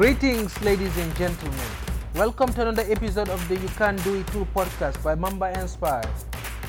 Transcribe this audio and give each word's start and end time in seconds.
Greetings, 0.00 0.58
ladies 0.62 0.96
and 0.96 1.14
gentlemen. 1.14 1.70
Welcome 2.14 2.50
to 2.54 2.62
another 2.62 2.90
episode 2.90 3.28
of 3.28 3.46
the 3.50 3.58
You 3.58 3.68
Can 3.76 3.96
Do 3.96 4.14
It 4.14 4.26
Too 4.28 4.48
podcast 4.54 5.02
by 5.02 5.14
Mamba 5.14 5.52
Inspire. 5.60 6.10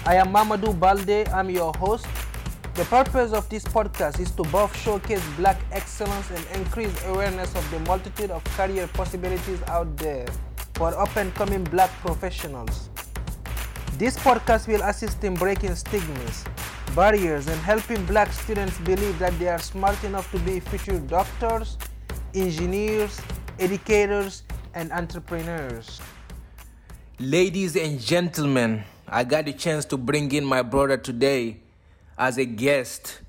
I 0.05 0.15
am 0.15 0.34
Mamadou 0.34 0.77
Balde, 0.77 1.29
I'm 1.29 1.50
your 1.50 1.71
host. 1.75 2.05
The 2.73 2.83
purpose 2.83 3.32
of 3.32 3.47
this 3.47 3.64
podcast 3.64 4.20
is 4.20 4.32
to 4.32 4.43
both 4.43 4.75
showcase 4.75 5.23
black 5.38 5.55
excellence 5.71 6.29
and 6.29 6.46
increase 6.59 6.93
awareness 7.05 7.55
of 7.55 7.64
the 7.71 7.79
multitude 7.88 8.32
of 8.32 8.43
career 8.57 8.86
possibilities 8.88 9.63
out 9.68 9.95
there 9.95 10.27
for 10.73 10.89
up 11.00 11.15
and 11.15 11.34
coming 11.34 11.64
black 11.64 11.89
professionals. 12.01 12.89
This 13.98 14.18
podcast 14.18 14.68
will 14.68 14.82
assist 14.82 15.23
in 15.23 15.36
breaking 15.36 15.75
stigmas, 15.75 16.43
barriers, 16.98 17.48
and 17.48 17.61
helping 17.61 18.06
black 18.07 18.34
students 18.34 18.78
believe 18.79 19.18
that 19.20 19.39
they 19.39 19.48
are 19.48 19.59
smart 19.59 20.04
enough 20.04 20.29
to 20.32 20.39
be 20.39 20.59
future 20.59 21.00
doctors, 21.00 21.78
engineers, 22.34 23.20
educators, 23.60 24.44
and 24.74 24.92
entrepreneurs. 24.92 26.02
Ladies 27.20 27.76
and 27.76 28.00
gentlemen, 28.00 28.84
I 29.07 29.24
got 29.24 29.46
the 29.46 29.54
chance 29.54 29.86
to 29.86 29.98
bring 29.98 30.32
in 30.32 30.46
my 30.46 30.62
brother 30.62 30.98
today 30.98 31.57
as 32.17 32.38
a 32.38 32.45
guest, 32.45 33.22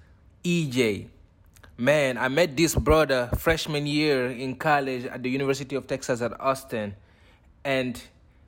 EJ. 0.45 1.09
Man, 1.77 2.17
I 2.17 2.29
met 2.29 2.57
this 2.57 2.75
brother 2.75 3.29
freshman 3.39 3.87
year 3.87 4.31
in 4.31 4.55
college 4.57 5.05
at 5.07 5.23
the 5.23 5.31
University 5.31 5.75
of 5.75 5.87
Texas 5.87 6.23
at 6.23 6.39
Austin, 6.41 6.95
and 7.65 8.01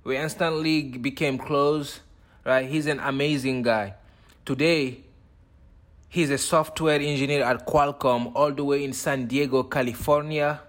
we 0.05 0.17
instantly 0.17 0.83
became 0.83 1.39
close. 1.39 2.01
Right? 2.45 2.69
He's 2.69 2.87
an 2.87 3.01
amazing 3.01 3.63
guy. 3.63 3.95
Today, 4.45 5.01
he's 6.15 6.31
a 6.31 6.39
software 6.39 7.01
engineer 7.01 7.43
at 7.43 7.67
Qualcomm, 7.67 8.31
all 8.37 8.53
the 8.53 8.63
way 8.63 8.85
in 8.85 8.93
San 8.93 9.27
Diego, 9.27 9.65
California. 9.65 10.61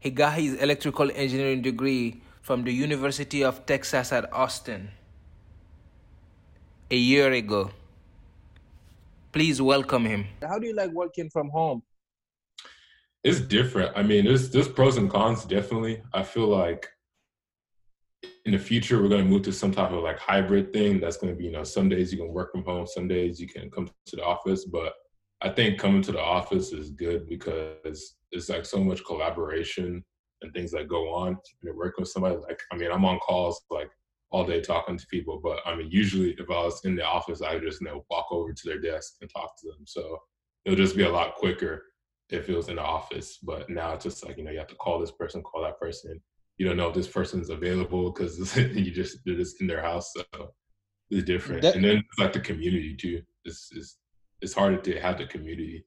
He 0.00 0.10
got 0.10 0.34
his 0.34 0.54
electrical 0.54 1.08
engineering 1.14 1.62
degree 1.62 2.20
from 2.42 2.64
the 2.64 2.72
University 2.72 3.44
of 3.44 3.64
Texas 3.64 4.12
at 4.12 4.32
Austin 4.32 4.90
a 6.90 6.96
year 6.96 7.30
ago. 7.30 7.70
Please 9.30 9.62
welcome 9.62 10.04
him. 10.04 10.26
How 10.42 10.58
do 10.58 10.66
you 10.66 10.74
like 10.74 10.90
working 10.90 11.30
from 11.30 11.48
home? 11.48 11.82
It's 13.22 13.40
different. 13.40 13.92
I 13.96 14.02
mean, 14.02 14.24
there's 14.24 14.50
there's 14.50 14.68
pros 14.68 14.96
and 14.96 15.08
cons 15.08 15.44
definitely. 15.44 16.02
I 16.12 16.24
feel 16.24 16.48
like 16.48 16.88
in 18.46 18.52
the 18.52 18.58
future 18.58 19.02
we're 19.02 19.08
going 19.08 19.24
to 19.24 19.28
move 19.28 19.42
to 19.42 19.52
some 19.52 19.72
type 19.72 19.90
of 19.90 20.02
like 20.04 20.18
hybrid 20.18 20.72
thing. 20.72 21.00
That's 21.00 21.16
going 21.16 21.32
to 21.32 21.36
be 21.36 21.44
you 21.44 21.50
know 21.50 21.64
some 21.64 21.88
days 21.88 22.12
you 22.12 22.18
can 22.18 22.32
work 22.32 22.52
from 22.52 22.64
home, 22.64 22.86
some 22.86 23.08
days 23.08 23.40
you 23.40 23.48
can 23.48 23.70
come 23.70 23.90
to 24.06 24.16
the 24.16 24.24
office. 24.24 24.64
But 24.64 24.94
I 25.42 25.50
think 25.50 25.78
coming 25.78 26.00
to 26.02 26.12
the 26.12 26.22
office 26.22 26.72
is 26.72 26.90
good 26.90 27.28
because 27.28 28.14
it's 28.32 28.48
like 28.48 28.64
so 28.64 28.82
much 28.82 29.04
collaboration 29.04 30.02
and 30.42 30.54
things 30.54 30.70
that 30.72 30.88
go 30.88 31.12
on. 31.12 31.36
You're 31.62 31.76
working 31.76 32.02
with 32.02 32.08
somebody, 32.08 32.36
like 32.36 32.60
I 32.72 32.76
mean, 32.76 32.90
I'm 32.90 33.04
on 33.04 33.18
calls 33.18 33.60
like 33.68 33.90
all 34.30 34.46
day 34.46 34.60
talking 34.60 34.96
to 34.96 35.06
people, 35.08 35.40
but 35.42 35.58
I 35.66 35.74
mean, 35.74 35.90
usually 35.90 36.30
if 36.38 36.48
I 36.48 36.62
was 36.62 36.84
in 36.84 36.94
the 36.94 37.04
office, 37.04 37.42
I 37.42 37.58
just 37.58 37.80
you 37.80 37.88
know 37.88 38.04
walk 38.10 38.28
over 38.30 38.52
to 38.52 38.62
their 38.64 38.80
desk 38.80 39.16
and 39.20 39.30
talk 39.30 39.60
to 39.60 39.68
them. 39.68 39.84
So 39.86 40.18
it'll 40.64 40.76
just 40.76 40.96
be 40.96 41.04
a 41.04 41.10
lot 41.10 41.34
quicker 41.34 41.82
if 42.30 42.48
it 42.48 42.56
was 42.56 42.68
in 42.68 42.76
the 42.76 42.82
office. 42.82 43.38
But 43.42 43.68
now 43.68 43.94
it's 43.94 44.04
just 44.04 44.24
like 44.24 44.38
you 44.38 44.44
know 44.44 44.52
you 44.52 44.58
have 44.58 44.68
to 44.68 44.76
call 44.76 45.00
this 45.00 45.10
person, 45.10 45.42
call 45.42 45.62
that 45.62 45.80
person. 45.80 46.20
You 46.58 46.66
don't 46.66 46.76
know 46.76 46.88
if 46.88 46.94
this 46.94 47.08
person's 47.08 47.50
available 47.50 48.10
because 48.10 48.56
you 48.56 48.90
just 48.90 49.18
they're 49.24 49.36
just 49.36 49.60
in 49.60 49.66
their 49.66 49.82
house. 49.82 50.12
So 50.14 50.54
it's 51.10 51.24
different. 51.24 51.62
That, 51.62 51.76
and 51.76 51.84
then 51.84 51.96
it's 51.98 52.18
like 52.18 52.32
the 52.32 52.40
community 52.40 52.96
too. 52.96 53.22
It's, 53.44 53.70
it's 53.74 53.98
it's 54.40 54.54
harder 54.54 54.78
to 54.78 55.00
have 55.00 55.18
the 55.18 55.26
community. 55.26 55.84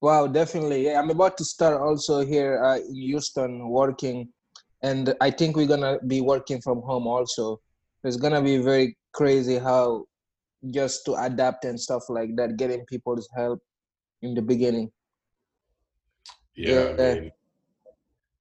Wow, 0.00 0.26
definitely. 0.26 0.86
Yeah, 0.86 1.00
I'm 1.00 1.10
about 1.10 1.38
to 1.38 1.44
start 1.44 1.80
also 1.80 2.24
here 2.24 2.62
uh, 2.62 2.76
in 2.76 2.94
Houston 2.94 3.68
working 3.68 4.28
and 4.84 5.14
I 5.20 5.30
think 5.30 5.56
we're 5.56 5.66
gonna 5.66 5.98
be 6.06 6.20
working 6.20 6.60
from 6.60 6.82
home 6.82 7.06
also. 7.06 7.58
It's 8.04 8.18
gonna 8.18 8.42
be 8.42 8.58
very 8.58 8.96
crazy 9.14 9.58
how 9.58 10.04
just 10.70 11.06
to 11.06 11.14
adapt 11.14 11.64
and 11.64 11.80
stuff 11.80 12.04
like 12.10 12.36
that, 12.36 12.58
getting 12.58 12.84
people's 12.84 13.28
help 13.34 13.60
in 14.20 14.34
the 14.34 14.42
beginning. 14.42 14.90
Yeah, 16.54 16.94
yeah. 16.98 17.30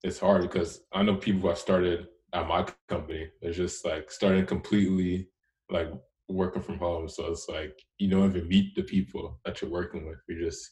It's 0.04 0.20
hard 0.20 0.42
because 0.42 0.82
I 0.92 1.02
know 1.04 1.16
people 1.16 1.42
who 1.42 1.48
have 1.48 1.58
started 1.58 2.08
at 2.34 2.48
my 2.48 2.68
company. 2.90 3.30
They're 3.42 3.54
just 3.54 3.86
like 3.86 4.12
starting 4.12 4.46
completely 4.46 5.30
like 5.70 5.90
working 6.28 6.62
from 6.62 6.78
home. 6.78 7.08
So 7.08 7.28
it's 7.28 7.48
like 7.48 7.80
you 8.00 8.10
don't 8.10 8.36
even 8.36 8.48
meet 8.50 8.76
the 8.76 8.84
people 8.84 9.40
that 9.46 9.62
you're 9.62 9.72
working 9.72 10.06
with. 10.06 10.18
You 10.28 10.44
just 10.44 10.72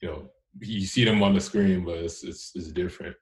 you 0.00 0.08
know 0.08 0.30
you 0.60 0.86
see 0.86 1.04
them 1.04 1.22
on 1.22 1.34
the 1.34 1.40
screen, 1.40 1.84
but 1.84 1.98
it's 1.98 2.24
it's, 2.24 2.52
it's 2.54 2.72
different. 2.72 3.16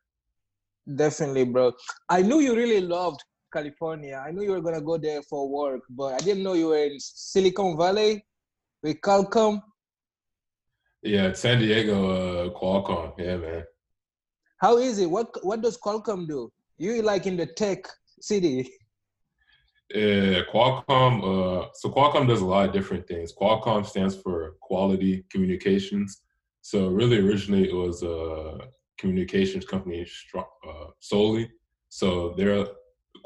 Definitely, 0.97 1.45
bro. 1.45 1.73
I 2.09 2.23
knew 2.23 2.41
you 2.41 2.55
really 2.55 2.81
loved 2.81 3.21
California. 3.53 4.23
I 4.25 4.31
knew 4.31 4.43
you 4.43 4.53
were 4.53 4.61
gonna 4.61 4.81
go 4.81 4.99
there 4.99 5.23
for 5.23 5.49
work, 5.49 5.83
but 5.91 6.15
I 6.15 6.19
didn't 6.19 6.43
know 6.43 6.55
you 6.55 6.69
were 6.69 6.85
in 6.85 6.99
Silicon 6.99 7.77
Valley 7.77 8.25
with 8.83 9.01
Qualcomm. 9.01 9.61
Yeah, 11.03 11.33
San 11.33 11.59
Diego, 11.61 12.11
uh, 12.11 12.59
Qualcomm. 12.59 13.19
Yeah, 13.19 13.37
man. 13.39 13.65
How 14.61 14.77
is 14.77 14.99
it? 14.99 15.11
What 15.11 15.29
What 15.43 15.63
does 15.63 15.79
Qualcomm 15.79 16.29
do? 16.29 16.53
You 16.79 17.03
like 17.03 17.27
in 17.27 17.37
the 17.37 17.47
tech 17.47 17.87
city? 18.21 18.71
Yeah, 19.95 20.43
Qualcomm. 20.53 21.15
Uh, 21.25 21.69
so 21.75 21.91
Qualcomm 21.91 22.29
does 22.29 22.43
a 22.43 22.47
lot 22.47 22.69
of 22.69 22.73
different 22.73 23.09
things. 23.09 23.33
Qualcomm 23.33 23.85
stands 23.85 24.15
for 24.17 24.57
Quality 24.61 25.25
Communications. 25.31 26.23
So 26.63 26.89
really, 26.89 27.19
originally 27.19 27.69
it 27.69 27.75
was 27.75 28.03
a 28.03 28.59
communications 28.99 29.65
company 29.65 30.07
uh, 30.37 30.87
solely. 31.01 31.51
So 31.89 32.35
there, 32.37 32.67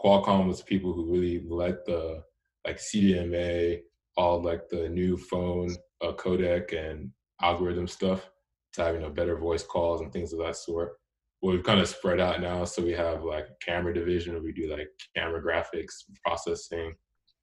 Qualcomm 0.02 0.46
was 0.46 0.62
people 0.62 0.92
who 0.92 1.12
really 1.12 1.44
led 1.48 1.78
the 1.84 2.22
like 2.66 2.78
CDMA, 2.78 3.80
all 4.16 4.40
like 4.40 4.68
the 4.68 4.88
new 4.88 5.16
phone 5.16 5.74
uh, 6.00 6.12
codec 6.12 6.72
and 6.72 7.10
algorithm 7.42 7.88
stuff 7.88 8.30
to 8.72 8.84
have 8.84 8.94
you 8.94 9.00
know 9.00 9.10
better 9.10 9.36
voice 9.36 9.64
calls 9.64 10.00
and 10.00 10.12
things 10.12 10.32
of 10.32 10.38
that 10.38 10.56
sort. 10.56 10.98
We've 11.44 11.62
kind 11.62 11.78
of 11.78 11.88
spread 11.88 12.20
out 12.20 12.40
now, 12.40 12.64
so 12.64 12.82
we 12.82 12.92
have 12.92 13.22
like 13.22 13.48
camera 13.60 13.92
division 13.92 14.32
where 14.32 14.42
we 14.42 14.52
do 14.52 14.66
like 14.70 14.88
camera 15.14 15.42
graphics 15.42 16.04
processing. 16.24 16.94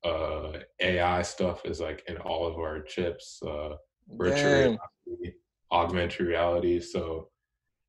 Uh, 0.03 0.53
AI 0.81 1.21
stuff 1.21 1.63
is 1.65 1.79
like 1.79 2.03
in 2.07 2.17
all 2.17 2.47
of 2.47 2.55
our 2.55 2.81
chips. 2.81 3.39
Uh, 3.45 3.75
virtual 4.17 4.51
reality, 4.51 5.35
augmented 5.71 6.25
reality. 6.25 6.79
So 6.79 7.29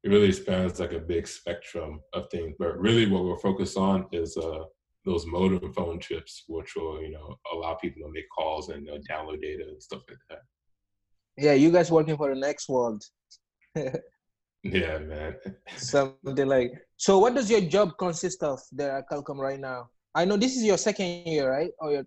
it 0.05 0.11
really 0.11 0.33
spans 0.33 0.78
like 0.81 0.93
a 0.93 0.99
big 0.99 1.27
spectrum 1.27 2.00
of 2.12 2.29
things. 2.31 2.56
But 2.59 2.79
really, 2.79 3.06
what 3.06 3.25
we're 3.25 3.39
focused 3.39 3.79
on 3.79 4.06
is 4.12 4.37
uh, 4.37 4.65
those 5.06 5.25
modem 5.27 5.73
phone 5.73 5.99
chips, 5.99 6.44
which 6.47 6.75
will 6.77 7.00
you 7.00 7.11
know 7.11 7.37
allow 7.55 7.73
people 7.75 8.06
to 8.06 8.12
make 8.12 8.29
calls 8.37 8.69
and 8.69 8.87
uh, 8.87 8.99
download 9.11 9.41
data 9.41 9.65
and 9.67 9.83
stuff 9.83 10.03
like 10.11 10.19
that. 10.29 10.41
Yeah, 11.39 11.55
you 11.55 11.71
guys 11.71 11.91
working 11.91 12.19
for 12.19 12.34
the 12.34 12.39
next 12.39 12.69
world. 12.69 13.03
yeah, 14.62 14.99
man. 14.99 15.37
Something 15.77 16.49
like 16.49 16.73
so. 16.97 17.19
What 17.19 17.34
does 17.34 17.50
your 17.50 17.62
job 17.62 17.93
consist 17.99 18.43
of 18.43 18.61
there 18.73 18.97
at 18.99 19.09
Qualcomm 19.11 19.39
right 19.39 19.61
now? 19.61 19.89
I 20.15 20.25
know 20.25 20.37
this 20.37 20.56
is 20.56 20.65
your 20.65 20.78
second 20.78 21.27
year, 21.27 21.50
right? 21.50 21.71
Or 21.78 21.93
your 21.93 22.05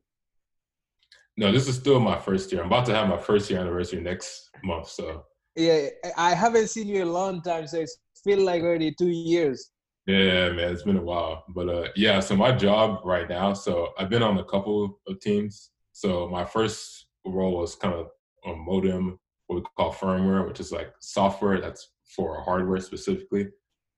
no, 1.38 1.52
this 1.52 1.68
is 1.68 1.76
still 1.76 2.00
my 2.00 2.18
first 2.18 2.52
year. 2.52 2.62
I'm 2.62 2.68
about 2.68 2.86
to 2.86 2.96
have 2.96 3.10
my 3.10 3.18
first 3.18 3.50
year 3.50 3.60
anniversary 3.60 4.02
next 4.02 4.50
month, 4.64 4.88
so 4.88 5.26
yeah, 5.56 5.88
I 6.18 6.34
haven't 6.34 6.70
seen 6.70 6.88
you 6.88 7.02
in 7.02 7.08
a 7.08 7.12
long 7.12 7.42
time, 7.42 7.68
so 7.68 7.80
it's 7.80 7.98
feel 8.24 8.42
like 8.42 8.62
already 8.62 8.94
two 8.94 9.10
years. 9.10 9.72
Yeah, 10.08 10.50
man, 10.52 10.72
it's 10.72 10.84
been 10.84 10.98
a 10.98 11.02
while. 11.02 11.44
But 11.50 11.70
uh, 11.70 11.88
yeah, 11.96 12.20
so 12.20 12.36
my 12.36 12.52
job 12.52 13.02
right 13.04 13.28
now, 13.28 13.54
so 13.54 13.94
I've 13.98 14.10
been 14.10 14.24
on 14.24 14.38
a 14.38 14.44
couple 14.44 15.00
of 15.08 15.20
teams. 15.20 15.72
So 15.94 16.28
my 16.28 16.44
first 16.44 17.08
role 17.26 17.58
was 17.58 17.76
kind 17.76 17.94
of 17.94 18.10
a 18.46 18.56
modem, 18.56 19.20
what 19.48 19.56
we 19.56 19.62
call 19.78 19.94
firmware, 19.94 20.48
which 20.48 20.60
is 20.60 20.72
like 20.72 20.94
software 21.00 21.60
that's 21.60 21.90
for 22.08 22.42
hardware 22.42 22.80
specifically. 22.80 23.50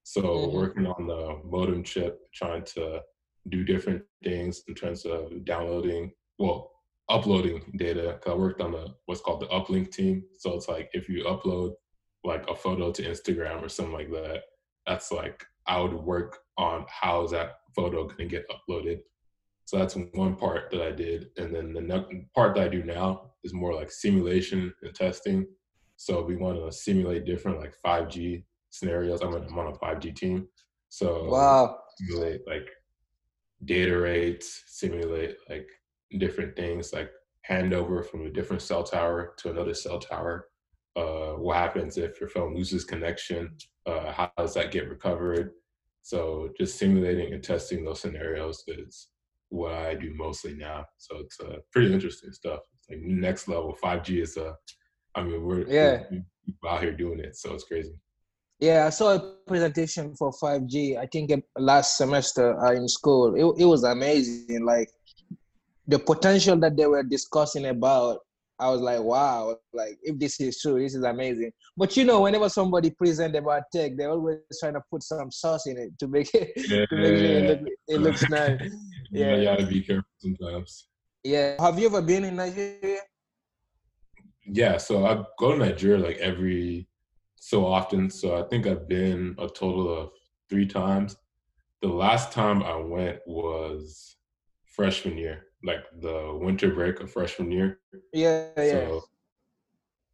So 0.03 0.21
mm-hmm. 0.21 0.55
working 0.55 0.87
on 0.87 1.07
the 1.07 1.41
modem 1.43 1.83
chip, 1.83 2.19
trying 2.33 2.63
to 2.75 3.01
do 3.49 3.63
different 3.63 4.03
things 4.23 4.63
in 4.67 4.75
terms 4.75 5.05
of 5.05 5.45
downloading, 5.45 6.11
well, 6.39 6.71
uploading 7.09 7.73
data. 7.77 8.19
Cause 8.23 8.33
I 8.33 8.35
worked 8.35 8.61
on 8.61 8.71
the 8.71 8.93
what's 9.05 9.21
called 9.21 9.41
the 9.41 9.47
uplink 9.47 9.91
team. 9.91 10.23
So 10.37 10.53
it's 10.53 10.67
like 10.67 10.89
if 10.93 11.09
you 11.09 11.23
upload 11.25 11.73
like 12.23 12.49
a 12.49 12.55
photo 12.55 12.91
to 12.91 13.03
Instagram 13.03 13.61
or 13.63 13.69
something 13.69 13.93
like 13.93 14.11
that, 14.11 14.43
that's 14.85 15.11
like 15.11 15.45
I 15.67 15.81
would 15.81 15.93
work 15.93 16.39
on 16.57 16.85
how 16.89 17.23
is 17.23 17.31
that 17.31 17.59
photo 17.75 18.05
going 18.05 18.17
to 18.17 18.25
get 18.25 18.49
uploaded. 18.49 18.99
So 19.65 19.77
that's 19.77 19.97
one 20.13 20.35
part 20.35 20.71
that 20.71 20.81
I 20.81 20.91
did, 20.91 21.27
and 21.35 21.53
then 21.53 21.73
the 21.73 21.81
next 21.81 22.07
part 22.33 22.55
that 22.55 22.63
I 22.63 22.67
do 22.69 22.83
now 22.83 23.31
is 23.43 23.53
more 23.53 23.75
like 23.75 23.91
simulation 23.91 24.73
and 24.81 24.95
testing. 24.95 25.45
So 25.97 26.23
we 26.23 26.35
want 26.35 26.57
to 26.57 26.71
simulate 26.71 27.25
different 27.25 27.59
like 27.59 27.73
5G 27.85 28.43
scenarios. 28.69 29.21
I'm, 29.21 29.33
I'm 29.33 29.59
on 29.59 29.73
a 29.73 29.77
5G 29.77 30.15
team, 30.15 30.47
so 30.89 31.27
wow, 31.29 31.79
simulate 31.97 32.41
like 32.47 32.69
data 33.65 33.97
rates, 33.97 34.63
simulate 34.67 35.37
like 35.49 35.67
different 36.19 36.55
things 36.55 36.93
like 36.93 37.09
handover 37.49 38.05
from 38.05 38.25
a 38.25 38.29
different 38.29 38.61
cell 38.61 38.83
tower 38.83 39.33
to 39.37 39.49
another 39.49 39.73
cell 39.73 39.99
tower. 39.99 40.47
Uh, 40.95 41.33
what 41.33 41.57
happens 41.57 41.97
if 41.97 42.19
your 42.19 42.29
phone 42.29 42.55
loses 42.55 42.83
connection? 42.83 43.55
Uh, 43.85 44.11
how 44.11 44.31
does 44.37 44.53
that 44.53 44.71
get 44.71 44.89
recovered? 44.89 45.51
So 46.01 46.49
just 46.57 46.77
simulating 46.77 47.33
and 47.33 47.43
testing 47.43 47.83
those 47.83 47.99
scenarios 48.01 48.63
is 48.67 49.09
what 49.49 49.73
I 49.73 49.95
do 49.95 50.13
mostly 50.15 50.55
now. 50.55 50.85
So 50.97 51.17
it's 51.17 51.39
uh, 51.39 51.57
pretty 51.71 51.93
interesting 51.93 52.31
stuff. 52.31 52.61
It's 52.77 52.89
like 52.89 52.99
next 53.01 53.47
level. 53.47 53.77
5G 53.83 54.21
is 54.21 54.37
uh, 54.37 54.53
I 55.17 55.23
mean, 55.23 55.43
we're 55.43 55.67
yeah 55.67 56.03
we're 56.61 56.69
out 56.69 56.81
here 56.81 56.93
doing 56.93 57.19
it, 57.19 57.35
so 57.35 57.53
it's 57.53 57.63
crazy. 57.63 57.93
Yeah, 58.59 58.85
I 58.87 58.89
saw 58.89 59.15
a 59.15 59.19
presentation 59.45 60.15
for 60.15 60.31
5G. 60.31 60.97
I 60.97 61.05
think 61.05 61.31
last 61.57 61.97
semester 61.97 62.59
uh, 62.65 62.71
in 62.73 62.87
school. 62.87 63.35
It, 63.35 63.61
it 63.61 63.65
was 63.65 63.83
amazing. 63.83 64.65
Like 64.65 64.89
the 65.87 65.99
potential 65.99 66.57
that 66.57 66.75
they 66.75 66.87
were 66.87 67.03
discussing 67.03 67.65
about 67.67 68.19
I 68.59 68.69
was 68.69 68.81
like, 68.81 69.01
wow, 69.01 69.55
like 69.71 69.99
if 70.01 70.17
this 70.17 70.39
is 70.39 70.59
true, 70.59 70.79
this 70.79 70.95
is 70.95 71.03
amazing. 71.03 71.51
But 71.75 71.95
you 71.95 72.05
know, 72.05 72.21
whenever 72.21 72.49
somebody 72.49 72.89
present 72.89 73.35
about 73.35 73.63
tech, 73.71 73.91
they're 73.95 74.09
always 74.09 74.39
trying 74.59 74.73
to 74.73 74.81
put 74.89 75.03
some 75.03 75.31
sauce 75.31 75.67
in 75.67 75.77
it 75.77 75.97
to 75.99 76.07
make 76.07 76.33
it, 76.33 76.53
yeah. 76.55 76.85
to 76.89 76.95
make 76.95 77.17
sure 77.17 77.25
it, 77.25 77.61
look, 77.61 77.73
it 77.87 78.01
looks 78.01 78.29
nice. 78.29 78.59
yeah, 79.11 79.35
you 79.35 79.43
gotta 79.43 79.65
be 79.67 79.81
careful 79.81 80.09
sometimes. 80.17 80.87
Yeah. 81.23 81.55
Have 81.59 81.77
you 81.77 81.85
ever 81.85 82.01
been 82.01 82.23
in 82.23 82.35
Nigeria? 82.35 83.01
Yeah, 84.47 84.77
so 84.77 85.05
I 85.05 85.23
go 85.37 85.51
to 85.51 85.57
Nigeria 85.57 86.03
like 86.03 86.17
every 86.17 86.87
so 87.35 87.65
often. 87.65 88.09
So 88.09 88.41
I 88.41 88.47
think 88.47 88.65
I've 88.65 88.87
been 88.87 89.35
a 89.37 89.47
total 89.47 89.93
of 89.93 90.11
three 90.49 90.65
times. 90.65 91.15
The 91.81 91.89
last 91.89 92.31
time 92.31 92.63
I 92.63 92.75
went 92.75 93.19
was 93.27 94.15
freshman 94.65 95.17
year 95.17 95.47
like 95.63 95.83
the 96.01 96.37
winter 96.41 96.73
break 96.73 96.99
of 96.99 97.11
freshman 97.11 97.51
year. 97.51 97.79
Yeah, 98.13 98.47
yeah. 98.57 98.71
So, 98.71 99.03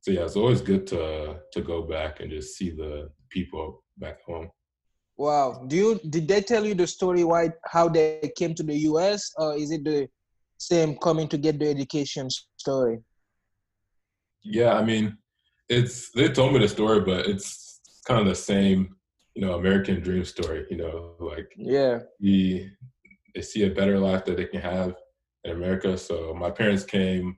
so 0.01 0.11
yeah, 0.11 0.21
it's 0.21 0.35
always 0.35 0.61
good 0.61 0.87
to 0.87 1.39
to 1.51 1.61
go 1.61 1.83
back 1.83 2.19
and 2.19 2.29
just 2.29 2.57
see 2.57 2.71
the 2.71 3.09
people 3.29 3.83
back 3.97 4.21
home. 4.23 4.49
Wow. 5.17 5.63
Do 5.67 5.75
you 5.75 5.99
did 6.09 6.27
they 6.27 6.41
tell 6.41 6.65
you 6.65 6.73
the 6.73 6.87
story 6.87 7.23
why 7.23 7.51
how 7.65 7.87
they 7.87 8.31
came 8.35 8.53
to 8.55 8.63
the 8.63 8.75
US 8.91 9.31
or 9.37 9.55
is 9.55 9.71
it 9.71 9.83
the 9.83 10.07
same 10.57 10.97
coming 10.97 11.27
to 11.27 11.37
get 11.37 11.59
the 11.59 11.69
education 11.69 12.29
story? 12.57 12.99
Yeah, 14.43 14.73
I 14.73 14.83
mean, 14.83 15.17
it's 15.69 16.11
they 16.11 16.29
told 16.29 16.53
me 16.53 16.59
the 16.59 16.67
story, 16.67 17.01
but 17.01 17.25
it's 17.27 17.79
kind 18.05 18.19
of 18.19 18.27
the 18.27 18.35
same, 18.35 18.95
you 19.35 19.45
know, 19.45 19.53
American 19.53 20.01
dream 20.01 20.25
story, 20.25 20.65
you 20.69 20.77
know, 20.77 21.15
like 21.19 21.53
yeah. 21.57 21.99
We 22.19 22.71
they 23.33 23.41
see 23.41 23.63
a 23.63 23.71
better 23.71 23.99
life 23.99 24.25
that 24.25 24.37
they 24.37 24.45
can 24.45 24.61
have 24.61 24.95
in 25.43 25.51
America. 25.51 25.97
So 25.97 26.33
my 26.33 26.51
parents 26.51 26.83
came 26.83 27.37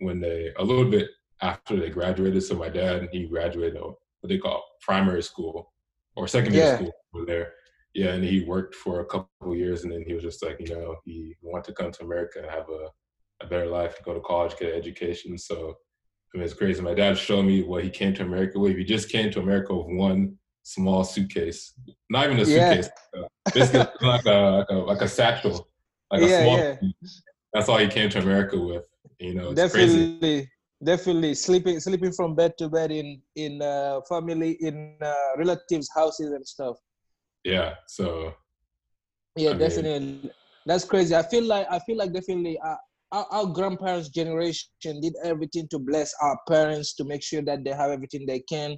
when 0.00 0.20
they 0.20 0.52
a 0.58 0.64
little 0.64 0.88
bit 0.88 1.08
after 1.42 1.76
they 1.76 1.90
graduated. 1.90 2.42
So 2.42 2.54
my 2.54 2.68
dad 2.68 3.08
he 3.12 3.26
graduated 3.26 3.80
what 3.80 3.96
they 4.28 4.38
call 4.38 4.62
primary 4.80 5.22
school 5.22 5.72
or 6.16 6.28
secondary 6.28 6.64
yeah. 6.64 6.76
school 6.76 6.92
over 7.14 7.24
there. 7.24 7.52
Yeah, 7.94 8.10
and 8.10 8.22
he 8.22 8.44
worked 8.44 8.76
for 8.76 9.00
a 9.00 9.06
couple 9.06 9.56
years, 9.56 9.82
and 9.82 9.92
then 9.92 10.04
he 10.06 10.14
was 10.14 10.22
just 10.22 10.44
like, 10.44 10.60
you 10.60 10.68
know, 10.68 10.96
he 11.04 11.34
wanted 11.42 11.64
to 11.64 11.72
come 11.72 11.90
to 11.90 12.04
America 12.04 12.38
and 12.38 12.48
have 12.48 12.68
a, 12.68 12.88
a 13.44 13.48
better 13.48 13.66
life, 13.66 13.96
go 14.04 14.14
to 14.14 14.20
college, 14.20 14.56
get 14.56 14.72
an 14.72 14.78
education. 14.78 15.36
So 15.36 15.76
I 16.34 16.38
it's 16.38 16.54
crazy. 16.54 16.80
My 16.80 16.94
dad 16.94 17.18
showed 17.18 17.42
me 17.42 17.62
what 17.62 17.82
he 17.82 17.90
came 17.90 18.14
to 18.14 18.22
America 18.22 18.58
with. 18.58 18.76
He 18.76 18.84
just 18.84 19.08
came 19.08 19.30
to 19.32 19.40
America 19.40 19.76
with 19.76 19.96
one 19.96 20.38
small 20.62 21.02
suitcase, 21.02 21.74
not 22.08 22.26
even 22.26 22.38
a 22.38 22.44
suitcase, 22.44 22.88
yeah. 23.14 23.22
basically 23.52 23.78
like 24.08 24.24
a, 24.26 24.30
like 24.30 24.66
a 24.70 24.74
like 24.74 25.00
a 25.02 25.08
satchel 25.08 25.68
like 26.10 26.22
yeah, 26.22 26.42
small, 26.42 26.58
yeah. 26.58 26.74
That's 27.52 27.68
all 27.68 27.78
he 27.78 27.88
came 27.88 28.10
to 28.10 28.18
America 28.18 28.58
with. 28.58 28.84
You 29.18 29.34
know, 29.34 29.54
definitely, 29.54 30.18
crazy. 30.18 30.50
definitely 30.82 31.34
sleeping 31.34 31.78
sleeping 31.78 32.12
from 32.12 32.34
bed 32.34 32.54
to 32.58 32.68
bed 32.68 32.90
in 32.90 33.20
in 33.36 33.60
uh, 33.60 34.00
family 34.08 34.52
in 34.60 34.96
uh, 35.02 35.36
relatives' 35.36 35.90
houses 35.94 36.32
and 36.32 36.46
stuff. 36.46 36.76
Yeah. 37.44 37.74
So. 37.86 38.34
Yeah, 39.36 39.50
I 39.50 39.54
definitely. 39.54 40.00
Mean, 40.00 40.30
That's 40.66 40.84
crazy. 40.84 41.14
I 41.14 41.22
feel 41.22 41.44
like 41.44 41.66
I 41.70 41.78
feel 41.80 41.96
like 41.96 42.12
definitely. 42.12 42.58
Uh, 42.58 42.76
our, 43.12 43.26
our, 43.30 43.46
grandparents' 43.46 44.08
generation 44.08 45.00
did 45.00 45.14
everything 45.24 45.66
to 45.68 45.78
bless 45.78 46.14
our 46.22 46.38
parents 46.48 46.94
to 46.94 47.04
make 47.04 47.22
sure 47.22 47.42
that 47.42 47.64
they 47.64 47.70
have 47.70 47.90
everything 47.90 48.24
they 48.26 48.40
can 48.40 48.76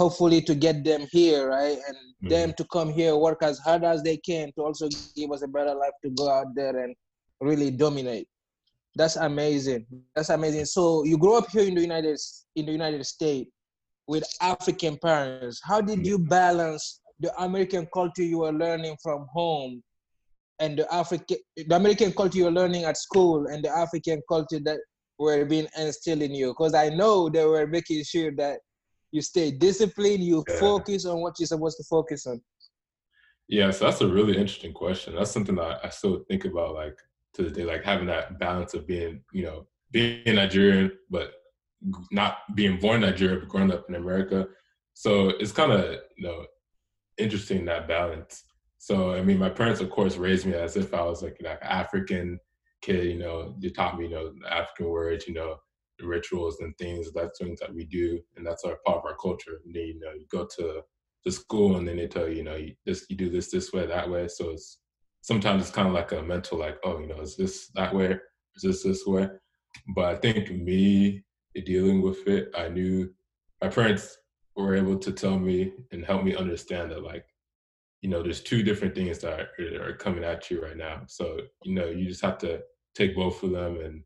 hopefully 0.00 0.40
to 0.40 0.54
get 0.54 0.82
them 0.82 1.06
here, 1.12 1.50
right? 1.50 1.76
And 1.86 1.96
mm-hmm. 1.96 2.28
them 2.28 2.54
to 2.56 2.64
come 2.72 2.90
here, 2.90 3.14
work 3.16 3.42
as 3.42 3.58
hard 3.58 3.84
as 3.84 4.02
they 4.02 4.16
can 4.16 4.50
to 4.54 4.62
also 4.62 4.88
give 5.14 5.30
us 5.30 5.42
a 5.42 5.46
better 5.46 5.74
life 5.74 5.92
to 6.02 6.10
go 6.12 6.30
out 6.30 6.54
there 6.54 6.74
and 6.84 6.96
really 7.42 7.70
dominate. 7.70 8.26
That's 8.96 9.16
amazing. 9.16 9.84
That's 10.16 10.30
amazing. 10.30 10.64
So 10.64 11.04
you 11.04 11.18
grew 11.18 11.36
up 11.36 11.50
here 11.50 11.64
in 11.64 11.74
the 11.74 11.82
United 11.82 12.18
in 12.56 12.64
the 12.64 12.72
United 12.72 13.04
States 13.04 13.50
with 14.08 14.24
African 14.40 14.96
parents. 14.96 15.60
How 15.62 15.82
did 15.82 16.06
you 16.06 16.18
balance 16.18 17.02
the 17.20 17.30
American 17.38 17.86
culture 17.92 18.22
you 18.22 18.38
were 18.38 18.52
learning 18.52 18.96
from 19.02 19.26
home 19.30 19.82
and 20.60 20.78
the 20.78 20.94
African 20.94 21.38
the 21.56 21.74
American 21.74 22.12
culture 22.12 22.38
you're 22.38 22.50
learning 22.50 22.84
at 22.84 22.96
school 22.96 23.46
and 23.46 23.64
the 23.64 23.70
African 23.70 24.22
culture 24.28 24.60
that 24.64 24.78
were 25.18 25.44
being 25.44 25.66
instilled 25.76 26.22
in 26.22 26.34
you? 26.34 26.48
Because 26.48 26.74
I 26.74 26.90
know 26.90 27.28
they 27.28 27.44
were 27.44 27.66
making 27.66 28.04
sure 28.04 28.30
that 28.36 28.60
you 29.12 29.22
stay 29.22 29.50
disciplined, 29.50 30.22
you 30.22 30.44
yeah. 30.48 30.60
focus 30.60 31.04
on 31.06 31.20
what 31.20 31.34
you're 31.38 31.46
supposed 31.46 31.78
to 31.78 31.84
focus 31.84 32.26
on. 32.26 32.40
Yeah, 33.48 33.72
so 33.72 33.86
that's 33.86 34.00
a 34.00 34.06
really 34.06 34.36
interesting 34.36 34.72
question. 34.72 35.16
That's 35.16 35.32
something 35.32 35.56
that 35.56 35.80
I 35.82 35.88
still 35.88 36.24
think 36.28 36.44
about 36.44 36.74
like 36.74 36.96
to 37.34 37.42
the 37.42 37.50
day, 37.50 37.64
like 37.64 37.82
having 37.82 38.06
that 38.06 38.38
balance 38.38 38.74
of 38.74 38.86
being, 38.86 39.22
you 39.32 39.44
know, 39.44 39.66
being 39.90 40.36
Nigerian, 40.36 40.92
but 41.10 41.32
not 42.12 42.38
being 42.54 42.78
born 42.78 43.00
Nigerian, 43.00 43.40
but 43.40 43.48
growing 43.48 43.72
up 43.72 43.86
in 43.88 43.96
America. 43.96 44.46
So 44.94 45.30
it's 45.30 45.50
kind 45.50 45.72
of, 45.72 45.96
you 46.16 46.28
know, 46.28 46.46
interesting 47.18 47.64
that 47.64 47.88
balance. 47.88 48.44
So, 48.82 49.12
I 49.12 49.20
mean, 49.20 49.38
my 49.38 49.50
parents, 49.50 49.82
of 49.82 49.90
course, 49.90 50.16
raised 50.16 50.46
me 50.46 50.54
as 50.54 50.74
if 50.74 50.94
I 50.94 51.02
was 51.02 51.22
like, 51.22 51.36
an 51.40 51.58
African 51.60 52.40
kid, 52.80 53.04
you 53.04 53.18
know, 53.18 53.54
they 53.60 53.68
taught 53.68 53.98
me, 53.98 54.06
you 54.06 54.10
know, 54.10 54.32
African 54.48 54.88
words, 54.88 55.28
you 55.28 55.34
know, 55.34 55.56
rituals 56.00 56.60
and 56.60 56.74
things. 56.78 57.12
That's 57.12 57.38
things 57.38 57.60
that 57.60 57.74
we 57.74 57.84
do, 57.84 58.18
and 58.36 58.46
that's 58.46 58.64
our 58.64 58.78
part 58.86 58.96
of 58.96 59.04
our 59.04 59.16
culture. 59.16 59.60
And 59.66 59.74
then, 59.74 59.82
you 59.82 60.00
know, 60.00 60.12
you 60.12 60.24
go 60.32 60.48
to 60.56 60.80
to 61.24 61.30
school, 61.30 61.76
and 61.76 61.86
then 61.86 61.98
they 61.98 62.06
tell 62.06 62.26
you, 62.26 62.36
you 62.36 62.42
know, 62.42 62.56
you 62.56 62.74
this 62.86 63.04
you 63.10 63.16
do 63.16 63.28
this 63.28 63.50
this 63.50 63.70
way, 63.70 63.84
that 63.84 64.08
way. 64.08 64.28
So 64.28 64.48
it's 64.48 64.78
sometimes 65.20 65.60
it's 65.60 65.76
kind 65.76 65.86
of 65.86 65.92
like 65.92 66.12
a 66.12 66.22
mental, 66.22 66.56
like, 66.58 66.78
oh, 66.82 67.00
you 67.00 67.06
know, 67.06 67.20
is 67.20 67.36
this 67.36 67.68
that 67.74 67.94
way? 67.94 68.18
Is 68.56 68.62
this 68.62 68.82
this 68.82 69.06
way? 69.06 69.28
But 69.94 70.06
I 70.06 70.16
think 70.16 70.50
me 70.50 71.22
dealing 71.66 72.00
with 72.00 72.26
it, 72.26 72.48
I 72.56 72.68
knew 72.68 73.12
my 73.60 73.68
parents 73.68 74.16
were 74.56 74.74
able 74.74 74.96
to 75.00 75.12
tell 75.12 75.38
me 75.38 75.74
and 75.92 76.02
help 76.02 76.24
me 76.24 76.34
understand 76.34 76.92
that, 76.92 77.02
like, 77.02 77.26
you 78.00 78.08
know, 78.08 78.22
there's 78.22 78.40
two 78.40 78.62
different 78.62 78.94
things 78.94 79.18
that 79.18 79.48
are, 79.58 79.90
are 79.90 79.96
coming 79.96 80.24
at 80.24 80.50
you 80.50 80.62
right 80.62 80.76
now. 80.76 81.02
So, 81.06 81.38
you 81.64 81.74
know, 81.74 81.86
you 81.86 82.08
just 82.08 82.22
have 82.22 82.38
to 82.38 82.60
take 82.94 83.14
both 83.14 83.42
of 83.42 83.50
them 83.50 83.80
and 83.80 84.02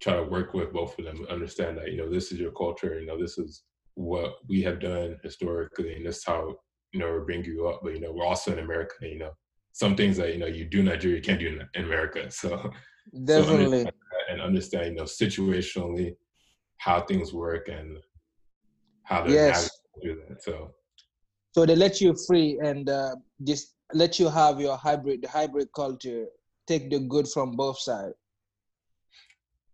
try 0.00 0.16
to 0.16 0.22
work 0.24 0.54
with 0.54 0.72
both 0.72 0.98
of 0.98 1.04
them, 1.04 1.26
understand 1.30 1.76
that, 1.78 1.92
you 1.92 1.96
know, 1.96 2.10
this 2.10 2.32
is 2.32 2.38
your 2.38 2.52
culture, 2.52 2.98
you 2.98 3.06
know, 3.06 3.20
this 3.20 3.38
is 3.38 3.62
what 3.94 4.34
we 4.48 4.62
have 4.62 4.80
done 4.80 5.18
historically, 5.22 5.94
and 5.94 6.06
this 6.06 6.18
is 6.18 6.24
how, 6.24 6.56
you 6.92 7.00
know, 7.00 7.06
we're 7.06 7.24
bringing 7.24 7.44
you 7.44 7.68
up. 7.68 7.80
But, 7.82 7.94
you 7.94 8.00
know, 8.00 8.12
we're 8.12 8.24
also 8.24 8.52
in 8.52 8.58
America, 8.58 8.94
you 9.02 9.18
know, 9.18 9.32
some 9.72 9.94
things 9.94 10.16
that, 10.16 10.32
you 10.32 10.38
know, 10.38 10.46
you 10.46 10.64
do 10.64 10.80
in 10.80 10.86
Nigeria, 10.86 11.16
you 11.16 11.22
can't 11.22 11.38
do 11.38 11.48
in, 11.48 11.68
in 11.74 11.84
America. 11.84 12.30
So, 12.30 12.70
definitely. 13.24 13.84
So 13.84 13.90
and 14.30 14.40
understand, 14.40 14.86
you 14.86 14.94
know, 14.94 15.04
situationally 15.04 16.14
how 16.78 17.02
things 17.02 17.32
work 17.32 17.68
and 17.68 17.98
how 19.04 19.24
they 19.24 19.34
yes. 19.34 19.68
do 20.02 20.20
that. 20.28 20.42
So, 20.42 20.70
so 21.52 21.66
they 21.66 21.76
let 21.76 22.00
you 22.00 22.14
free 22.26 22.58
and 22.62 22.88
uh, 22.88 23.16
just 23.44 23.74
let 23.92 24.18
you 24.18 24.28
have 24.28 24.60
your 24.60 24.76
hybrid, 24.76 25.22
the 25.22 25.28
hybrid 25.28 25.68
culture, 25.74 26.26
take 26.66 26.90
the 26.90 27.00
good 27.00 27.26
from 27.28 27.52
both 27.52 27.78
sides 27.78 28.14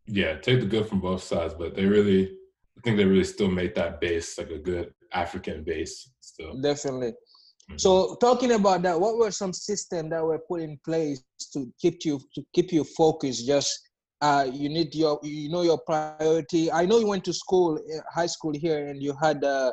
yeah, 0.06 0.36
take 0.36 0.60
the 0.60 0.66
good 0.66 0.86
from 0.86 1.00
both 1.00 1.22
sides, 1.22 1.54
but 1.54 1.74
they 1.74 1.84
really, 1.84 2.36
I 2.78 2.80
think 2.82 2.96
they 2.96 3.04
really 3.04 3.24
still 3.24 3.50
make 3.50 3.74
that 3.74 4.00
base 4.00 4.38
like 4.38 4.50
a 4.50 4.58
good 4.58 4.92
African 5.12 5.64
base 5.64 6.10
still. 6.20 6.60
Definitely. 6.60 7.08
Mm-hmm. 7.08 7.78
So 7.78 8.16
talking 8.20 8.52
about 8.52 8.82
that, 8.82 9.00
what 9.00 9.16
were 9.16 9.32
some 9.32 9.52
systems 9.52 10.10
that 10.10 10.22
were 10.22 10.38
put 10.38 10.60
in 10.60 10.78
place 10.84 11.22
to 11.52 11.72
keep 11.80 12.04
you 12.04 12.20
to 12.34 12.44
keep 12.54 12.72
you 12.72 12.84
focused? 12.84 13.46
Just 13.46 13.88
uh, 14.20 14.48
you 14.50 14.68
need 14.68 14.94
your 14.94 15.18
you 15.24 15.50
know 15.50 15.62
your 15.62 15.78
priority. 15.78 16.70
I 16.70 16.86
know 16.86 17.00
you 17.00 17.08
went 17.08 17.24
to 17.24 17.32
school, 17.32 17.76
eh, 17.92 17.98
high 18.14 18.26
school 18.26 18.52
here, 18.54 18.86
and 18.86 19.02
you 19.02 19.16
had 19.20 19.42
uh, 19.42 19.72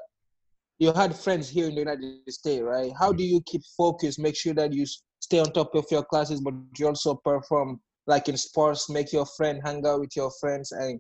you 0.84 0.94
had 0.94 1.16
friends 1.16 1.50
here 1.50 1.68
in 1.68 1.76
the 1.76 1.82
United 1.82 2.20
States, 2.30 2.62
right? 2.62 2.92
How 3.00 3.12
do 3.12 3.24
you 3.24 3.42
keep 3.46 3.62
focused? 3.78 4.20
Make 4.20 4.36
sure 4.36 4.54
that 4.56 4.74
you 4.74 4.86
stay 5.20 5.40
on 5.40 5.52
top 5.54 5.74
of 5.76 5.86
your 5.90 6.04
classes, 6.04 6.42
but 6.42 6.54
you 6.78 6.88
also 6.88 7.16
perform 7.16 7.80
like 8.06 8.28
in 8.28 8.36
sports, 8.36 8.90
make 8.90 9.14
your 9.14 9.26
friend 9.26 9.62
hang 9.64 9.86
out 9.88 10.02
with 10.02 10.16
your 10.16 10.32
friends 10.42 10.74
and 10.74 11.00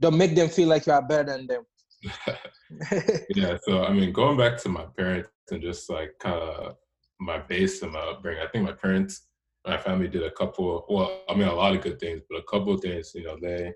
don't 0.00 0.16
make 0.16 0.34
them 0.34 0.48
feel 0.48 0.68
like 0.68 0.86
you 0.86 0.92
are 0.92 1.06
better 1.06 1.24
than 1.24 1.46
them. 1.46 1.62
yeah, 3.36 3.56
so 3.62 3.84
I 3.84 3.92
mean, 3.92 4.12
going 4.12 4.38
back 4.38 4.56
to 4.62 4.68
my 4.68 4.86
parents 4.96 5.28
and 5.50 5.62
just 5.62 5.90
like 5.90 6.12
kind 6.18 6.36
of 6.36 6.76
my 7.20 7.38
base 7.38 7.82
and 7.82 7.92
my 7.92 8.00
upbringing, 8.00 8.42
I 8.42 8.48
think 8.48 8.64
my 8.64 8.72
parents, 8.72 9.28
my 9.66 9.76
family 9.76 10.08
did 10.08 10.22
a 10.24 10.30
couple. 10.30 10.86
Well, 10.88 11.20
I 11.28 11.34
mean, 11.34 11.48
a 11.48 11.54
lot 11.54 11.74
of 11.76 11.82
good 11.82 12.00
things, 12.00 12.22
but 12.28 12.38
a 12.38 12.50
couple 12.50 12.76
things. 12.78 13.12
You 13.14 13.24
know, 13.24 13.36
they 13.40 13.72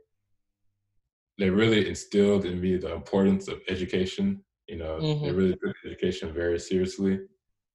they 1.39 1.51
really 1.51 1.89
instilled 1.89 2.47
in 2.47 2.61
me 2.61 2.79
the 2.79 2.95
importance 2.95 3.49
of 3.49 3.61
education. 3.69 4.43
You 4.69 4.77
know, 4.79 4.99
mm-hmm. 5.01 5.25
they 5.25 5.33
really 5.33 5.57
took 5.63 5.75
education 5.85 6.33
very 6.33 6.59
seriously. 6.59 7.21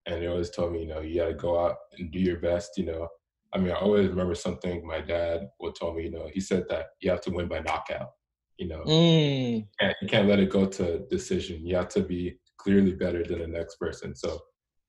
and 0.07 0.21
they 0.21 0.27
always 0.27 0.49
told 0.49 0.73
me, 0.73 0.81
you 0.81 0.87
know, 0.87 0.99
you 1.01 1.19
got 1.21 1.27
to 1.27 1.33
go 1.35 1.63
out 1.63 1.75
and 1.97 2.11
do 2.11 2.19
your 2.19 2.39
best. 2.39 2.71
You 2.77 2.85
know, 2.85 3.07
I 3.53 3.59
mean, 3.59 3.71
I 3.71 3.75
always 3.75 4.07
remember 4.09 4.33
something 4.35 4.85
my 4.85 4.99
dad 5.01 5.47
would 5.59 5.75
tell 5.75 5.93
me. 5.93 6.03
You 6.05 6.11
know, 6.11 6.27
he 6.33 6.39
said 6.39 6.63
that 6.69 6.87
you 7.01 7.11
have 7.11 7.21
to 7.21 7.31
win 7.31 7.47
by 7.47 7.59
knockout. 7.59 8.09
You 8.57 8.67
know, 8.69 8.83
Mm, 8.85 9.57
you 9.57 9.65
can't, 9.79 9.95
you 10.01 10.07
can't 10.07 10.27
let 10.27 10.39
it 10.39 10.49
go 10.49 10.65
to 10.65 11.05
decision. 11.09 11.65
You 11.65 11.75
have 11.75 11.89
to 11.89 12.01
be 12.01 12.39
clearly 12.57 12.93
better 12.93 13.23
than 13.23 13.39
the 13.39 13.47
next 13.47 13.75
person. 13.77 14.15
So 14.15 14.39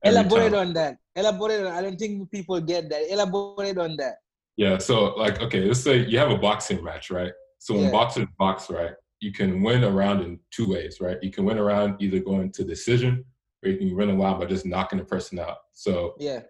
elaborate 0.05 0.53
time- 0.53 0.69
on 0.69 0.73
that. 0.75 0.97
Elaborate 1.15 1.67
on. 1.67 1.73
I 1.73 1.83
don't 1.83 1.97
think 1.99 2.31
people 2.31 2.61
get 2.61 2.89
that. 2.91 3.11
Elaborate 3.13 3.79
on 3.79 3.97
that. 3.99 4.17
Yeah, 4.57 4.79
so 4.79 5.15
like 5.15 5.41
okay, 5.43 5.65
let's 5.65 5.81
say 5.81 6.05
you 6.07 6.19
have 6.19 6.31
a 6.31 6.37
boxing 6.39 6.83
match, 6.85 7.11
right? 7.11 7.33
So 7.59 7.75
when 7.75 7.85
Yeah. 7.85 7.91
boxers 7.91 8.27
box, 8.39 8.69
right, 8.71 8.93
you 9.23 9.33
can 9.33 9.63
win 9.63 9.85
around 9.85 10.21
in 10.23 10.39
two 10.51 10.69
ways, 10.69 11.01
right? 11.01 11.23
You 11.23 11.31
can 11.31 11.45
win 11.45 11.59
around 11.59 12.03
either 12.03 12.19
going 12.19 12.51
to 12.53 12.65
decision 12.65 13.25
or 13.63 13.71
you 13.71 13.79
can 13.79 13.97
win 13.97 14.11
around 14.11 14.41
by 14.41 14.47
just 14.47 14.67
knocking 14.67 14.99
the 14.99 15.05
person 15.05 15.39
out. 15.39 15.59
So 15.73 16.17
Yeah. 16.19 16.43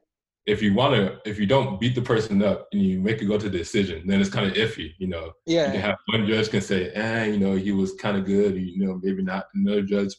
if 0.46 0.62
you 0.62 0.72
want 0.72 0.94
to, 0.94 1.20
if 1.28 1.38
you 1.38 1.46
don't 1.46 1.78
beat 1.78 1.94
the 1.94 2.00
person 2.02 2.42
up 2.42 2.68
and 2.72 2.82
you 2.82 2.98
make 2.98 3.20
it 3.20 3.26
go 3.26 3.36
to 3.36 3.48
the 3.50 3.58
decision, 3.58 4.06
then 4.06 4.20
it's 4.20 4.30
kind 4.30 4.46
of 4.50 4.54
iffy, 4.54 4.94
you 4.98 5.06
know. 5.06 5.32
You 5.46 5.56
can 5.58 5.74
Yeah. 5.74 5.80
have 5.80 5.98
one 6.06 6.26
judge 6.26 6.48
can 6.50 6.62
say, 6.62 6.90
eh, 6.92 7.26
you 7.26 7.38
know, 7.38 7.54
he 7.54 7.72
was 7.72 7.92
kind 7.94 8.16
of 8.16 8.24
good, 8.24 8.56
you 8.56 8.84
know, 8.86 8.98
maybe 9.02 9.22
not. 9.22 9.48
Another 9.54 9.82
judge, 9.82 10.14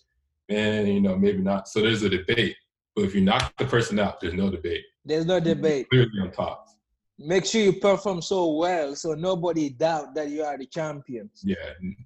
man, 0.47 0.85
you 0.85 1.01
know, 1.01 1.17
maybe 1.17 1.39
not. 1.39 1.67
So 1.67 1.81
there's 1.81 2.03
a 2.03 2.09
debate. 2.09 2.55
But 2.95 3.05
if 3.05 3.15
you 3.15 3.21
knock 3.21 3.51
the 3.57 3.65
person 3.65 3.97
out, 3.97 4.19
there's 4.21 4.35
no 4.35 4.51
debate. 4.51 4.83
There's 5.03 5.25
no 5.25 5.39
debate. 5.39 5.89
Clearly 5.89 6.11
on 6.21 6.31
top. 6.31 6.62
Make 7.19 7.45
sure 7.45 7.61
you 7.61 7.73
perform 7.73 8.21
so 8.21 8.53
well 8.53 8.95
so 8.95 9.13
nobody 9.13 9.69
doubt 9.69 10.15
that 10.15 10.29
you 10.29 10.43
are 10.43 10.57
the 10.57 10.65
champions. 10.65 11.41
Yeah, 11.43 11.55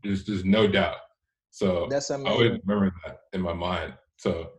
there's 0.03 0.25
there's 0.25 0.43
no 0.43 0.67
doubt. 0.67 0.97
So 1.51 1.87
That's 1.89 2.09
amazing. 2.09 2.27
I 2.27 2.31
always 2.31 2.59
remember 2.65 2.93
that 3.05 3.19
in 3.33 3.41
my 3.41 3.53
mind. 3.53 3.93
So 4.17 4.51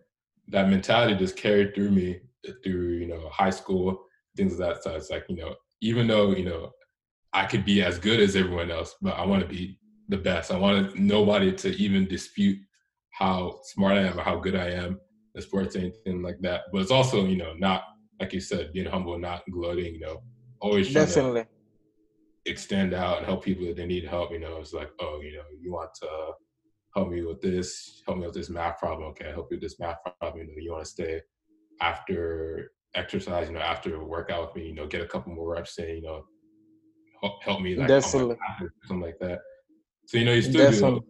that 0.49 0.69
mentality 0.69 1.15
just 1.17 1.37
carried 1.37 1.75
through 1.75 1.91
me 1.91 2.21
through 2.65 2.93
you 2.93 3.07
know 3.07 3.29
high 3.29 3.51
school 3.51 4.05
things 4.37 4.53
of 4.53 4.59
that. 4.59 4.83
So 4.83 4.95
it's 4.97 5.11
like 5.11 5.27
you 5.29 5.37
know 5.37 5.55
even 5.81 6.07
though 6.07 6.31
you 6.31 6.45
know 6.45 6.73
I 7.35 7.45
could 7.45 7.65
be 7.65 7.83
as 7.83 7.99
good 7.99 8.21
as 8.21 8.35
everyone 8.35 8.71
else, 8.71 8.97
but 9.03 9.17
I 9.17 9.27
want 9.27 9.43
to 9.43 9.49
be 9.49 9.79
the 10.09 10.17
best. 10.17 10.51
I 10.51 10.57
want 10.57 10.99
nobody 10.99 11.53
to 11.53 11.77
even 11.77 12.09
dispute 12.09 12.59
how 13.11 13.61
smart 13.65 13.99
I 13.99 14.03
am 14.03 14.19
or 14.19 14.23
how 14.23 14.37
good 14.37 14.57
I 14.57 14.71
am 14.71 14.99
in 15.35 15.43
sports, 15.43 15.77
or 15.77 15.81
anything 15.81 16.23
like 16.23 16.39
that. 16.41 16.63
But 16.73 16.81
it's 16.81 16.91
also 16.91 17.27
you 17.27 17.37
know 17.37 17.53
not 17.53 17.85
like 18.21 18.33
you 18.33 18.41
said, 18.41 18.73
being 18.73 18.87
humble, 18.87 19.19
not 19.19 19.43
gloating. 19.51 19.95
You 19.95 20.01
know, 20.01 20.23
always 20.61 20.93
Definitely. 20.93 21.45
extend 22.47 22.95
out 22.95 23.19
and 23.19 23.27
help 23.27 23.45
people 23.45 23.67
that 23.67 23.77
they 23.77 23.87
need 23.87 24.05
help. 24.05 24.33
You 24.33 24.41
know, 24.41 24.59
it's 24.59 24.73
like, 24.73 24.91
oh, 25.01 25.21
you 25.23 25.33
know, 25.33 25.43
you 25.61 25.73
want 25.73 25.91
to 26.03 26.09
help 26.95 27.11
me 27.11 27.23
with 27.23 27.41
this, 27.41 28.03
help 28.07 28.19
me 28.19 28.27
with 28.27 28.35
this 28.35 28.51
math 28.51 28.79
problem. 28.79 29.09
Okay, 29.11 29.29
I 29.29 29.33
help 29.33 29.49
you 29.51 29.57
with 29.57 29.63
this 29.63 29.79
math 29.79 29.99
problem. 30.21 30.47
You 30.47 30.47
know, 30.47 30.61
you 30.61 30.73
want 30.73 30.85
to 30.85 30.91
stay 30.91 31.21
after 31.81 32.73
exercise, 32.95 33.49
you 33.49 33.55
know, 33.55 33.61
after 33.61 33.95
a 33.97 34.05
workout 34.05 34.47
with 34.47 34.63
me, 34.63 34.69
you 34.69 34.75
know, 34.75 34.87
get 34.87 35.01
a 35.03 35.07
couple 35.07 35.33
more 35.33 35.53
reps 35.55 35.79
in, 35.79 35.97
you 35.97 36.03
know, 36.03 36.25
help, 37.23 37.43
help 37.43 37.61
me 37.61 37.77
like 37.77 37.89
Definitely. 37.89 38.37
something 38.85 39.01
like 39.01 39.19
that. 39.21 39.41
So 40.07 40.19
you 40.19 40.25
know, 40.25 40.33
you 40.33 40.43
still 40.43 40.71
do. 40.71 41.03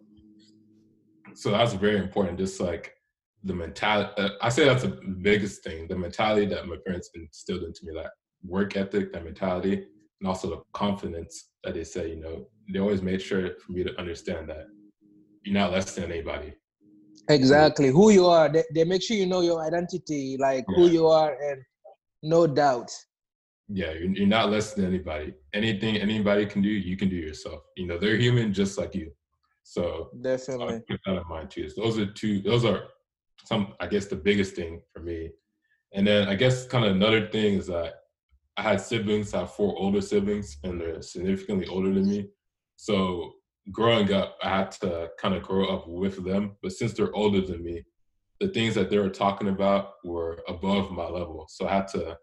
So 1.35 1.51
that's 1.51 1.73
very 1.73 1.97
important. 1.97 2.37
Just 2.37 2.59
like 2.59 2.93
the 3.43 3.53
mentality, 3.53 4.11
uh, 4.17 4.29
I 4.41 4.49
say 4.49 4.65
that's 4.65 4.83
the 4.83 4.99
biggest 5.21 5.63
thing. 5.63 5.87
The 5.87 5.95
mentality 5.95 6.45
that 6.47 6.67
my 6.67 6.75
parents 6.85 7.09
instilled 7.15 7.63
into 7.63 7.79
me, 7.83 7.93
that 7.95 8.11
work 8.45 8.75
ethic, 8.77 9.13
that 9.13 9.23
mentality, 9.23 9.85
and 10.19 10.27
also 10.27 10.49
the 10.49 10.61
confidence 10.73 11.49
that 11.63 11.73
they 11.73 11.83
say. 11.83 12.09
You 12.09 12.17
know, 12.17 12.47
they 12.71 12.79
always 12.79 13.01
made 13.01 13.21
sure 13.21 13.51
for 13.65 13.71
me 13.71 13.83
to 13.83 13.97
understand 13.99 14.49
that 14.49 14.67
you're 15.43 15.53
not 15.53 15.71
less 15.71 15.95
than 15.95 16.11
anybody. 16.11 16.53
Exactly. 17.29 17.89
Who 17.89 18.09
you 18.09 18.25
are. 18.25 18.49
They, 18.49 18.63
they 18.73 18.83
make 18.83 19.03
sure 19.03 19.15
you 19.15 19.27
know 19.27 19.41
your 19.41 19.63
identity, 19.63 20.37
like 20.39 20.65
who 20.67 20.87
you 20.87 21.07
are, 21.07 21.35
and 21.41 21.61
no 22.23 22.47
doubt. 22.47 22.91
Yeah, 23.67 23.91
you're, 23.91 24.09
you're 24.09 24.27
not 24.27 24.49
less 24.49 24.73
than 24.73 24.85
anybody. 24.85 25.33
Anything 25.53 25.97
anybody 25.97 26.45
can 26.45 26.61
do, 26.61 26.69
you 26.69 26.97
can 26.97 27.09
do 27.09 27.15
yourself. 27.15 27.61
You 27.77 27.85
know, 27.85 27.99
they're 27.99 28.17
human 28.17 28.51
just 28.51 28.77
like 28.77 28.95
you. 28.95 29.11
So 29.63 30.09
Definitely. 30.21 30.81
Keep 30.87 30.99
that 31.05 31.17
in 31.17 31.27
mind 31.29 31.51
too. 31.51 31.69
So 31.69 31.83
those 31.83 31.99
are 31.99 32.07
two. 32.07 32.41
Those 32.41 32.65
are 32.65 32.85
some. 33.45 33.73
I 33.79 33.85
guess 33.85 34.07
the 34.07 34.15
biggest 34.15 34.55
thing 34.55 34.81
for 34.91 35.01
me. 35.01 35.29
And 35.93 36.05
then 36.05 36.27
I 36.27 36.35
guess 36.35 36.65
kind 36.65 36.85
of 36.85 36.95
another 36.95 37.27
thing 37.27 37.55
is 37.55 37.67
that 37.67 37.98
I 38.59 38.61
had 38.61 38.81
siblings. 38.81 39.33
I 39.33 39.39
have 39.39 39.53
four 39.53 39.73
older 39.77 40.01
siblings, 40.01 40.57
and 40.65 40.81
they're 40.81 41.01
significantly 41.01 41.65
older 41.67 41.93
than 41.93 42.09
me. 42.09 42.27
So 42.75 43.35
growing 43.71 44.11
up, 44.11 44.37
I 44.43 44.49
had 44.49 44.71
to 44.83 45.07
kind 45.17 45.33
of 45.33 45.43
grow 45.43 45.67
up 45.67 45.87
with 45.87 46.25
them. 46.25 46.57
But 46.61 46.73
since 46.73 46.91
they're 46.91 47.15
older 47.15 47.39
than 47.39 47.63
me, 47.63 47.85
the 48.41 48.49
things 48.49 48.75
that 48.75 48.89
they 48.89 48.97
were 48.97 49.09
talking 49.09 49.47
about 49.47 49.93
were 50.03 50.43
above 50.49 50.91
my 50.91 51.05
level. 51.05 51.45
So 51.47 51.69
I 51.69 51.75
had 51.75 51.87
to 51.89 52.17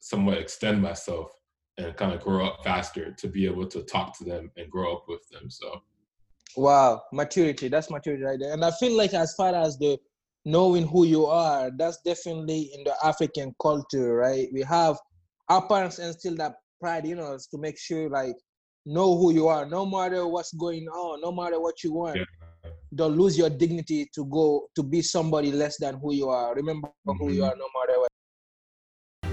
somewhat 0.00 0.36
extend 0.36 0.82
myself 0.82 1.30
and 1.78 1.96
kind 1.96 2.12
of 2.12 2.20
grow 2.20 2.44
up 2.44 2.62
faster 2.62 3.12
to 3.12 3.26
be 3.26 3.46
able 3.46 3.66
to 3.68 3.82
talk 3.84 4.16
to 4.18 4.24
them 4.24 4.50
and 4.58 4.70
grow 4.70 4.94
up 4.96 5.04
with 5.08 5.26
them. 5.30 5.48
So 5.48 5.80
Wow, 6.58 7.02
maturity. 7.10 7.68
That's 7.68 7.90
maturity 7.90 8.22
right 8.22 8.38
there. 8.38 8.52
And 8.52 8.64
I 8.64 8.70
feel 8.72 8.96
like 8.96 9.14
as 9.14 9.34
far 9.34 9.54
as 9.54 9.78
the 9.78 9.98
knowing 10.44 10.86
who 10.86 11.04
you 11.06 11.24
are, 11.24 11.70
that's 11.74 12.00
definitely 12.04 12.70
in 12.74 12.84
the 12.84 12.94
African 13.02 13.54
culture, 13.60 14.14
right? 14.14 14.48
We 14.52 14.60
have 14.62 14.98
our 15.48 15.66
parents 15.68 15.98
instill 15.98 16.36
that 16.36 16.54
pride 16.80 17.04
in 17.04 17.18
us 17.18 17.46
to 17.48 17.58
make 17.58 17.78
sure 17.78 18.08
like 18.08 18.36
know 18.86 19.16
who 19.16 19.32
you 19.32 19.48
are, 19.48 19.64
no 19.66 19.86
matter 19.86 20.26
what's 20.26 20.52
going 20.54 20.86
on, 20.88 21.20
no 21.20 21.32
matter 21.32 21.60
what 21.60 21.82
you 21.82 21.92
want. 21.92 22.16
Yeah. 22.16 22.24
Don't 22.94 23.16
lose 23.16 23.36
your 23.36 23.50
dignity 23.50 24.08
to 24.14 24.24
go 24.26 24.68
to 24.76 24.82
be 24.82 25.02
somebody 25.02 25.50
less 25.50 25.78
than 25.78 25.94
who 25.96 26.12
you 26.14 26.28
are. 26.28 26.54
Remember 26.54 26.88
who 27.04 27.32
you 27.32 27.42
Mhm. 27.42 27.50
are 27.50 27.56
no 27.56 27.68
matter 27.76 28.00
what. 28.00 28.08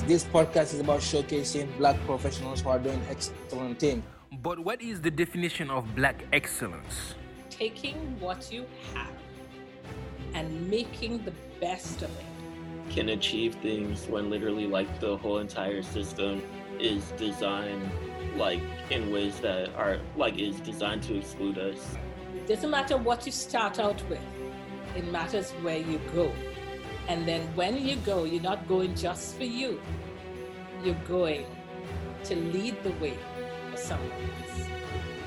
This 0.08 0.24
podcast 0.24 0.74
is 0.74 0.80
about 0.80 1.02
showcasing 1.02 1.68
black 1.78 1.98
professionals 2.06 2.62
who 2.62 2.70
are 2.70 2.80
doing 2.80 3.02
excellent 3.10 3.80
things. 3.80 4.04
But 4.42 4.60
what 4.60 4.82
is 4.82 5.02
the 5.02 5.12
definition 5.12 5.70
of 5.70 5.96
black 5.96 6.24
excellence? 6.34 7.16
taking 7.50 7.98
what 8.20 8.52
you 8.52 8.66
have 8.96 9.14
and 10.34 10.68
making 10.70 11.24
the 11.26 11.34
best 11.60 12.02
of 12.02 12.10
it. 12.10 12.31
Can 12.92 13.10
achieve 13.10 13.56
things 13.56 14.06
when 14.08 14.30
literally 14.30 14.68
like 14.68 15.00
the 15.00 15.16
whole 15.18 15.38
entire 15.40 15.82
system 15.82 16.42
is 16.80 17.12
designed 17.12 17.90
like 18.36 18.62
in 18.90 19.12
ways 19.12 19.40
that 19.40 19.74
are 19.76 19.98
like 20.18 20.38
is 20.38 20.60
designed 20.60 21.02
to 21.04 21.18
exclude 21.18 21.58
us 21.58 21.98
It 22.36 22.48
Doesn't 22.48 22.70
matter 22.70 22.98
what 22.98 23.26
you 23.26 23.32
start 23.32 23.80
out 23.80 24.02
with, 24.10 24.22
it 24.96 25.06
matters 25.12 25.52
where 25.64 25.78
you 25.78 26.00
go. 26.14 26.32
And 27.08 27.28
then 27.28 27.42
when 27.56 27.74
you 27.88 27.96
go, 27.98 28.24
you're 28.26 28.42
not 28.42 28.68
going 28.68 28.96
just 28.96 29.36
for 29.38 29.44
you, 29.44 29.82
you're 30.84 31.04
going 31.08 31.46
to 32.26 32.36
lead 32.36 32.82
the 32.84 32.92
way 33.04 33.18
for 33.70 33.78
someone 33.78 34.12
else. 34.12 34.68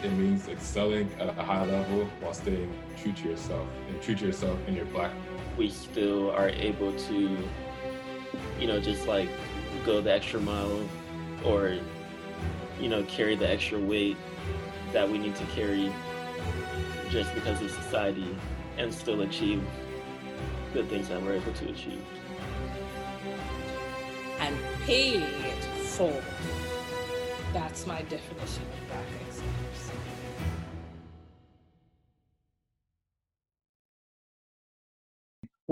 it 0.02 0.12
means 0.12 0.48
excelling 0.48 1.08
at 1.18 1.28
a 1.38 1.42
high 1.42 1.64
level 1.64 2.04
while 2.20 2.34
staying 2.34 2.72
true 3.00 3.12
to 3.12 3.28
yourself 3.30 3.66
and 3.88 4.00
true 4.02 4.14
to 4.14 4.26
yourself 4.26 4.58
in 4.68 4.74
your 4.74 4.86
black 4.86 5.12
we 5.56 5.68
still 5.70 6.30
are 6.32 6.48
able 6.48 6.92
to 6.98 7.38
you 8.58 8.66
know 8.66 8.80
just 8.80 9.06
like 9.06 9.28
go 9.84 10.00
the 10.00 10.12
extra 10.12 10.40
mile 10.40 10.88
or 11.44 11.76
you 12.80 12.88
know 12.88 13.02
carry 13.04 13.34
the 13.36 13.48
extra 13.48 13.78
weight 13.78 14.16
that 14.92 15.08
we 15.08 15.18
need 15.18 15.34
to 15.36 15.44
carry 15.46 15.92
just 17.10 17.34
because 17.34 17.60
of 17.62 17.70
society 17.70 18.36
and 18.78 18.92
still 18.92 19.20
achieve 19.22 19.62
the 20.72 20.82
things 20.84 21.08
that 21.08 21.22
we're 21.22 21.34
able 21.34 21.52
to 21.52 21.68
achieve 21.68 22.02
And 24.40 24.56
it 24.88 25.64
forward. 25.86 26.24
That's 27.52 27.86
my 27.86 28.02
definition 28.02 28.64
of 28.64 28.88
black 28.88 29.06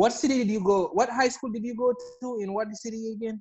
What 0.02 0.12
city 0.12 0.38
did 0.38 0.50
you 0.50 0.58
go? 0.58 0.88
What 0.88 1.08
high 1.10 1.28
school 1.28 1.50
did 1.50 1.64
you 1.64 1.76
go 1.76 1.92
to? 1.92 2.40
In 2.40 2.52
what 2.52 2.66
city 2.74 3.12
again? 3.12 3.40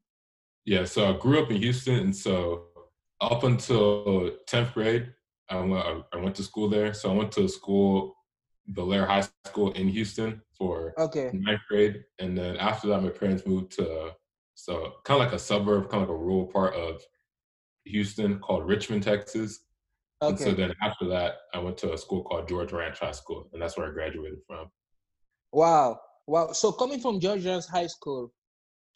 Yeah, 0.64 0.86
so 0.86 1.10
I 1.10 1.18
grew 1.18 1.42
up 1.42 1.50
in 1.50 1.58
Houston, 1.58 1.96
and 1.96 2.16
so 2.16 2.68
up 3.20 3.44
until 3.44 4.38
tenth 4.46 4.72
grade, 4.76 5.12
I 5.50 5.60
went 5.60 6.06
I 6.14 6.18
went 6.18 6.36
to 6.36 6.44
school 6.44 6.70
there. 6.70 6.94
So 6.94 7.12
I 7.12 7.16
went 7.16 7.32
to 7.32 7.48
school, 7.50 8.16
Bellaire 8.76 9.08
High 9.08 9.28
School 9.48 9.72
in 9.72 9.88
Houston 9.88 10.40
for 10.56 10.94
Okay. 11.00 11.32
ninth 11.34 11.62
grade, 11.68 12.04
and 12.20 12.38
then 12.38 12.58
after 12.58 12.88
that, 12.90 13.02
my 13.02 13.10
parents 13.10 13.48
moved 13.48 13.72
to 13.78 14.12
so 14.54 14.74
kind 15.04 15.20
of 15.20 15.26
like 15.26 15.34
a 15.34 15.40
suburb, 15.40 15.90
kind 15.90 16.04
of 16.04 16.10
like 16.10 16.16
a 16.16 16.24
rural 16.24 16.46
part 16.46 16.76
of 16.76 17.02
Houston 17.86 18.38
called 18.38 18.68
Richmond, 18.68 19.02
Texas. 19.02 19.62
Okay. 20.22 20.30
And 20.30 20.40
so 20.40 20.54
then 20.54 20.76
after 20.84 21.08
that, 21.08 21.38
I 21.56 21.58
went 21.58 21.80
to 21.80 21.94
a 21.94 21.98
school 21.98 22.22
called 22.24 22.48
George 22.48 22.72
Ranch 22.72 23.00
High 23.00 23.14
School, 23.14 23.50
and 23.52 23.60
that's 23.60 23.76
where 23.78 23.88
I 23.90 23.92
graduated 23.92 24.42
from. 24.46 24.70
Wow. 25.52 26.00
Wow. 26.32 26.54
So 26.54 26.72
coming 26.72 27.02
from 27.02 27.20
Georgia's 27.20 27.68
high 27.68 27.88
school 27.88 28.32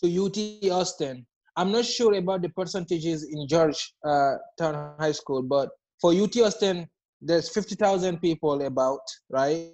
to 0.01 0.25
UT 0.25 0.37
Austin, 0.71 1.25
I'm 1.57 1.69
not 1.69 1.83
sure 1.83 2.13
about 2.13 2.41
the 2.41 2.47
percentages 2.47 3.27
in 3.29 3.45
George 3.49 3.93
uh, 4.07 4.35
Town 4.57 4.93
High 4.97 5.11
School, 5.11 5.43
but 5.43 5.67
for 5.99 6.13
UT 6.13 6.33
Austin, 6.37 6.87
there's 7.21 7.49
50,000 7.49 8.21
people 8.21 8.65
about, 8.65 9.01
right? 9.29 9.69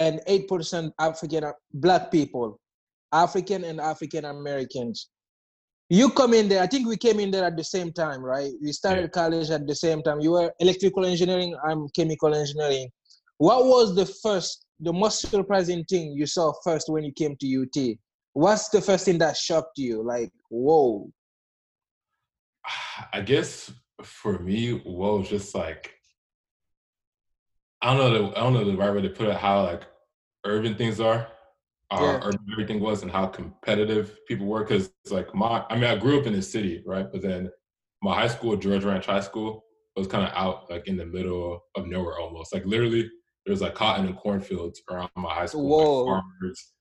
And 0.00 0.22
8% 0.26 0.90
African 0.98 1.52
black 1.74 2.10
people. 2.10 2.58
African 3.12 3.64
and 3.64 3.78
African 3.78 4.24
Americans. 4.24 5.10
You 5.90 6.08
come 6.08 6.32
in 6.32 6.48
there. 6.48 6.62
I 6.62 6.66
think 6.66 6.88
we 6.88 6.96
came 6.96 7.20
in 7.20 7.30
there 7.30 7.44
at 7.44 7.58
the 7.58 7.64
same 7.64 7.92
time, 7.92 8.22
right? 8.22 8.52
We 8.62 8.72
started 8.72 9.12
college 9.12 9.50
at 9.50 9.66
the 9.66 9.74
same 9.74 10.02
time. 10.02 10.20
You 10.20 10.30
were 10.30 10.50
electrical 10.58 11.04
engineering. 11.04 11.54
I'm 11.68 11.86
chemical 11.90 12.34
engineering. 12.34 12.88
What 13.42 13.66
was 13.66 13.96
the 13.96 14.06
first, 14.06 14.66
the 14.78 14.92
most 14.92 15.28
surprising 15.28 15.84
thing 15.86 16.12
you 16.12 16.26
saw 16.26 16.52
first 16.62 16.88
when 16.88 17.02
you 17.02 17.10
came 17.12 17.34
to 17.40 17.62
UT? 17.62 17.96
What's 18.34 18.68
the 18.68 18.80
first 18.80 19.04
thing 19.04 19.18
that 19.18 19.36
shocked 19.36 19.78
you? 19.78 20.00
Like, 20.00 20.30
whoa. 20.48 21.10
I 23.12 23.20
guess 23.20 23.72
for 24.04 24.38
me, 24.38 24.78
whoa, 24.78 25.24
just 25.24 25.56
like 25.56 25.92
I 27.82 27.92
don't 27.92 27.98
know 28.12 28.28
the 28.30 28.38
I 28.38 28.44
don't 28.44 28.52
know 28.52 28.64
the 28.64 28.76
right 28.76 28.94
way 28.94 29.02
to 29.02 29.08
put 29.08 29.26
it. 29.26 29.34
How 29.36 29.64
like 29.64 29.82
urban 30.46 30.76
things 30.76 31.00
are, 31.00 31.26
how 31.90 32.04
Yeah. 32.04 32.20
urban 32.22 32.46
everything 32.52 32.78
was, 32.78 33.02
and 33.02 33.10
how 33.10 33.26
competitive 33.26 34.24
people 34.28 34.46
were. 34.46 34.62
Because 34.62 34.92
like 35.10 35.34
my, 35.34 35.64
I 35.68 35.74
mean, 35.74 35.90
I 35.90 35.96
grew 35.96 36.20
up 36.20 36.26
in 36.26 36.32
the 36.32 36.42
city, 36.42 36.84
right? 36.86 37.10
But 37.10 37.22
then 37.22 37.50
my 38.02 38.14
high 38.14 38.28
school, 38.28 38.56
George 38.56 38.84
Ranch 38.84 39.06
High 39.06 39.18
School, 39.18 39.64
was 39.96 40.06
kind 40.06 40.24
of 40.24 40.32
out 40.36 40.70
like 40.70 40.86
in 40.86 40.96
the 40.96 41.06
middle 41.06 41.64
of 41.74 41.88
nowhere 41.88 42.20
almost. 42.20 42.54
Like 42.54 42.64
literally, 42.66 43.10
there 43.44 43.52
was 43.52 43.60
like 43.60 43.74
cotton 43.74 44.06
and 44.06 44.16
cornfields 44.16 44.82
around 44.90 45.10
my 45.16 45.32
high 45.32 45.46
school. 45.46 46.06
like, 46.06 46.22
farmers, 46.22 46.72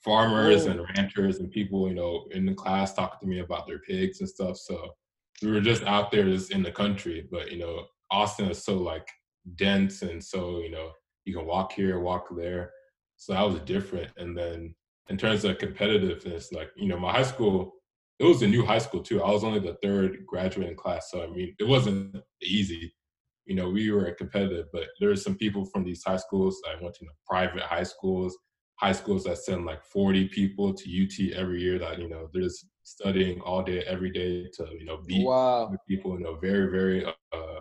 farmers 0.00 0.64
Whoa. 0.64 0.70
and 0.72 0.80
ranchers 0.96 1.38
and 1.38 1.50
people, 1.50 1.88
you 1.88 1.94
know, 1.94 2.26
in 2.32 2.46
the 2.46 2.54
class 2.54 2.94
talking 2.94 3.18
to 3.20 3.26
me 3.26 3.40
about 3.40 3.66
their 3.66 3.78
pigs 3.78 4.20
and 4.20 4.28
stuff. 4.28 4.56
So 4.56 4.94
we 5.42 5.52
were 5.52 5.60
just 5.60 5.84
out 5.84 6.10
there 6.10 6.24
just 6.24 6.52
in 6.52 6.62
the 6.62 6.72
country. 6.72 7.26
But 7.30 7.52
you 7.52 7.58
know, 7.58 7.86
Austin 8.10 8.50
is 8.50 8.64
so 8.64 8.78
like 8.78 9.08
dense 9.56 10.02
and 10.02 10.22
so, 10.22 10.58
you 10.60 10.70
know, 10.70 10.90
you 11.24 11.34
can 11.34 11.46
walk 11.46 11.72
here, 11.72 12.00
walk 12.00 12.28
there. 12.36 12.72
So 13.16 13.32
that 13.32 13.42
was 13.42 13.60
different. 13.60 14.10
And 14.16 14.36
then 14.36 14.74
in 15.08 15.16
terms 15.16 15.44
of 15.44 15.58
competitiveness, 15.58 16.52
like, 16.52 16.70
you 16.76 16.88
know, 16.88 16.98
my 16.98 17.12
high 17.12 17.22
school, 17.22 17.74
it 18.18 18.24
was 18.24 18.42
a 18.42 18.48
new 18.48 18.64
high 18.64 18.78
school 18.78 19.02
too. 19.02 19.22
I 19.22 19.30
was 19.30 19.44
only 19.44 19.60
the 19.60 19.76
third 19.82 20.24
graduating 20.26 20.76
class. 20.76 21.10
So 21.10 21.22
I 21.22 21.28
mean, 21.28 21.54
it 21.58 21.66
wasn't 21.66 22.16
easy. 22.42 22.92
You 23.48 23.54
know, 23.54 23.70
we 23.70 23.90
were 23.90 24.12
competitive, 24.12 24.66
but 24.74 24.88
there 25.00 25.08
were 25.08 25.16
some 25.16 25.34
people 25.34 25.64
from 25.64 25.82
these 25.82 26.04
high 26.04 26.18
schools. 26.18 26.60
I 26.68 26.80
went 26.82 26.94
to 26.96 27.00
you 27.04 27.06
know, 27.08 27.14
private 27.26 27.62
high 27.62 27.82
schools, 27.82 28.36
high 28.74 28.92
schools 28.92 29.24
that 29.24 29.38
send 29.38 29.64
like 29.64 29.82
40 29.86 30.28
people 30.28 30.74
to 30.74 30.84
UT 31.02 31.32
every 31.34 31.62
year 31.62 31.78
that, 31.78 31.98
you 31.98 32.10
know, 32.10 32.28
they're 32.30 32.42
just 32.42 32.66
studying 32.82 33.40
all 33.40 33.62
day, 33.62 33.82
every 33.86 34.10
day 34.10 34.48
to, 34.58 34.66
you 34.78 34.84
know, 34.84 34.98
beat 35.06 35.26
Wow. 35.26 35.74
people, 35.88 36.18
you 36.18 36.24
know, 36.24 36.34
very, 36.36 36.70
very 36.70 37.06
uh, 37.06 37.60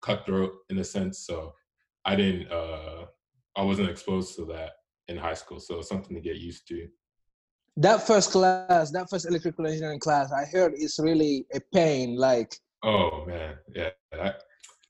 cutthroat 0.00 0.52
in 0.70 0.78
a 0.78 0.84
sense. 0.84 1.26
So 1.26 1.52
I 2.06 2.16
didn't, 2.16 2.50
uh, 2.50 3.04
I 3.56 3.62
wasn't 3.62 3.90
exposed 3.90 4.36
to 4.36 4.46
that 4.46 4.70
in 5.08 5.18
high 5.18 5.34
school. 5.34 5.60
So 5.60 5.80
it's 5.80 5.88
something 5.90 6.16
to 6.16 6.22
get 6.22 6.36
used 6.36 6.66
to. 6.68 6.88
That 7.76 8.06
first 8.06 8.30
class, 8.32 8.90
that 8.92 9.10
first 9.10 9.26
electrical 9.26 9.66
engineering 9.66 10.00
class, 10.00 10.32
I 10.32 10.46
heard 10.46 10.72
is 10.74 10.98
really 10.98 11.44
a 11.54 11.60
pain. 11.74 12.16
Like, 12.16 12.54
Oh 12.82 13.26
man, 13.26 13.56
yeah. 13.74 13.90
Crashed 14.12 14.42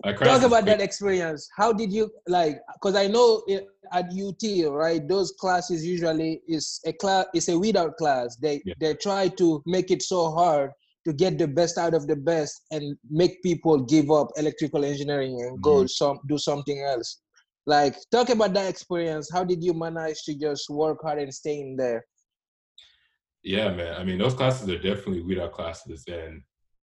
talk 0.05 0.43
about 0.43 0.65
that 0.67 0.81
experience. 0.81 1.49
How 1.57 1.73
did 1.73 1.93
you 1.93 2.11
like? 2.27 2.61
Because 2.75 2.97
I 2.97 3.07
know 3.07 3.43
it, 3.47 3.67
at 3.93 4.07
UT, 4.13 4.71
right? 4.71 5.07
Those 5.09 5.33
classes 5.33 5.85
usually 5.85 6.43
is 6.47 6.81
a 6.87 6.93
class, 6.93 7.27
is 7.35 7.49
a 7.49 7.59
weed 7.59 7.77
out 7.77 7.97
class. 7.97 8.37
They 8.37 8.63
Yeah. 8.65 8.75
they 8.81 8.95
try 8.95 9.29
to 9.29 9.63
make 9.67 9.91
it 9.91 10.03
so 10.03 10.31
hard 10.31 10.71
to 11.07 11.13
get 11.13 11.39
the 11.39 11.49
best 11.49 11.79
out 11.79 11.95
of 11.95 12.07
the 12.07 12.17
best 12.17 12.63
and 12.71 12.97
make 13.09 13.43
people 13.43 13.79
give 13.85 14.11
up 14.11 14.29
electrical 14.37 14.85
engineering 14.85 15.41
and 15.43 15.61
go 15.63 15.85
Mhm. 15.85 15.91
some 15.91 16.19
do 16.29 16.39
something 16.39 16.83
else. 16.83 17.21
Like, 17.67 17.97
talk 18.11 18.31
about 18.31 18.55
that 18.55 18.69
experience. 18.69 19.31
How 19.31 19.45
did 19.45 19.63
you 19.63 19.75
manage 19.75 20.23
to 20.25 20.35
just 20.35 20.71
work 20.71 20.99
hard 21.03 21.19
and 21.19 21.33
stay 21.33 21.61
in 21.61 21.77
there? 21.77 22.05
Yeah, 23.43 23.71
man. 23.75 23.95
I 23.95 24.05
mean, 24.05 24.19
those 24.19 24.35
classes 24.35 24.69
are 24.69 24.79
definitely 24.79 25.23
weed 25.23 25.39
out 25.39 25.53
classes, 25.53 26.05
and 26.09 26.43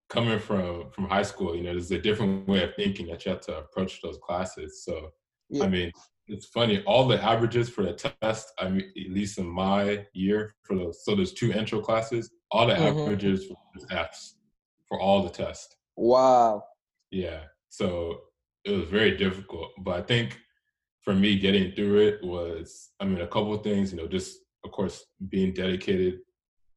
coming 0.08 0.38
from 0.38 0.90
from 0.90 1.08
high 1.08 1.22
school, 1.22 1.56
you 1.56 1.62
know, 1.62 1.72
there's 1.72 1.90
a 1.90 1.98
different 1.98 2.46
way 2.48 2.62
of 2.62 2.74
thinking 2.76 3.06
that 3.08 3.24
you 3.24 3.32
have 3.32 3.40
to 3.42 3.58
approach 3.58 4.00
those 4.02 4.18
classes. 4.22 4.84
So, 4.84 5.10
Yeah. 5.50 5.64
I 5.64 5.68
mean, 5.68 5.90
it's 6.26 6.46
funny. 6.46 6.82
All 6.84 7.06
the 7.06 7.22
averages 7.22 7.68
for 7.68 7.82
the 7.82 7.92
test, 7.92 8.52
I 8.58 8.68
mean, 8.70 8.90
at 9.06 9.10
least 9.12 9.38
in 9.38 9.46
my 9.46 10.06
year, 10.14 10.54
for 10.62 10.74
the 10.76 10.92
so 10.92 11.14
there's 11.14 11.32
two 11.34 11.52
intro 11.52 11.80
classes. 11.80 12.30
All 12.50 12.66
the 12.66 12.74
Mhm. 12.74 13.02
averages 13.02 13.48
were 13.50 13.56
Fs 13.90 14.36
for 14.88 15.00
all 15.00 15.22
the 15.22 15.30
tests. 15.30 15.76
Wow. 15.96 16.64
Yeah. 17.10 17.44
So 17.68 18.22
it 18.64 18.70
was 18.72 18.88
very 18.88 19.16
difficult. 19.16 19.70
But 19.78 20.00
I 20.00 20.02
think 20.02 20.38
for 21.02 21.14
me 21.14 21.38
getting 21.38 21.72
through 21.72 21.98
it 22.08 22.24
was, 22.24 22.90
I 23.00 23.04
mean, 23.04 23.20
a 23.20 23.26
couple 23.26 23.52
of 23.52 23.62
things, 23.62 23.92
you 23.92 23.98
know, 23.98 24.08
just 24.08 24.38
of 24.64 24.70
course 24.72 25.04
being 25.28 25.52
dedicated 25.52 26.20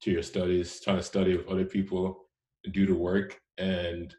to 0.02 0.12
your 0.12 0.24
studies, 0.24 0.82
trying 0.82 0.98
to 0.98 1.04
study 1.04 1.36
with 1.38 1.48
other 1.48 1.66
people, 1.66 2.27
do 2.68 2.86
the 2.86 2.96
work, 2.96 3.40
and 3.58 4.14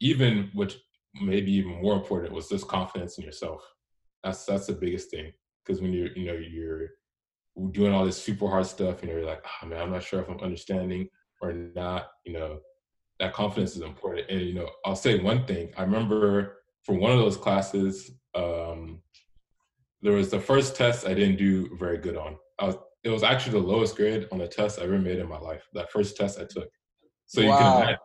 even 0.00 0.50
which 0.54 0.78
maybe 1.20 1.52
even 1.52 1.82
more 1.82 1.94
important 1.94 2.32
was 2.32 2.48
just 2.48 2.68
confidence 2.68 3.18
in 3.18 3.24
yourself. 3.24 3.62
That's 4.24 4.44
that's 4.44 4.66
the 4.66 4.72
biggest 4.72 5.10
thing. 5.10 5.32
Because 5.64 5.80
when 5.80 5.92
you're, 5.92 6.12
you 6.16 6.26
know, 6.26 6.32
you're 6.32 6.90
doing 7.70 7.92
all 7.92 8.04
this 8.04 8.20
super 8.20 8.48
hard 8.48 8.66
stuff, 8.66 9.02
know, 9.02 9.12
you're 9.12 9.24
like, 9.24 9.44
oh 9.62 9.66
man, 9.66 9.80
I'm 9.80 9.92
not 9.92 10.02
sure 10.02 10.20
if 10.20 10.28
I'm 10.28 10.40
understanding 10.40 11.08
or 11.40 11.52
not, 11.52 12.08
you 12.24 12.32
know, 12.32 12.60
that 13.20 13.32
confidence 13.32 13.76
is 13.76 13.82
important. 13.82 14.30
And 14.30 14.40
you 14.40 14.54
know, 14.54 14.68
I'll 14.84 14.96
say 14.96 15.18
one 15.20 15.44
thing. 15.46 15.72
I 15.76 15.82
remember 15.82 16.58
for 16.84 16.94
one 16.94 17.12
of 17.12 17.18
those 17.18 17.36
classes, 17.36 18.10
um, 18.34 19.00
there 20.00 20.14
was 20.14 20.30
the 20.30 20.40
first 20.40 20.74
test 20.74 21.06
I 21.06 21.14
didn't 21.14 21.36
do 21.36 21.76
very 21.78 21.98
good 21.98 22.16
on. 22.16 22.36
Was, 22.60 22.76
it 23.04 23.10
was 23.10 23.22
actually 23.22 23.60
the 23.60 23.66
lowest 23.66 23.96
grade 23.96 24.26
on 24.32 24.40
a 24.40 24.48
test 24.48 24.78
I 24.78 24.84
ever 24.84 24.98
made 24.98 25.18
in 25.18 25.28
my 25.28 25.38
life. 25.38 25.62
That 25.74 25.90
first 25.90 26.16
test 26.16 26.38
I 26.38 26.44
took. 26.44 26.68
So 27.32 27.40
you 27.40 27.46
can 27.46 27.66
imagine, 27.66 27.96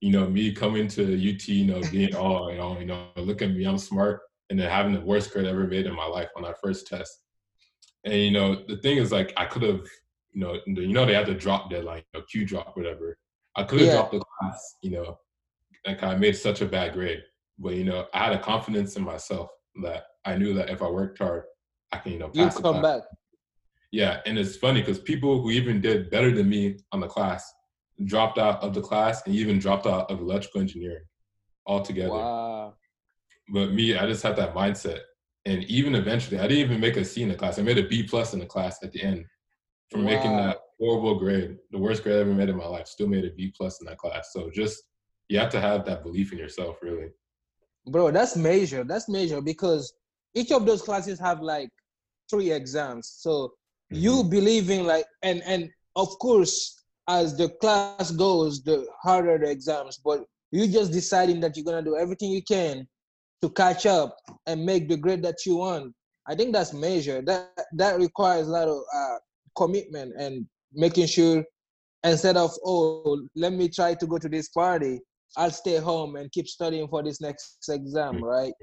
you 0.00 0.12
know, 0.12 0.26
me 0.30 0.50
coming 0.50 0.88
to 0.88 1.02
UT, 1.02 1.46
you 1.46 1.66
know, 1.66 1.82
being 1.90 2.14
all, 2.14 2.50
you 2.50 2.56
know, 2.56 2.78
you 2.78 2.86
know, 2.86 3.08
look 3.16 3.42
at 3.42 3.50
me, 3.50 3.64
I'm 3.66 3.76
smart, 3.76 4.22
and 4.48 4.58
then 4.58 4.70
having 4.70 4.94
the 4.94 5.00
worst 5.02 5.30
grade 5.30 5.44
I 5.44 5.50
ever 5.50 5.66
made 5.66 5.84
in 5.84 5.94
my 5.94 6.06
life 6.06 6.30
on 6.36 6.42
that 6.44 6.58
first 6.58 6.86
test. 6.86 7.22
And 8.04 8.14
you 8.14 8.30
know, 8.30 8.64
the 8.66 8.78
thing 8.78 8.96
is, 8.96 9.12
like, 9.12 9.34
I 9.36 9.44
could 9.44 9.60
have, 9.62 9.86
you 10.32 10.40
know, 10.40 10.58
you 10.66 10.88
know, 10.88 11.04
they 11.04 11.12
had 11.12 11.26
the 11.26 11.34
drop 11.34 11.68
deadline, 11.70 11.98
you 12.14 12.20
know, 12.20 12.24
Q 12.30 12.46
drop, 12.46 12.74
whatever. 12.74 13.18
I 13.56 13.64
could 13.64 13.80
have 13.80 13.88
Yeah. 13.88 13.94
dropped 13.96 14.12
the 14.12 14.22
class, 14.40 14.76
you 14.82 14.92
know, 14.92 15.18
like 15.86 16.02
I 16.02 16.14
made 16.14 16.34
such 16.34 16.62
a 16.62 16.66
bad 16.66 16.94
grade. 16.94 17.22
But 17.58 17.74
you 17.74 17.84
know, 17.84 18.06
I 18.14 18.24
had 18.24 18.32
a 18.32 18.38
confidence 18.38 18.96
in 18.96 19.04
myself 19.04 19.50
that 19.82 20.04
I 20.24 20.36
knew 20.36 20.54
that 20.54 20.70
if 20.70 20.80
I 20.80 20.88
worked 20.88 21.18
hard, 21.18 21.42
I 21.92 21.98
can, 21.98 22.12
you 22.12 22.18
know, 22.20 22.30
You 22.32 22.44
pass 22.44 22.56
the 22.56 22.62
come 22.62 22.80
back. 22.80 23.02
Yeah, 23.90 24.22
and 24.24 24.38
it's 24.38 24.56
funny 24.56 24.80
because 24.80 24.98
people 24.98 25.42
who 25.42 25.50
even 25.50 25.82
did 25.82 26.08
better 26.10 26.30
than 26.34 26.48
me 26.48 26.78
on 26.92 27.00
the 27.00 27.06
class 27.06 27.52
dropped 28.04 28.38
out 28.38 28.62
of 28.62 28.74
the 28.74 28.80
class 28.80 29.22
and 29.26 29.34
even 29.34 29.58
dropped 29.58 29.86
out 29.86 30.10
of 30.10 30.20
electrical 30.20 30.60
engineering 30.60 31.04
altogether. 31.66 32.10
Wow. 32.10 32.74
But 33.52 33.72
me, 33.72 33.96
I 33.96 34.06
just 34.06 34.22
had 34.22 34.36
that 34.36 34.54
mindset. 34.54 35.00
And 35.44 35.64
even 35.64 35.94
eventually, 35.94 36.38
I 36.38 36.42
didn't 36.42 36.64
even 36.64 36.80
make 36.80 36.96
a 36.96 37.04
C 37.04 37.22
in 37.22 37.28
the 37.28 37.34
class. 37.34 37.58
I 37.58 37.62
made 37.62 37.78
a 37.78 37.88
B 37.88 38.04
plus 38.04 38.32
in 38.32 38.38
the 38.38 38.46
class 38.46 38.78
at 38.82 38.92
the 38.92 39.02
end 39.02 39.24
for 39.90 39.98
making 39.98 40.36
that 40.36 40.58
horrible 40.78 41.18
grade, 41.18 41.58
the 41.70 41.78
worst 41.78 42.02
grade 42.02 42.16
I 42.16 42.20
ever 42.20 42.32
made 42.32 42.48
in 42.48 42.56
my 42.56 42.66
life. 42.66 42.86
Still 42.86 43.08
made 43.08 43.24
a 43.24 43.30
B 43.30 43.52
plus 43.56 43.80
in 43.80 43.86
that 43.86 43.98
class. 43.98 44.32
So 44.32 44.50
just 44.50 44.82
you 45.28 45.38
have 45.38 45.50
to 45.50 45.60
have 45.60 45.84
that 45.86 46.04
belief 46.04 46.32
in 46.32 46.38
yourself, 46.38 46.76
really. 46.80 47.08
Bro, 47.88 48.12
that's 48.12 48.36
major. 48.36 48.84
That's 48.84 49.08
major 49.08 49.40
because 49.40 49.92
each 50.34 50.52
of 50.52 50.64
those 50.64 50.82
classes 50.82 51.18
have 51.18 51.40
like 51.40 51.70
three 52.30 52.52
exams. 52.52 53.12
So 53.18 53.52
you 53.90 54.12
mm-hmm. 54.12 54.30
believing 54.30 54.86
like 54.86 55.04
and 55.22 55.42
and 55.44 55.68
of 55.96 56.08
course 56.18 56.81
as 57.08 57.36
the 57.36 57.48
class 57.60 58.10
goes, 58.12 58.62
the 58.62 58.86
harder 59.02 59.38
the 59.38 59.50
exams, 59.50 59.98
but 60.04 60.24
you 60.50 60.66
just 60.68 60.92
deciding 60.92 61.40
that 61.40 61.56
you're 61.56 61.64
gonna 61.64 61.82
do 61.82 61.96
everything 61.96 62.30
you 62.30 62.42
can 62.42 62.86
to 63.42 63.50
catch 63.50 63.86
up 63.86 64.16
and 64.46 64.64
make 64.64 64.88
the 64.88 64.96
grade 64.96 65.22
that 65.22 65.38
you 65.46 65.56
want. 65.56 65.92
I 66.28 66.34
think 66.36 66.52
that's 66.52 66.72
major. 66.72 67.22
That 67.22 67.50
that 67.74 67.98
requires 67.98 68.46
a 68.46 68.50
lot 68.50 68.68
of 68.68 68.78
uh, 68.94 69.16
commitment 69.56 70.14
and 70.18 70.46
making 70.72 71.06
sure 71.06 71.44
instead 72.04 72.36
of 72.36 72.50
oh 72.64 73.20
let 73.36 73.52
me 73.52 73.68
try 73.68 73.94
to 73.94 74.06
go 74.06 74.18
to 74.18 74.28
this 74.28 74.48
party 74.48 75.00
i'll 75.36 75.50
stay 75.50 75.76
home 75.76 76.16
and 76.16 76.30
keep 76.32 76.48
studying 76.48 76.88
for 76.88 77.02
this 77.02 77.20
next 77.20 77.68
exam 77.68 78.16
Mm. 78.16 78.22
right 78.22 78.54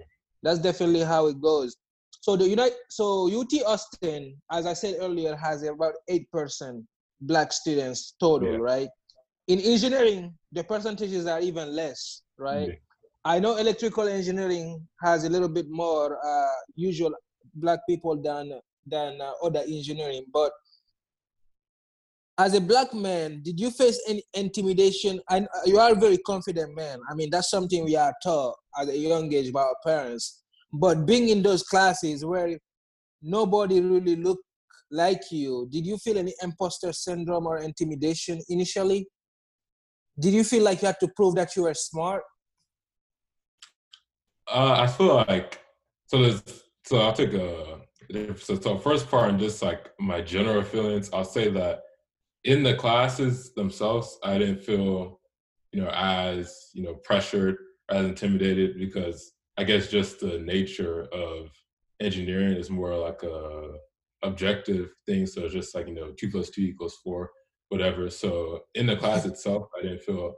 that's 0.44 0.60
definitely 0.60 1.02
how 1.02 1.28
it 1.28 1.40
goes 1.42 1.78
so 2.22 2.36
the 2.36 2.48
unite 2.48 2.74
so 2.90 3.30
ut 3.40 3.54
austin 3.66 4.36
as 4.52 4.66
i 4.66 4.74
said 4.74 4.96
earlier 5.00 5.36
has 5.36 5.64
about 5.64 5.94
8% 6.10 6.84
black 7.22 7.52
students 7.52 8.14
total 8.20 8.54
Yeah. 8.54 8.58
right 8.74 8.90
in 9.48 9.60
engineering 9.60 10.34
the 10.52 10.64
percentages 10.64 11.26
are 11.26 11.40
even 11.42 11.76
less 11.76 12.22
right 12.38 12.70
Yeah. 12.70 12.76
i 13.26 13.40
know 13.40 13.58
electrical 13.58 14.08
engineering 14.08 14.88
has 15.02 15.24
a 15.26 15.30
little 15.30 15.50
bit 15.50 15.68
more 15.70 16.18
uh, 16.26 16.60
usual 16.76 17.14
black 17.56 17.80
people 17.88 18.16
than 18.22 18.60
than 18.86 19.20
uh, 19.22 19.32
other 19.44 19.64
engineering 19.68 20.26
but 20.34 20.52
as 22.40 22.54
a 22.54 22.62
black 22.62 22.94
man, 22.94 23.42
did 23.44 23.60
you 23.60 23.70
face 23.70 24.02
any 24.08 24.24
intimidation? 24.34 25.20
And 25.30 25.46
you 25.66 25.78
are 25.78 25.92
a 25.92 25.96
very 25.96 26.18
confident 26.20 26.74
man. 26.74 27.00
I 27.12 27.14
mean, 27.14 27.30
that's 27.30 27.50
something 27.50 27.84
we 27.84 27.98
are 27.98 28.14
taught 28.24 28.56
at 28.80 28.88
a 28.88 28.98
young 28.98 29.32
age 29.34 29.52
by 29.52 29.62
our 29.64 29.76
parents. 29.86 30.42
But 30.72 31.06
being 31.06 31.28
in 31.28 31.44
those 31.44 31.64
classes 31.64 32.24
where 32.24 32.58
nobody 33.22 33.82
really 33.82 34.16
look 34.16 34.40
like 34.92 35.22
you, 35.32 35.68
did 35.72 35.86
you 35.86 35.98
feel 35.98 36.18
any 36.18 36.34
imposter 36.42 36.92
syndrome 36.92 37.46
or 37.48 37.58
intimidation 37.58 38.42
initially? 38.50 39.08
Did 40.20 40.34
you 40.34 40.44
feel 40.44 40.64
like 40.64 40.82
you 40.82 40.88
had 40.88 41.00
to 41.00 41.10
prove 41.16 41.36
that 41.36 41.56
you 41.56 41.64
were 41.64 41.74
smart? 41.74 42.24
Uh, 44.48 44.76
I 44.80 44.88
feel 44.88 45.16
like 45.28 45.60
so. 46.08 46.22
There's 46.22 46.44
so 46.86 46.98
I'll 46.98 47.14
take 47.14 47.34
a 47.34 47.80
so, 48.38 48.60
so 48.60 48.78
first 48.80 49.10
part 49.10 49.30
and 49.30 49.40
just 49.40 49.62
like 49.62 49.92
my 50.00 50.22
general 50.22 50.64
feelings. 50.64 51.10
I'll 51.14 51.24
say 51.24 51.50
that 51.52 51.84
in 52.44 52.64
the 52.64 52.74
classes 52.74 53.54
themselves, 53.54 54.18
I 54.24 54.40
didn't 54.40 54.64
feel 54.64 55.20
you 55.72 55.82
know 55.82 55.92
as 55.94 56.72
you 56.74 56.84
know 56.84 56.96
pressured, 56.96 57.58
as 57.90 58.06
intimidated 58.06 58.80
because 58.80 59.34
I 59.58 59.64
guess 59.64 59.88
just 59.88 60.20
the 60.20 60.40
nature 60.40 61.04
of 61.14 61.52
engineering 62.00 62.58
is 62.58 62.70
more 62.70 62.96
like 62.96 63.22
a 63.24 63.74
objective 64.24 64.90
thing. 65.06 65.26
So 65.26 65.46
it's 65.46 65.54
just 65.54 65.76
like 65.76 65.88
you 65.88 65.94
know 65.94 66.12
two 66.12 66.30
plus 66.30 66.50
two 66.50 66.62
equals 66.62 67.00
four, 67.04 67.32
whatever. 67.70 68.10
So 68.10 68.62
in 68.76 68.86
the 68.86 68.96
class 68.96 69.26
itself, 69.26 69.68
I 69.78 69.84
didn't 69.84 70.02
feel 70.02 70.34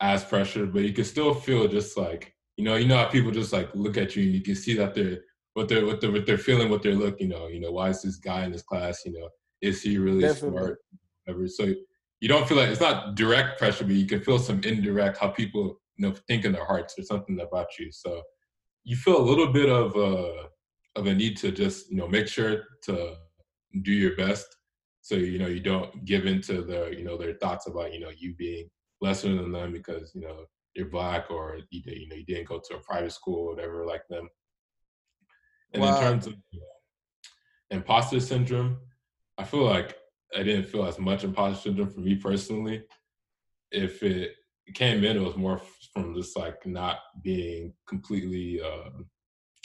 as 0.00 0.24
pressured, 0.24 0.72
but 0.72 0.82
you 0.82 0.92
can 0.92 1.04
still 1.04 1.34
feel 1.34 1.68
just 1.68 1.96
like 1.96 2.32
you 2.56 2.64
know, 2.64 2.76
you 2.76 2.86
know 2.86 2.96
how 2.96 3.06
people 3.06 3.30
just 3.30 3.52
like 3.52 3.68
look 3.74 3.96
at 3.96 4.16
you 4.16 4.24
and 4.24 4.32
you 4.32 4.40
can 4.40 4.54
see 4.54 4.74
that 4.74 4.94
they're 4.94 5.18
what 5.54 5.68
they're 5.68 5.84
what 5.84 6.00
they're 6.00 6.12
what 6.12 6.26
they're 6.26 6.38
feeling, 6.38 6.70
what 6.70 6.82
they're 6.82 6.94
looking. 6.94 7.30
You 7.30 7.36
know, 7.36 7.46
you 7.48 7.60
know, 7.60 7.72
why 7.72 7.90
is 7.90 8.02
this 8.02 8.16
guy 8.16 8.44
in 8.44 8.52
this 8.52 8.62
class? 8.62 9.02
You 9.04 9.12
know, 9.12 9.28
is 9.60 9.82
he 9.82 9.98
really 9.98 10.22
Definitely. 10.22 10.58
smart? 10.58 10.78
Whatever. 11.24 11.48
So 11.48 11.74
you 12.20 12.28
don't 12.28 12.48
feel 12.48 12.56
like 12.56 12.68
it's 12.68 12.80
not 12.80 13.14
direct 13.14 13.58
pressure, 13.58 13.84
but 13.84 13.94
you 13.94 14.06
can 14.06 14.22
feel 14.22 14.38
some 14.38 14.60
indirect 14.64 15.18
how 15.18 15.28
people 15.28 15.80
you 15.96 16.08
know 16.08 16.14
think 16.26 16.44
in 16.44 16.52
their 16.52 16.64
hearts 16.64 16.98
or 16.98 17.02
something 17.02 17.38
about 17.40 17.66
you. 17.78 17.92
So 17.92 18.22
you 18.84 18.96
feel 18.96 19.18
a 19.18 19.22
little 19.22 19.52
bit 19.52 19.68
of 19.68 19.96
a 19.96 20.48
of 20.96 21.06
a 21.06 21.14
need 21.14 21.36
to 21.36 21.52
just 21.52 21.90
you 21.90 21.96
know 21.96 22.08
make 22.08 22.26
sure 22.26 22.64
to 22.82 23.14
do 23.82 23.92
your 23.92 24.16
best 24.16 24.46
so 25.02 25.14
you 25.14 25.38
know 25.38 25.46
you 25.46 25.60
don't 25.60 26.04
give 26.04 26.26
into 26.26 26.62
the 26.62 26.94
you 26.96 27.04
know 27.04 27.16
their 27.16 27.34
thoughts 27.34 27.68
about 27.68 27.92
you 27.92 28.00
know 28.00 28.10
you 28.16 28.34
being 28.34 28.68
lesser 29.00 29.34
than 29.34 29.52
them 29.52 29.72
because 29.72 30.12
you 30.14 30.20
know 30.20 30.46
you're 30.76 30.88
black 30.88 31.30
or 31.30 31.58
you, 31.70 31.80
you 31.86 32.08
know 32.08 32.16
you 32.16 32.24
didn't 32.24 32.48
go 32.48 32.60
to 32.62 32.76
a 32.76 32.80
private 32.80 33.12
school 33.12 33.48
or 33.48 33.54
whatever 33.54 33.86
like 33.86 34.02
them. 34.08 34.28
And 35.72 35.82
wow. 35.82 35.96
in 35.96 36.02
terms 36.02 36.26
of 36.26 36.34
imposter 37.70 38.20
syndrome, 38.20 38.78
I 39.38 39.44
feel 39.44 39.64
like 39.64 39.96
I 40.36 40.42
didn't 40.42 40.66
feel 40.66 40.84
as 40.84 40.98
much 40.98 41.24
imposter 41.24 41.68
syndrome 41.68 41.90
for 41.90 42.00
me 42.00 42.16
personally. 42.16 42.82
If 43.70 44.02
it 44.02 44.32
came 44.74 45.04
in, 45.04 45.16
it 45.16 45.20
was 45.20 45.36
more 45.36 45.60
from 45.92 46.14
just 46.14 46.36
like 46.36 46.64
not 46.66 46.98
being 47.22 47.72
completely, 47.88 48.60
uh, 48.60 48.90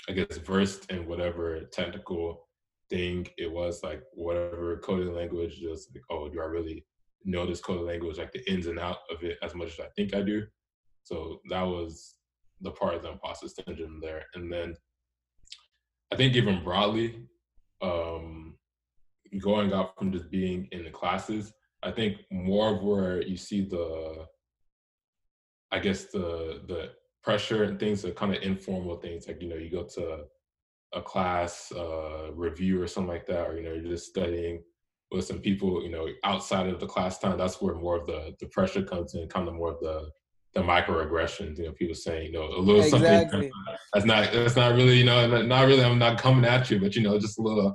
I 0.09 0.13
guess, 0.13 0.37
versed 0.37 0.91
in 0.91 1.07
whatever 1.07 1.61
technical 1.71 2.47
thing 2.89 3.27
it 3.37 3.51
was, 3.51 3.81
like 3.83 4.01
whatever 4.13 4.77
coding 4.77 5.13
language, 5.13 5.59
just 5.59 5.89
like, 5.93 6.03
oh, 6.09 6.29
do 6.29 6.41
I 6.41 6.45
really 6.45 6.85
know 7.23 7.45
this 7.45 7.61
coding 7.61 7.85
language, 7.85 8.17
like 8.17 8.31
the 8.31 8.51
ins 8.51 8.67
and 8.67 8.79
out 8.79 8.97
of 9.09 9.23
it 9.23 9.37
as 9.43 9.55
much 9.55 9.69
as 9.73 9.79
I 9.79 9.87
think 9.95 10.15
I 10.15 10.21
do? 10.21 10.43
So 11.03 11.39
that 11.49 11.63
was 11.63 12.15
the 12.61 12.71
part 12.71 12.95
of 12.95 13.03
the 13.03 13.11
imposter 13.11 13.47
syndrome 13.47 13.99
there. 14.01 14.25
And 14.35 14.51
then 14.51 14.75
I 16.11 16.15
think 16.15 16.35
even 16.35 16.63
broadly, 16.63 17.27
um, 17.81 18.55
going 19.39 19.71
out 19.73 19.97
from 19.97 20.11
just 20.11 20.29
being 20.29 20.67
in 20.71 20.83
the 20.83 20.89
classes, 20.89 21.53
I 21.83 21.91
think 21.91 22.17
more 22.31 22.75
of 22.75 22.83
where 22.83 23.21
you 23.21 23.37
see 23.37 23.61
the, 23.61 24.25
I 25.71 25.79
guess 25.79 26.05
the 26.05 26.61
the 26.67 26.91
pressure 27.23 27.63
and 27.63 27.79
things 27.79 28.03
are 28.03 28.11
kind 28.11 28.35
of 28.35 28.41
informal 28.41 28.97
things 28.97 29.27
like 29.27 29.41
you 29.41 29.49
know 29.49 29.55
you 29.55 29.69
go 29.69 29.83
to 29.83 30.23
a 30.93 31.01
class 31.01 31.71
uh, 31.71 32.31
review 32.33 32.81
or 32.81 32.87
something 32.87 33.11
like 33.11 33.25
that, 33.25 33.47
or 33.47 33.55
you 33.55 33.63
know 33.63 33.73
you're 33.73 33.91
just 33.91 34.07
studying 34.07 34.61
with 35.11 35.25
some 35.25 35.39
people 35.39 35.83
you 35.83 35.91
know 35.91 36.07
outside 36.23 36.67
of 36.67 36.79
the 36.79 36.87
class 36.87 37.19
time. 37.19 37.37
That's 37.37 37.61
where 37.61 37.75
more 37.75 37.97
of 37.97 38.05
the 38.05 38.35
the 38.39 38.47
pressure 38.47 38.83
comes 38.83 39.15
in, 39.15 39.27
kind 39.27 39.47
of 39.47 39.55
more 39.55 39.71
of 39.71 39.79
the 39.79 40.09
the 40.53 40.61
microaggressions, 40.61 41.57
you 41.57 41.65
know, 41.65 41.71
people 41.71 41.95
saying, 41.95 42.25
you 42.25 42.31
know, 42.33 42.43
a 42.43 42.59
little 42.59 42.81
exactly. 42.81 43.31
something 43.31 43.51
that's 43.93 44.05
not 44.05 44.33
that's 44.33 44.55
not 44.55 44.75
really, 44.75 44.97
you 44.97 45.05
know, 45.05 45.41
not 45.43 45.65
really 45.65 45.83
I'm 45.83 45.97
not 45.97 46.19
coming 46.19 46.43
at 46.45 46.69
you, 46.69 46.79
but 46.79 46.95
you 46.95 47.03
know, 47.03 47.17
just 47.17 47.39
a 47.39 47.41
little 47.41 47.73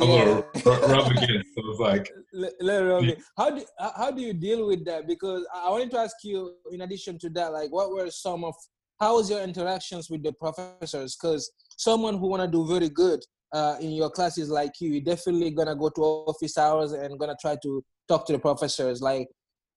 a 0.00 0.04
yeah. 0.04 0.42
little 0.64 0.88
rub 0.88 1.12
against. 1.12 1.54
So 1.54 1.62
it's 1.70 1.78
like 1.78 2.10
little 2.32 3.04
yeah. 3.04 3.14
how 3.36 3.50
do 3.50 3.64
how 3.96 4.10
do 4.10 4.22
you 4.22 4.32
deal 4.32 4.66
with 4.66 4.84
that? 4.86 5.06
Because 5.06 5.46
I 5.54 5.70
wanted 5.70 5.92
to 5.92 5.98
ask 5.98 6.16
you, 6.24 6.54
in 6.72 6.80
addition 6.80 7.18
to 7.20 7.30
that, 7.30 7.52
like 7.52 7.70
what 7.70 7.90
were 7.90 8.10
some 8.10 8.42
of 8.42 8.54
how 9.00 9.16
was 9.16 9.30
your 9.30 9.42
interactions 9.42 10.10
with 10.10 10.22
the 10.22 10.32
professors? 10.32 11.16
Because 11.16 11.50
someone 11.76 12.18
who 12.18 12.28
wanna 12.28 12.48
do 12.48 12.66
very 12.66 12.88
good 12.88 13.20
uh, 13.52 13.76
in 13.80 13.92
your 13.92 14.10
classes 14.10 14.50
like 14.50 14.72
you, 14.80 14.90
you're 14.90 15.00
definitely 15.04 15.50
gonna 15.50 15.76
go 15.76 15.88
to 15.90 16.02
office 16.02 16.58
hours 16.58 16.92
and 16.92 17.18
gonna 17.18 17.36
try 17.40 17.56
to 17.62 17.84
talk 18.08 18.26
to 18.26 18.32
the 18.32 18.38
professors. 18.38 19.00
Like 19.00 19.28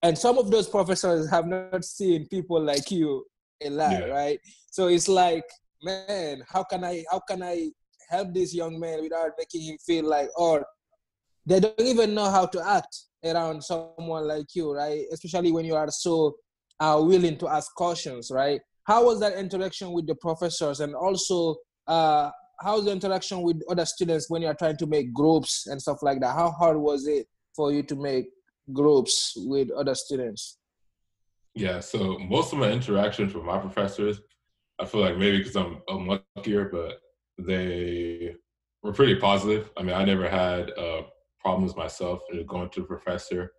and 0.03 0.17
some 0.17 0.37
of 0.37 0.49
those 0.49 0.67
professors 0.67 1.29
have 1.29 1.47
not 1.47 1.83
seen 1.85 2.27
people 2.27 2.61
like 2.61 2.89
you 2.91 3.25
a 3.63 3.69
lot 3.69 3.91
yeah. 3.91 4.05
right 4.05 4.39
so 4.71 4.87
it's 4.87 5.07
like 5.07 5.43
man 5.83 6.41
how 6.47 6.63
can 6.63 6.83
i 6.83 7.03
how 7.11 7.19
can 7.19 7.43
i 7.43 7.69
help 8.09 8.33
this 8.33 8.53
young 8.53 8.79
man 8.79 9.01
without 9.01 9.31
making 9.37 9.61
him 9.61 9.77
feel 9.85 10.05
like 10.05 10.27
or 10.37 10.65
they 11.45 11.59
don't 11.59 11.79
even 11.79 12.13
know 12.13 12.29
how 12.29 12.45
to 12.45 12.65
act 12.67 13.05
around 13.23 13.63
someone 13.63 14.27
like 14.27 14.47
you 14.55 14.73
right 14.73 15.05
especially 15.11 15.51
when 15.51 15.65
you 15.65 15.75
are 15.75 15.89
so 15.89 16.35
uh, 16.79 16.99
willing 16.99 17.37
to 17.37 17.47
ask 17.47 17.73
questions 17.75 18.31
right 18.31 18.61
how 18.85 19.05
was 19.05 19.19
that 19.19 19.37
interaction 19.37 19.91
with 19.91 20.07
the 20.07 20.15
professors 20.15 20.79
and 20.79 20.95
also 20.95 21.55
uh, 21.87 22.29
how's 22.59 22.85
the 22.85 22.91
interaction 22.91 23.41
with 23.41 23.61
other 23.69 23.85
students 23.85 24.29
when 24.29 24.41
you're 24.41 24.53
trying 24.53 24.77
to 24.77 24.87
make 24.87 25.13
groups 25.13 25.67
and 25.67 25.81
stuff 25.81 25.97
like 26.01 26.19
that 26.19 26.35
how 26.35 26.51
hard 26.51 26.77
was 26.77 27.07
it 27.07 27.27
for 27.55 27.71
you 27.71 27.83
to 27.83 27.95
make 27.95 28.25
groups 28.73 29.33
with 29.35 29.71
other 29.71 29.95
students? 29.95 30.57
Yeah, 31.53 31.79
so 31.79 32.17
most 32.19 32.53
of 32.53 32.59
my 32.59 32.71
interactions 32.71 33.33
with 33.33 33.43
my 33.43 33.57
professors, 33.57 34.21
I 34.79 34.85
feel 34.85 35.01
like 35.01 35.17
maybe 35.17 35.39
because 35.39 35.55
I'm, 35.55 35.81
I'm 35.89 36.07
luckier, 36.37 36.69
but 36.71 37.01
they 37.37 38.35
were 38.81 38.93
pretty 38.93 39.15
positive. 39.15 39.69
I 39.75 39.83
mean, 39.83 39.95
I 39.95 40.05
never 40.05 40.29
had 40.29 40.71
uh, 40.77 41.01
problems 41.39 41.75
myself 41.75 42.21
going 42.47 42.69
to 42.69 42.81
a 42.81 42.85
professor 42.85 43.51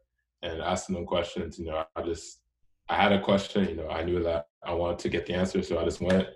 and 0.43 0.61
asking 0.63 0.95
them 0.95 1.07
questions. 1.07 1.59
You 1.59 1.67
know, 1.67 1.85
I 1.95 2.03
just 2.03 2.41
I 2.93 2.97
had 3.03 3.13
a 3.13 3.21
question. 3.21 3.69
You 3.69 3.77
know, 3.77 3.89
I 3.89 4.03
knew 4.05 4.23
that 4.23 4.47
I 4.63 4.75
wanted 4.75 4.99
to 5.01 5.09
get 5.09 5.27
the 5.27 5.35
answer, 5.35 5.63
so 5.63 5.79
I 5.79 5.85
just 5.85 6.01
went, 6.01 6.29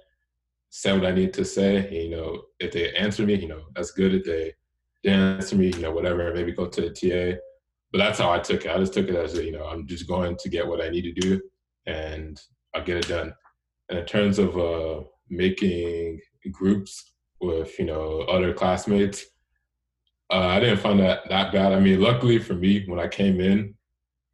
said 0.70 1.00
what 1.00 1.10
I 1.10 1.14
need 1.14 1.32
to 1.34 1.44
say. 1.44 1.90
You 1.90 2.10
know, 2.10 2.42
if 2.58 2.72
they 2.72 2.92
answer 2.94 3.24
me, 3.24 3.34
you 3.34 3.48
know, 3.48 3.62
that's 3.74 3.92
good. 3.92 4.14
If 4.14 4.24
they 4.24 4.54
didn't 5.02 5.36
answer 5.36 5.56
me, 5.56 5.68
you 5.68 5.80
know, 5.80 5.92
whatever, 5.92 6.32
maybe 6.34 6.52
go 6.52 6.66
to 6.66 6.80
the 6.80 6.90
TA 6.90 7.38
but 7.92 7.98
that's 7.98 8.18
how 8.18 8.30
I 8.30 8.38
took 8.38 8.64
it. 8.64 8.70
I 8.70 8.78
just 8.78 8.92
took 8.92 9.08
it 9.08 9.14
as 9.14 9.38
a, 9.38 9.44
you 9.44 9.52
know, 9.52 9.64
I'm 9.64 9.86
just 9.86 10.06
going 10.06 10.36
to 10.36 10.48
get 10.48 10.66
what 10.66 10.82
I 10.82 10.88
need 10.88 11.02
to 11.02 11.12
do 11.12 11.40
and 11.86 12.38
I'll 12.74 12.84
get 12.84 12.98
it 12.98 13.08
done. 13.08 13.32
And 13.88 13.98
in 13.98 14.04
terms 14.04 14.38
of 14.38 14.58
uh, 14.58 15.02
making 15.30 16.20
groups 16.50 17.12
with, 17.40 17.78
you 17.78 17.84
know, 17.84 18.20
other 18.28 18.52
classmates, 18.52 19.24
uh, 20.30 20.48
I 20.48 20.60
didn't 20.60 20.80
find 20.80 20.98
that 21.00 21.28
that 21.30 21.52
bad. 21.52 21.72
I 21.72 21.78
mean, 21.78 22.00
luckily 22.00 22.38
for 22.38 22.54
me, 22.54 22.84
when 22.86 22.98
I 22.98 23.06
came 23.06 23.40
in, 23.40 23.74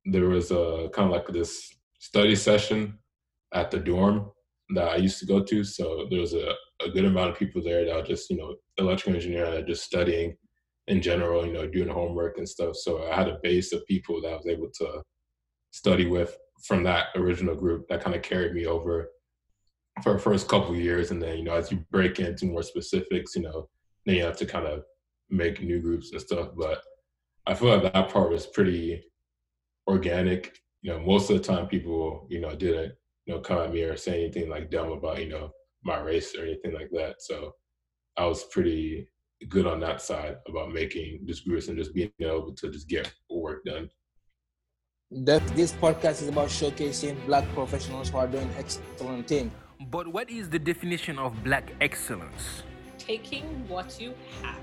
there 0.06 0.28
was 0.28 0.50
a 0.50 0.88
kind 0.92 1.06
of 1.06 1.12
like 1.12 1.28
this 1.28 1.72
study 2.02 2.34
session 2.34 2.98
at 3.54 3.70
the 3.70 3.78
dorm 3.78 4.28
that 4.74 4.88
I 4.88 4.96
used 4.96 5.20
to 5.20 5.26
go 5.26 5.40
to. 5.40 5.62
So 5.62 6.08
there 6.10 6.20
was 6.20 6.34
a, 6.34 6.52
a 6.84 6.90
good 6.90 7.04
amount 7.04 7.30
of 7.30 7.38
people 7.38 7.62
there 7.62 7.84
that 7.84 7.94
were 7.94 8.02
just, 8.02 8.28
you 8.28 8.36
know, 8.36 8.56
electrical 8.76 9.14
engineer 9.14 9.48
that 9.48 9.68
just 9.68 9.84
studying 9.84 10.36
in 10.88 11.00
general, 11.00 11.46
you 11.46 11.52
know, 11.52 11.68
doing 11.68 11.88
homework 11.88 12.38
and 12.38 12.48
stuff. 12.48 12.74
So 12.74 13.08
I 13.08 13.14
had 13.14 13.28
a 13.28 13.38
base 13.40 13.72
of 13.72 13.86
people 13.86 14.20
that 14.20 14.32
I 14.32 14.36
was 14.36 14.48
able 14.48 14.68
to 14.78 15.00
study 15.70 16.06
with 16.06 16.36
from 16.64 16.82
that 16.82 17.06
original 17.14 17.54
group 17.54 17.86
that 17.88 18.02
kind 18.02 18.16
of 18.16 18.22
carried 18.22 18.52
me 18.52 18.66
over 18.66 19.10
for 20.02 20.14
the 20.14 20.18
first 20.18 20.48
couple 20.48 20.74
years. 20.74 21.12
And 21.12 21.22
then, 21.22 21.38
you 21.38 21.44
know, 21.44 21.54
as 21.54 21.70
you 21.70 21.84
break 21.92 22.18
into 22.18 22.46
more 22.46 22.64
specifics, 22.64 23.36
you 23.36 23.42
know, 23.42 23.68
then 24.06 24.16
you 24.16 24.24
have 24.24 24.38
to 24.38 24.46
kind 24.46 24.66
of 24.66 24.82
make 25.30 25.62
new 25.62 25.80
groups 25.80 26.10
and 26.10 26.20
stuff. 26.20 26.48
But 26.56 26.82
I 27.46 27.54
feel 27.54 27.68
like 27.68 27.92
that 27.92 28.08
part 28.08 28.28
was 28.28 28.46
pretty 28.46 29.04
organic. 29.86 30.58
You 30.82 30.92
know, 30.92 31.00
most 31.00 31.30
of 31.30 31.36
the 31.36 31.42
time 31.42 31.68
people, 31.68 32.26
you 32.28 32.40
know, 32.40 32.54
didn't, 32.54 32.94
you 33.26 33.34
know, 33.34 33.40
come 33.40 33.58
at 33.58 33.72
me 33.72 33.82
or 33.82 33.96
say 33.96 34.24
anything 34.24 34.50
like 34.50 34.70
dumb 34.70 34.90
about, 34.90 35.20
you 35.20 35.28
know, 35.28 35.50
my 35.84 36.00
race 36.00 36.34
or 36.36 36.42
anything 36.42 36.74
like 36.74 36.90
that. 36.90 37.22
So 37.22 37.54
I 38.16 38.26
was 38.26 38.44
pretty 38.44 39.08
good 39.48 39.66
on 39.66 39.80
that 39.80 40.00
side 40.00 40.36
about 40.48 40.72
making 40.72 41.20
just 41.26 41.46
groups 41.46 41.68
and 41.68 41.78
just 41.78 41.94
being 41.94 42.10
able 42.20 42.52
to 42.52 42.70
just 42.70 42.88
get 42.88 43.12
work 43.30 43.64
done. 43.64 43.90
That 45.10 45.46
this 45.48 45.72
podcast 45.72 46.22
is 46.22 46.28
about 46.28 46.48
showcasing 46.48 47.24
black 47.26 47.46
professionals 47.54 48.08
who 48.10 48.18
are 48.18 48.26
doing 48.26 48.50
excellent 48.58 49.28
things. 49.28 49.52
But 49.90 50.08
what 50.08 50.30
is 50.30 50.48
the 50.48 50.58
definition 50.58 51.18
of 51.18 51.44
black 51.44 51.72
excellence? 51.80 52.62
Taking 52.98 53.44
what 53.68 54.00
you 54.00 54.14
have 54.42 54.60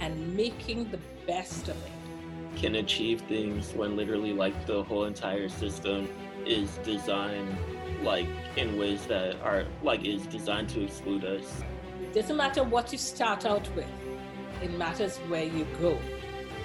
and 0.00 0.36
making 0.36 0.90
the 0.90 0.98
best 1.26 1.68
of 1.68 1.76
it. 1.76 1.99
Can 2.56 2.74
achieve 2.76 3.22
things 3.22 3.72
when 3.74 3.96
literally 3.96 4.32
like 4.32 4.66
the 4.66 4.82
whole 4.82 5.04
entire 5.04 5.48
system 5.48 6.08
is 6.46 6.78
designed 6.78 7.56
like 8.02 8.26
in 8.56 8.78
ways 8.78 9.06
that 9.06 9.40
are 9.42 9.64
like 9.82 10.04
is 10.04 10.26
designed 10.26 10.68
to 10.70 10.82
exclude 10.82 11.24
us 11.24 11.62
It 12.02 12.14
doesn't 12.14 12.36
matter 12.36 12.64
what 12.64 12.92
you 12.92 12.98
start 12.98 13.44
out 13.44 13.68
with, 13.76 13.86
It 14.62 14.72
matters 14.76 15.18
where 15.28 15.44
you 15.44 15.66
go. 15.80 15.98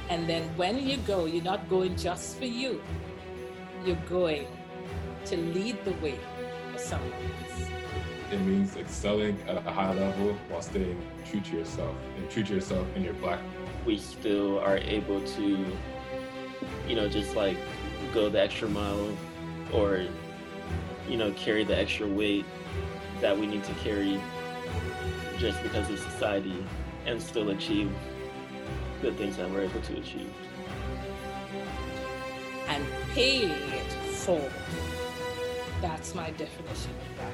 And 0.10 0.30
then 0.30 0.43
when 0.56 0.88
you 0.88 0.98
go, 0.98 1.26
you're 1.26 1.43
not 1.43 1.67
going 1.69 1.95
just 1.95 2.38
for 2.38 2.45
you, 2.45 2.82
you're 3.86 3.95
going 4.10 4.48
to 5.26 5.38
lead 5.38 5.84
the 5.84 5.93
way 5.93 6.19
for 6.71 6.78
someone 6.80 7.12
else. 7.13 7.69
It 8.32 8.41
means 8.41 8.76
excelling 8.76 9.38
at 9.48 9.58
a 9.58 9.71
high 9.71 9.93
level 9.93 10.34
while 10.50 10.62
staying 10.62 11.00
true 11.30 11.41
to 11.41 11.58
yourself 11.58 11.95
and 12.17 12.30
true 12.30 12.43
to 12.43 12.56
yourself 12.56 12.88
in 12.95 13.04
your 13.04 13.13
black. 13.15 13.39
We 13.86 13.98
still 13.98 14.60
are 14.60 14.78
able 14.78 15.21
to, 15.21 15.65
you 16.88 16.95
know, 16.95 17.08
just 17.08 17.36
like 17.36 17.58
go 18.13 18.30
the 18.30 18.41
extra 18.41 18.67
mile 18.67 19.15
or, 19.74 20.06
you 21.08 21.17
know, 21.17 21.32
carry 21.34 21.63
the 21.63 21.78
extra 21.78 22.08
weight 22.08 22.45
that 23.21 23.38
we 23.38 23.45
need 23.45 23.63
to 23.63 23.74
carry 23.76 24.19
just 25.38 25.62
because 25.63 25.89
of 25.89 26.00
society 26.00 26.63
and 27.06 27.21
still 27.21 27.50
achieve 27.50 27.91
the 29.02 29.12
things 29.13 29.38
that 29.38 29.50
we're 29.52 29.62
able 29.62 29.82
to 29.82 29.98
achieve. 29.98 30.32
And 32.67 32.84
pay 33.13 33.41
it 33.41 33.91
forward. 34.13 34.52
That's 35.82 36.15
my 36.15 36.32
definition 36.32 36.91
of 36.91 37.15
black 37.17 37.34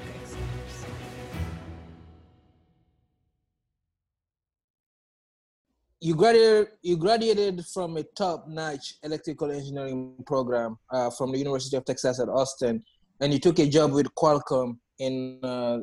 You 6.04 6.16
graduated, 6.16 6.70
you 6.82 6.98
graduated 6.98 7.64
from 7.72 7.96
a 7.98 8.04
top-notch 8.18 8.96
electrical 9.04 9.52
engineering 9.52 10.16
program 10.26 10.80
uh, 10.92 11.12
from 11.12 11.32
the 11.32 11.38
University 11.38 11.78
of 11.78 11.86
Texas 11.86 12.20
at 12.20 12.28
Austin, 12.28 12.84
and 13.20 13.32
you 13.32 13.38
took 13.38 13.60
a 13.60 13.68
job 13.68 13.92
with 13.92 14.08
Qualcomm 14.16 14.78
in 14.98 15.40
uh, 15.44 15.78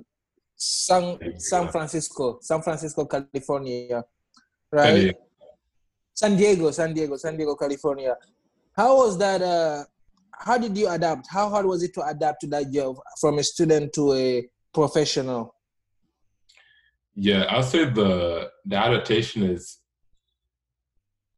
San, 0.57 1.19
San 1.39 1.69
Francisco, 1.69 2.41
San 2.43 2.63
Francisco, 2.63 3.05
California, 3.05 4.03
right? 4.73 5.15
San 6.15 6.37
Diego, 6.37 6.73
San 6.73 6.93
Diego, 6.93 7.17
San 7.17 7.37
Diego, 7.37 7.55
California. 7.55 8.17
How 8.77 8.97
was 8.97 9.17
that? 9.19 9.41
Uh, 9.41 9.85
how 10.33 10.59
did 10.59 10.77
you 10.77 10.89
adapt? 10.89 11.29
How 11.31 11.49
hard 11.49 11.65
was 11.65 11.85
it 11.85 11.95
to 11.95 12.05
adapt 12.05 12.41
to 12.41 12.49
that 12.49 12.73
job 12.73 12.97
from 13.21 13.39
a 13.39 13.45
student 13.45 13.93
to 13.93 14.15
a 14.15 14.49
professional? 14.75 15.55
Yeah, 17.15 17.45
I'll 17.49 17.63
say 17.63 17.85
the 17.85 18.51
the 18.67 18.77
adaptation 18.77 19.45
is 19.45 19.79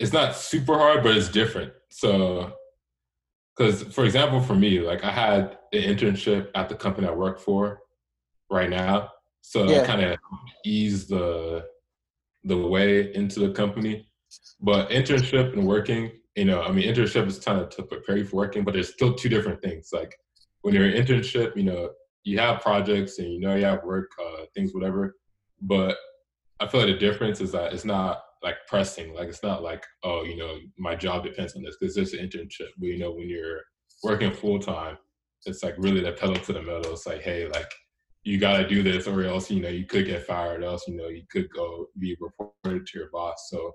it's 0.00 0.14
not 0.14 0.34
super 0.34 0.76
hard, 0.76 1.02
but 1.04 1.16
it's 1.16 1.28
different. 1.28 1.72
So, 1.90 2.54
because 3.54 3.82
for 3.82 4.04
example, 4.04 4.40
for 4.40 4.54
me, 4.54 4.80
like 4.80 5.04
I 5.04 5.10
had 5.10 5.58
an 5.72 5.82
internship 5.82 6.48
at 6.54 6.68
the 6.68 6.74
company 6.74 7.06
I 7.06 7.12
work 7.12 7.38
for 7.38 7.80
right 8.50 8.70
now, 8.70 9.10
so 9.42 9.70
yeah. 9.70 9.86
kind 9.86 10.00
of 10.00 10.18
ease 10.64 11.06
the 11.06 11.66
the 12.44 12.56
way 12.56 13.14
into 13.14 13.40
the 13.40 13.52
company. 13.52 14.08
But 14.60 14.88
internship 14.90 15.52
and 15.52 15.66
working, 15.66 16.10
you 16.34 16.46
know, 16.46 16.62
I 16.62 16.72
mean, 16.72 16.92
internship 16.92 17.26
is 17.26 17.38
kind 17.38 17.60
of 17.60 17.68
to 17.70 17.82
prepare 17.82 18.16
you 18.16 18.24
for 18.24 18.36
working, 18.36 18.64
but 18.64 18.72
there's 18.72 18.92
still 18.92 19.14
two 19.14 19.28
different 19.28 19.60
things. 19.60 19.90
Like 19.92 20.16
when 20.62 20.72
you're 20.72 20.88
in 20.88 21.04
internship, 21.04 21.56
you 21.56 21.64
know, 21.64 21.90
you 22.24 22.38
have 22.38 22.62
projects 22.62 23.18
and 23.18 23.30
you 23.30 23.40
know 23.40 23.54
you 23.54 23.64
have 23.64 23.84
work, 23.84 24.10
uh, 24.18 24.44
things, 24.54 24.72
whatever. 24.72 25.16
But 25.60 25.98
I 26.58 26.66
feel 26.66 26.80
like 26.80 26.90
the 26.90 26.98
difference 26.98 27.42
is 27.42 27.52
that 27.52 27.74
it's 27.74 27.84
not 27.84 28.22
like 28.42 28.56
pressing. 28.66 29.14
Like 29.14 29.28
it's 29.28 29.42
not 29.42 29.62
like, 29.62 29.84
oh, 30.02 30.24
you 30.24 30.36
know, 30.36 30.56
my 30.78 30.94
job 30.94 31.24
depends 31.24 31.54
on 31.56 31.62
this 31.62 31.76
because 31.78 31.96
it's 31.96 32.14
an 32.14 32.20
internship. 32.20 32.68
But 32.78 32.86
you 32.86 32.98
know, 32.98 33.12
when 33.12 33.28
you're 33.28 33.60
working 34.02 34.32
full 34.32 34.58
time, 34.58 34.96
it's 35.46 35.62
like 35.62 35.74
really 35.78 36.00
the 36.00 36.12
pedal 36.12 36.36
to 36.36 36.52
the 36.52 36.62
metal. 36.62 36.92
It's 36.92 37.06
like, 37.06 37.22
hey, 37.22 37.48
like 37.48 37.70
you 38.22 38.38
got 38.38 38.58
to 38.58 38.68
do 38.68 38.82
this, 38.82 39.06
or 39.06 39.22
else 39.24 39.50
you 39.50 39.60
know 39.62 39.68
you 39.68 39.86
could 39.86 40.06
get 40.06 40.26
fired. 40.26 40.62
Or 40.62 40.66
else 40.66 40.84
you 40.86 40.96
know 40.96 41.08
you 41.08 41.22
could 41.30 41.48
go 41.54 41.86
be 41.98 42.16
reported 42.20 42.86
to 42.86 42.98
your 42.98 43.10
boss. 43.10 43.48
So 43.50 43.72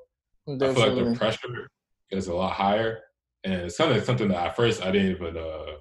Definitely. 0.47 0.69
I 0.69 0.85
feel 0.85 0.95
like 0.95 1.13
the 1.13 1.19
pressure 1.19 1.67
is 2.11 2.27
a 2.27 2.33
lot 2.33 2.53
higher, 2.53 2.99
and 3.43 3.53
it's 3.53 3.79
of 3.79 4.03
something 4.03 4.27
that 4.29 4.47
at 4.47 4.55
first 4.55 4.83
I 4.83 4.91
didn't 4.91 5.15
even 5.15 5.37
uh, 5.37 5.77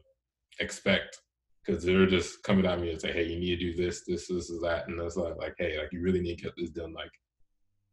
expect 0.61 1.19
because 1.65 1.85
they 1.85 1.95
were 1.95 2.07
just 2.07 2.43
coming 2.43 2.67
at 2.67 2.81
me 2.81 2.91
and 2.91 3.01
say, 3.01 3.13
"Hey, 3.13 3.25
you 3.25 3.39
need 3.39 3.59
to 3.59 3.73
do 3.73 3.77
this, 3.77 4.05
this, 4.07 4.29
this, 4.29 4.51
is 4.51 4.61
that," 4.63 4.89
and 4.89 5.01
it's 5.01 5.17
like, 5.17 5.37
like, 5.37 5.55
"Hey, 5.59 5.79
like 5.79 5.93
you 5.93 6.03
really 6.03 6.21
need 6.21 6.39
to 6.39 6.45
get 6.45 6.55
this 6.57 6.71
done." 6.71 6.95
Like 6.95 7.11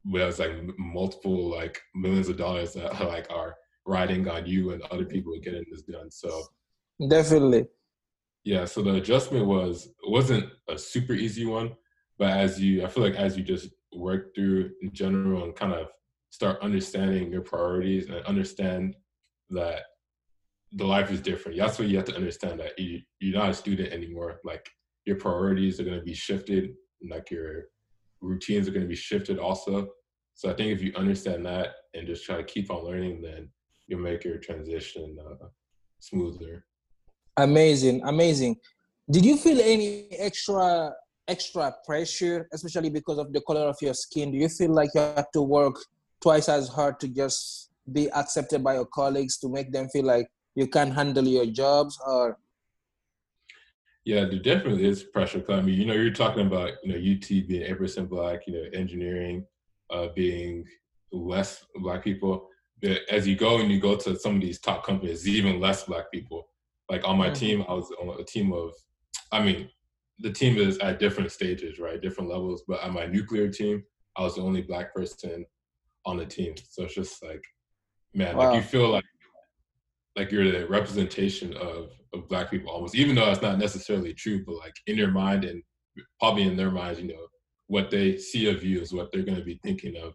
was 0.05 0.39
like 0.39 0.51
multiple 0.77 1.49
like 1.49 1.81
millions 1.93 2.29
of 2.29 2.37
dollars 2.37 2.73
that 2.73 3.01
are, 3.01 3.07
like 3.07 3.27
are 3.29 3.55
riding 3.85 4.27
on 4.27 4.45
you 4.45 4.71
and 4.71 4.81
other 4.83 5.05
people 5.05 5.33
getting 5.43 5.65
this 5.71 5.83
done. 5.83 6.09
So 6.11 6.43
definitely, 7.09 7.67
yeah. 8.43 8.65
So 8.65 8.81
the 8.81 8.95
adjustment 8.95 9.45
was 9.45 9.89
wasn't 10.07 10.49
a 10.69 10.77
super 10.77 11.13
easy 11.13 11.45
one, 11.45 11.75
but 12.17 12.31
as 12.31 12.59
you, 12.59 12.83
I 12.83 12.87
feel 12.87 13.03
like 13.03 13.15
as 13.15 13.37
you 13.37 13.43
just 13.43 13.69
work 13.93 14.33
through 14.33 14.71
in 14.81 14.91
general 14.93 15.43
and 15.43 15.55
kind 15.55 15.73
of 15.73 15.87
start 16.29 16.61
understanding 16.61 17.31
your 17.31 17.41
priorities 17.41 18.07
and 18.09 18.25
understand 18.25 18.95
that 19.49 19.81
the 20.73 20.85
life 20.85 21.11
is 21.11 21.21
different. 21.21 21.57
That's 21.57 21.77
what 21.77 21.89
you 21.89 21.97
have 21.97 22.05
to 22.05 22.15
understand 22.15 22.59
that 22.61 22.79
you, 22.79 23.01
you're 23.19 23.37
not 23.37 23.49
a 23.49 23.53
student 23.53 23.91
anymore. 23.91 24.39
Like 24.43 24.69
your 25.05 25.17
priorities 25.17 25.79
are 25.79 25.83
going 25.83 25.99
to 25.99 26.05
be 26.05 26.13
shifted. 26.13 26.73
Like 27.07 27.29
your 27.29 27.63
routines 28.21 28.67
are 28.67 28.71
going 28.71 28.83
to 28.83 28.89
be 28.89 28.95
shifted 28.95 29.39
also. 29.39 29.89
So 30.33 30.49
I 30.49 30.53
think 30.53 30.71
if 30.71 30.81
you 30.81 30.93
understand 30.95 31.45
that 31.45 31.69
and 31.93 32.07
just 32.07 32.25
try 32.25 32.37
to 32.37 32.43
keep 32.43 32.71
on 32.71 32.85
learning, 32.85 33.21
then 33.21 33.49
you'll 33.87 33.99
make 33.99 34.23
your 34.23 34.37
transition 34.37 35.17
uh, 35.19 35.47
smoother. 35.99 36.65
Amazing, 37.37 38.01
amazing. 38.05 38.55
Did 39.09 39.25
you 39.25 39.37
feel 39.37 39.59
any 39.59 40.07
extra 40.11 40.93
extra 41.27 41.73
pressure, 41.85 42.47
especially 42.51 42.89
because 42.89 43.17
of 43.17 43.31
the 43.31 43.41
color 43.41 43.61
of 43.61 43.77
your 43.81 43.93
skin? 43.93 44.31
Do 44.31 44.37
you 44.37 44.49
feel 44.49 44.73
like 44.73 44.89
you 44.93 45.01
have 45.01 45.31
to 45.33 45.41
work 45.41 45.75
twice 46.21 46.49
as 46.49 46.67
hard 46.67 46.99
to 46.99 47.07
just 47.07 47.69
be 47.91 48.11
accepted 48.11 48.63
by 48.63 48.75
your 48.75 48.85
colleagues 48.85 49.37
to 49.39 49.49
make 49.49 49.71
them 49.71 49.87
feel 49.89 50.05
like 50.05 50.27
you 50.55 50.67
can 50.67 50.91
handle 50.91 51.25
your 51.25 51.45
jobs, 51.45 51.97
or 52.05 52.37
yeah, 54.05 54.25
there 54.25 54.39
definitely 54.39 54.85
is 54.85 55.03
pressure. 55.03 55.43
I 55.49 55.61
mean, 55.61 55.79
you 55.79 55.85
know, 55.85 55.93
you're 55.93 56.11
talking 56.11 56.47
about 56.47 56.71
you 56.83 56.91
know 56.91 56.97
UT 56.97 57.27
being 57.47 57.63
eight 57.63 57.77
percent 57.77 58.09
black, 58.09 58.47
you 58.47 58.53
know, 58.53 58.69
engineering 58.73 59.45
uh, 59.91 60.07
being 60.15 60.65
less 61.11 61.65
black 61.75 62.03
people. 62.03 62.47
As 63.11 63.27
you 63.27 63.35
go 63.35 63.59
and 63.59 63.69
you 63.69 63.79
go 63.79 63.95
to 63.95 64.17
some 64.17 64.35
of 64.35 64.41
these 64.41 64.59
top 64.59 64.83
companies, 64.83 65.27
even 65.27 65.59
less 65.59 65.83
black 65.83 66.11
people. 66.11 66.47
Like 66.89 67.07
on 67.07 67.17
my 67.17 67.27
mm-hmm. 67.27 67.35
team, 67.35 67.65
I 67.69 67.73
was 67.73 67.91
on 68.01 68.19
a 68.19 68.23
team 68.23 68.51
of, 68.53 68.73
I 69.31 69.43
mean, 69.43 69.69
the 70.19 70.31
team 70.31 70.57
is 70.57 70.79
at 70.79 70.99
different 70.99 71.31
stages, 71.31 71.79
right, 71.79 72.01
different 72.01 72.29
levels. 72.29 72.63
But 72.67 72.81
on 72.81 72.93
my 72.93 73.05
nuclear 73.05 73.49
team, 73.49 73.83
I 74.17 74.23
was 74.23 74.35
the 74.35 74.41
only 74.41 74.61
black 74.61 74.95
person 74.95 75.45
on 76.05 76.17
the 76.17 76.25
team. 76.25 76.55
So 76.69 76.83
it's 76.83 76.95
just 76.95 77.23
like, 77.23 77.43
man, 78.15 78.35
wow. 78.35 78.47
like 78.47 78.55
you 78.55 78.61
feel 78.67 78.89
like 78.89 79.05
like 80.15 80.31
you're 80.31 80.51
the 80.51 80.67
representation 80.67 81.53
of 81.55 81.91
of 82.13 82.27
black 82.27 82.51
people 82.51 82.69
almost, 82.69 82.95
even 82.95 83.15
though 83.15 83.25
that's 83.25 83.41
not 83.41 83.57
necessarily 83.57 84.13
true, 84.13 84.43
but 84.45 84.55
like 84.55 84.75
in 84.87 84.97
your 84.97 85.11
mind 85.11 85.45
and 85.45 85.63
probably 86.19 86.43
in 86.43 86.57
their 86.57 86.71
minds, 86.71 86.99
you 86.99 87.07
know, 87.07 87.27
what 87.67 87.89
they 87.89 88.17
see 88.17 88.49
of 88.49 88.63
you 88.63 88.81
is 88.81 88.93
what 88.93 89.11
they're 89.11 89.23
gonna 89.23 89.43
be 89.43 89.59
thinking 89.63 89.95
of 89.95 90.13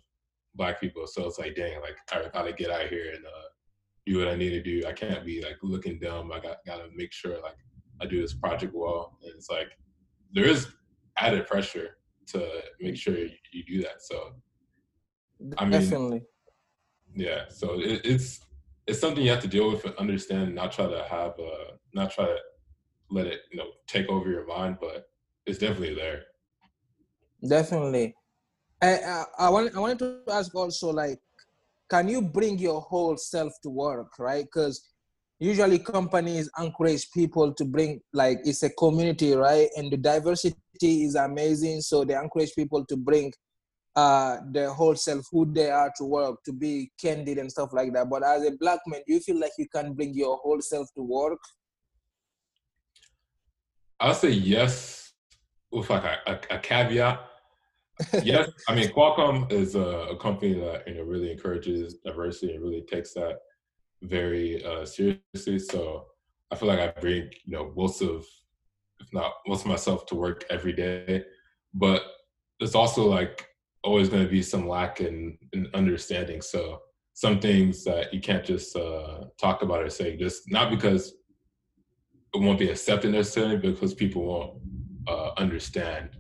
black 0.54 0.80
people. 0.80 1.06
So 1.06 1.26
it's 1.26 1.38
like, 1.38 1.54
dang, 1.54 1.80
like 1.80 1.96
I 2.12 2.28
gotta 2.32 2.52
get 2.52 2.70
out 2.70 2.88
here 2.88 3.12
and 3.14 3.24
uh, 3.24 3.48
do 4.04 4.18
what 4.18 4.28
I 4.28 4.36
need 4.36 4.50
to 4.50 4.62
do. 4.62 4.86
I 4.86 4.92
can't 4.92 5.24
be 5.24 5.42
like 5.42 5.56
looking 5.62 5.98
dumb. 5.98 6.32
I 6.32 6.40
got 6.40 6.58
gotta 6.66 6.88
make 6.94 7.12
sure 7.12 7.40
like 7.42 7.56
I 8.00 8.06
do 8.06 8.20
this 8.20 8.34
project 8.34 8.74
well. 8.74 9.18
And 9.22 9.32
it's 9.34 9.50
like 9.50 9.68
there 10.32 10.46
is 10.46 10.68
added 11.18 11.46
pressure 11.46 11.96
to 12.28 12.46
make 12.80 12.96
sure 12.96 13.16
you, 13.16 13.30
you 13.52 13.64
do 13.64 13.82
that. 13.82 14.02
So 14.02 14.34
I 15.56 15.64
mean, 15.64 15.80
definitely, 15.80 16.22
yeah. 17.14 17.44
So 17.48 17.80
it, 17.80 18.02
it's 18.04 18.40
it's 18.86 19.00
something 19.00 19.22
you 19.22 19.30
have 19.30 19.42
to 19.42 19.48
deal 19.48 19.70
with 19.70 19.84
and 19.84 19.94
understand, 19.96 20.44
and 20.44 20.54
not 20.54 20.72
try 20.72 20.86
to 20.86 21.04
have 21.04 21.32
uh 21.38 21.72
not 21.94 22.10
try 22.10 22.26
to 22.26 22.36
let 23.10 23.26
it 23.26 23.40
you 23.50 23.58
know 23.58 23.70
take 23.86 24.08
over 24.08 24.30
your 24.30 24.46
mind, 24.46 24.78
but 24.80 25.08
it's 25.46 25.58
definitely 25.58 25.94
there. 25.94 26.22
Definitely. 27.46 28.14
I, 28.82 28.96
I, 28.96 29.24
I, 29.38 29.50
want, 29.50 29.74
I 29.74 29.80
wanted 29.80 29.98
to 30.00 30.20
ask 30.30 30.54
also, 30.54 30.90
like, 30.90 31.18
can 31.88 32.08
you 32.08 32.20
bring 32.20 32.58
your 32.58 32.80
whole 32.80 33.16
self 33.16 33.52
to 33.62 33.70
work, 33.70 34.18
right? 34.18 34.44
Because 34.44 34.82
usually 35.38 35.78
companies 35.78 36.50
encourage 36.58 37.10
people 37.12 37.54
to 37.54 37.64
bring, 37.64 38.00
like, 38.12 38.38
it's 38.44 38.62
a 38.62 38.70
community, 38.70 39.34
right? 39.34 39.68
And 39.76 39.90
the 39.90 39.96
diversity 39.96 40.56
is 40.82 41.14
amazing. 41.14 41.80
So 41.82 42.04
they 42.04 42.14
encourage 42.14 42.54
people 42.54 42.84
to 42.86 42.96
bring 42.96 43.32
uh, 43.96 44.40
their 44.50 44.70
whole 44.70 44.94
self, 44.94 45.26
who 45.32 45.50
they 45.50 45.70
are 45.70 45.90
to 45.96 46.04
work, 46.04 46.44
to 46.44 46.52
be 46.52 46.92
candid 47.00 47.38
and 47.38 47.50
stuff 47.50 47.72
like 47.72 47.92
that. 47.94 48.08
But 48.10 48.22
as 48.22 48.44
a 48.46 48.52
black 48.52 48.80
man, 48.86 49.00
do 49.06 49.14
you 49.14 49.20
feel 49.20 49.40
like 49.40 49.52
you 49.58 49.66
can 49.74 49.94
bring 49.94 50.14
your 50.14 50.36
whole 50.36 50.60
self 50.60 50.88
to 50.94 51.02
work? 51.02 51.38
I'll 53.98 54.12
say 54.12 54.30
yes, 54.30 55.14
with 55.72 55.88
like 55.88 56.04
a, 56.04 56.18
a, 56.26 56.56
a 56.56 56.58
caveat. 56.58 57.20
yes, 58.22 58.50
I 58.68 58.74
mean 58.74 58.90
Qualcomm 58.90 59.50
is 59.50 59.74
a, 59.74 59.80
a, 59.80 60.18
company 60.18 60.52
that 60.52 60.86
you 60.86 60.96
know 60.96 61.02
really 61.02 61.32
encourages 61.32 61.94
diversity 62.04 62.52
and 62.52 62.62
really 62.62 62.82
takes 62.82 63.14
that 63.14 63.38
very 64.02 64.62
uh, 64.62 64.84
seriously. 64.84 65.58
So 65.58 66.04
I 66.50 66.56
feel 66.56 66.68
like 66.68 66.78
I 66.78 66.88
bring 67.00 67.30
you 67.46 67.56
know 67.56 67.72
most 67.74 68.02
of, 68.02 68.26
if 69.00 69.10
not 69.14 69.32
most 69.46 69.62
of 69.62 69.68
myself, 69.68 70.04
to 70.06 70.14
work 70.14 70.44
every 70.50 70.74
day. 70.74 71.24
But 71.72 72.02
it's 72.60 72.74
also 72.74 73.06
like 73.08 73.48
always 73.86 74.08
going 74.08 74.24
to 74.24 74.28
be 74.28 74.42
some 74.42 74.68
lack 74.68 75.00
in, 75.00 75.38
in 75.52 75.68
understanding. 75.72 76.42
So 76.42 76.82
some 77.14 77.40
things 77.40 77.84
that 77.84 78.12
you 78.12 78.20
can't 78.20 78.44
just 78.44 78.76
uh, 78.76 79.26
talk 79.38 79.62
about 79.62 79.82
or 79.82 79.88
say, 79.88 80.16
just 80.16 80.50
not 80.50 80.70
because 80.70 81.14
it 82.34 82.40
won't 82.40 82.58
be 82.58 82.68
accepted 82.68 83.12
necessarily, 83.12 83.56
because 83.56 83.94
people 83.94 84.22
won't 84.26 84.54
uh, 85.06 85.30
understand 85.38 86.10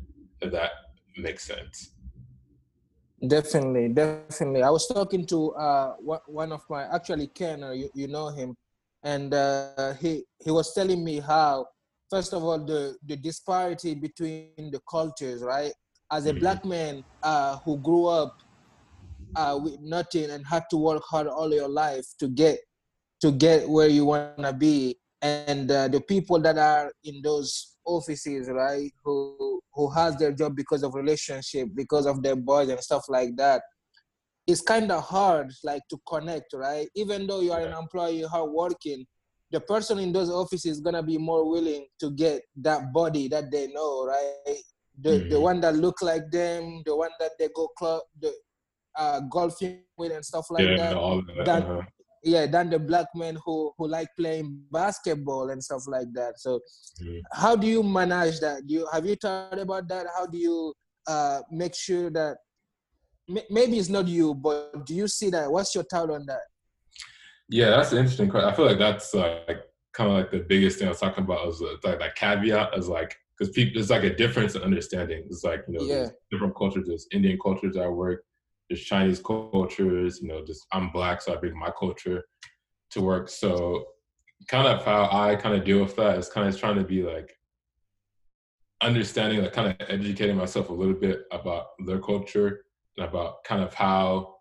if 0.40 0.52
that 0.52 0.70
makes 1.18 1.44
sense. 1.44 1.90
Definitely, 3.26 3.88
definitely. 3.88 4.62
I 4.62 4.70
was 4.70 4.86
talking 4.86 5.26
to 5.26 5.52
uh, 5.54 5.94
one 6.26 6.52
of 6.52 6.62
my 6.70 6.84
actually 6.94 7.28
Ken, 7.28 7.60
you, 7.74 7.88
you 7.94 8.08
know 8.08 8.28
him, 8.28 8.54
and 9.02 9.34
uh, 9.34 9.94
he 9.94 10.22
he 10.44 10.50
was 10.50 10.72
telling 10.74 11.02
me 11.02 11.18
how 11.18 11.66
first 12.10 12.34
of 12.34 12.44
all 12.44 12.58
the 12.58 12.96
the 13.06 13.16
disparity 13.16 13.94
between 13.94 14.70
the 14.70 14.80
cultures, 14.88 15.42
right? 15.42 15.72
As 16.10 16.26
a 16.26 16.30
mm-hmm. 16.30 16.40
black 16.40 16.64
man 16.64 17.04
uh, 17.22 17.58
who 17.58 17.78
grew 17.78 18.06
up 18.06 18.38
uh, 19.34 19.58
with 19.62 19.80
nothing 19.80 20.30
and 20.30 20.46
had 20.46 20.64
to 20.70 20.76
work 20.76 21.02
hard 21.08 21.26
all 21.26 21.52
your 21.52 21.68
life 21.68 22.06
to 22.18 22.28
get 22.28 22.58
to 23.20 23.32
get 23.32 23.68
where 23.68 23.88
you 23.88 24.04
want 24.04 24.38
to 24.38 24.52
be. 24.52 24.98
And 25.22 25.70
uh, 25.70 25.88
the 25.88 26.00
people 26.00 26.38
that 26.40 26.58
are 26.58 26.92
in 27.04 27.22
those 27.22 27.76
offices 27.86 28.50
right 28.50 28.92
who 29.04 29.60
who 29.72 29.88
has 29.90 30.16
their 30.16 30.32
job 30.32 30.56
because 30.56 30.82
of 30.82 30.94
relationship 30.94 31.68
because 31.74 32.04
of 32.04 32.22
their 32.22 32.36
boys 32.36 32.68
and 32.68 32.80
stuff 32.80 33.04
like 33.08 33.36
that 33.36 33.62
it's 34.46 34.60
kind 34.60 34.90
of 34.90 35.02
hard 35.02 35.52
like 35.64 35.82
to 35.88 35.98
connect 36.06 36.52
right? 36.52 36.88
Even 36.94 37.26
though 37.26 37.40
you 37.40 37.52
are 37.52 37.60
an 37.60 37.72
employee 37.72 38.18
you 38.18 38.28
are 38.32 38.48
working 38.48 39.06
the 39.52 39.60
person 39.60 39.98
in 39.98 40.12
those 40.12 40.30
offices 40.30 40.72
is 40.72 40.80
gonna 40.80 41.02
be 41.02 41.16
more 41.16 41.48
willing 41.48 41.86
to 42.00 42.10
get 42.10 42.42
that 42.56 42.92
body 42.92 43.28
that 43.28 43.50
they 43.50 43.68
know 43.68 44.06
right 44.06 44.62
the 45.00 45.10
mm-hmm. 45.10 45.28
the 45.28 45.40
one 45.40 45.60
that 45.60 45.74
look 45.76 46.00
like 46.02 46.30
them 46.30 46.82
the 46.84 46.96
one 46.96 47.10
that 47.20 47.32
they 47.38 47.48
go 47.54 47.68
club 47.76 48.02
the 48.20 48.32
uh, 48.96 49.20
golfing 49.30 49.82
with 49.96 50.12
and 50.12 50.24
stuff 50.24 50.46
like 50.50 50.64
yeah, 50.64 50.76
that, 50.76 51.22
that. 51.36 51.44
Than, 51.44 51.62
uh-huh. 51.62 51.82
yeah, 52.24 52.46
than 52.46 52.70
the 52.70 52.78
black 52.78 53.06
men 53.14 53.38
who 53.44 53.72
who 53.76 53.88
like 53.88 54.08
playing 54.18 54.62
basketball 54.72 55.50
and 55.50 55.62
stuff 55.62 55.82
like 55.86 56.12
that. 56.14 56.40
So, 56.40 56.60
mm. 57.02 57.20
how 57.32 57.56
do 57.56 57.66
you 57.66 57.82
manage 57.82 58.40
that? 58.40 58.66
Do 58.66 58.74
you 58.74 58.88
have 58.92 59.06
you 59.06 59.16
thought 59.16 59.58
about 59.58 59.88
that? 59.88 60.06
How 60.16 60.26
do 60.26 60.38
you 60.38 60.72
uh, 61.06 61.42
make 61.50 61.74
sure 61.74 62.10
that 62.10 62.38
maybe 63.28 63.78
it's 63.78 63.88
not 63.88 64.08
you, 64.08 64.34
but 64.34 64.86
do 64.86 64.94
you 64.94 65.08
see 65.08 65.30
that? 65.30 65.50
What's 65.50 65.74
your 65.74 65.84
thought 65.84 66.10
on 66.10 66.24
that? 66.26 66.42
Yeah, 67.48 67.70
that's 67.70 67.92
an 67.92 67.98
interesting 67.98 68.28
question. 68.28 68.48
I 68.48 68.54
feel 68.54 68.66
like 68.66 68.78
that's 68.78 69.14
like 69.14 69.62
kind 69.92 70.10
of 70.10 70.16
like 70.16 70.30
the 70.30 70.40
biggest 70.40 70.78
thing 70.78 70.88
I 70.88 70.90
was 70.90 71.00
talking 71.00 71.24
about 71.24 71.48
is 71.48 71.62
like 71.84 71.98
that 71.98 72.16
caveat 72.16 72.76
is 72.76 72.88
like 72.88 73.16
because 73.38 73.52
people 73.52 73.74
there's 73.74 73.90
like 73.90 74.04
a 74.04 74.14
difference 74.14 74.54
in 74.54 74.62
understanding. 74.62 75.24
It's 75.26 75.44
like 75.44 75.64
you 75.68 75.78
know 75.78 75.84
yeah. 75.84 76.08
different 76.30 76.56
cultures. 76.56 76.86
There's 76.86 77.06
Indian 77.12 77.38
cultures 77.42 77.76
I 77.76 77.88
work 77.88 78.22
there's 78.68 78.82
Chinese 78.82 79.20
cultures, 79.20 80.20
you 80.20 80.28
know, 80.28 80.44
just 80.44 80.66
I'm 80.72 80.90
black, 80.90 81.22
so 81.22 81.32
I 81.32 81.36
bring 81.36 81.58
my 81.58 81.70
culture 81.78 82.24
to 82.90 83.00
work. 83.00 83.28
So 83.28 83.84
kind 84.48 84.66
of 84.66 84.84
how 84.84 85.08
I 85.10 85.36
kind 85.36 85.54
of 85.54 85.64
deal 85.64 85.80
with 85.80 85.96
that 85.96 86.18
is 86.18 86.28
kind 86.28 86.48
of 86.48 86.58
trying 86.58 86.76
to 86.76 86.84
be 86.84 87.02
like 87.02 87.32
understanding, 88.82 89.42
like 89.42 89.52
kind 89.52 89.68
of 89.68 89.76
educating 89.88 90.36
myself 90.36 90.68
a 90.70 90.74
little 90.74 90.94
bit 90.94 91.22
about 91.32 91.66
their 91.86 92.00
culture 92.00 92.64
and 92.96 93.06
about 93.06 93.44
kind 93.44 93.62
of 93.62 93.72
how 93.72 94.34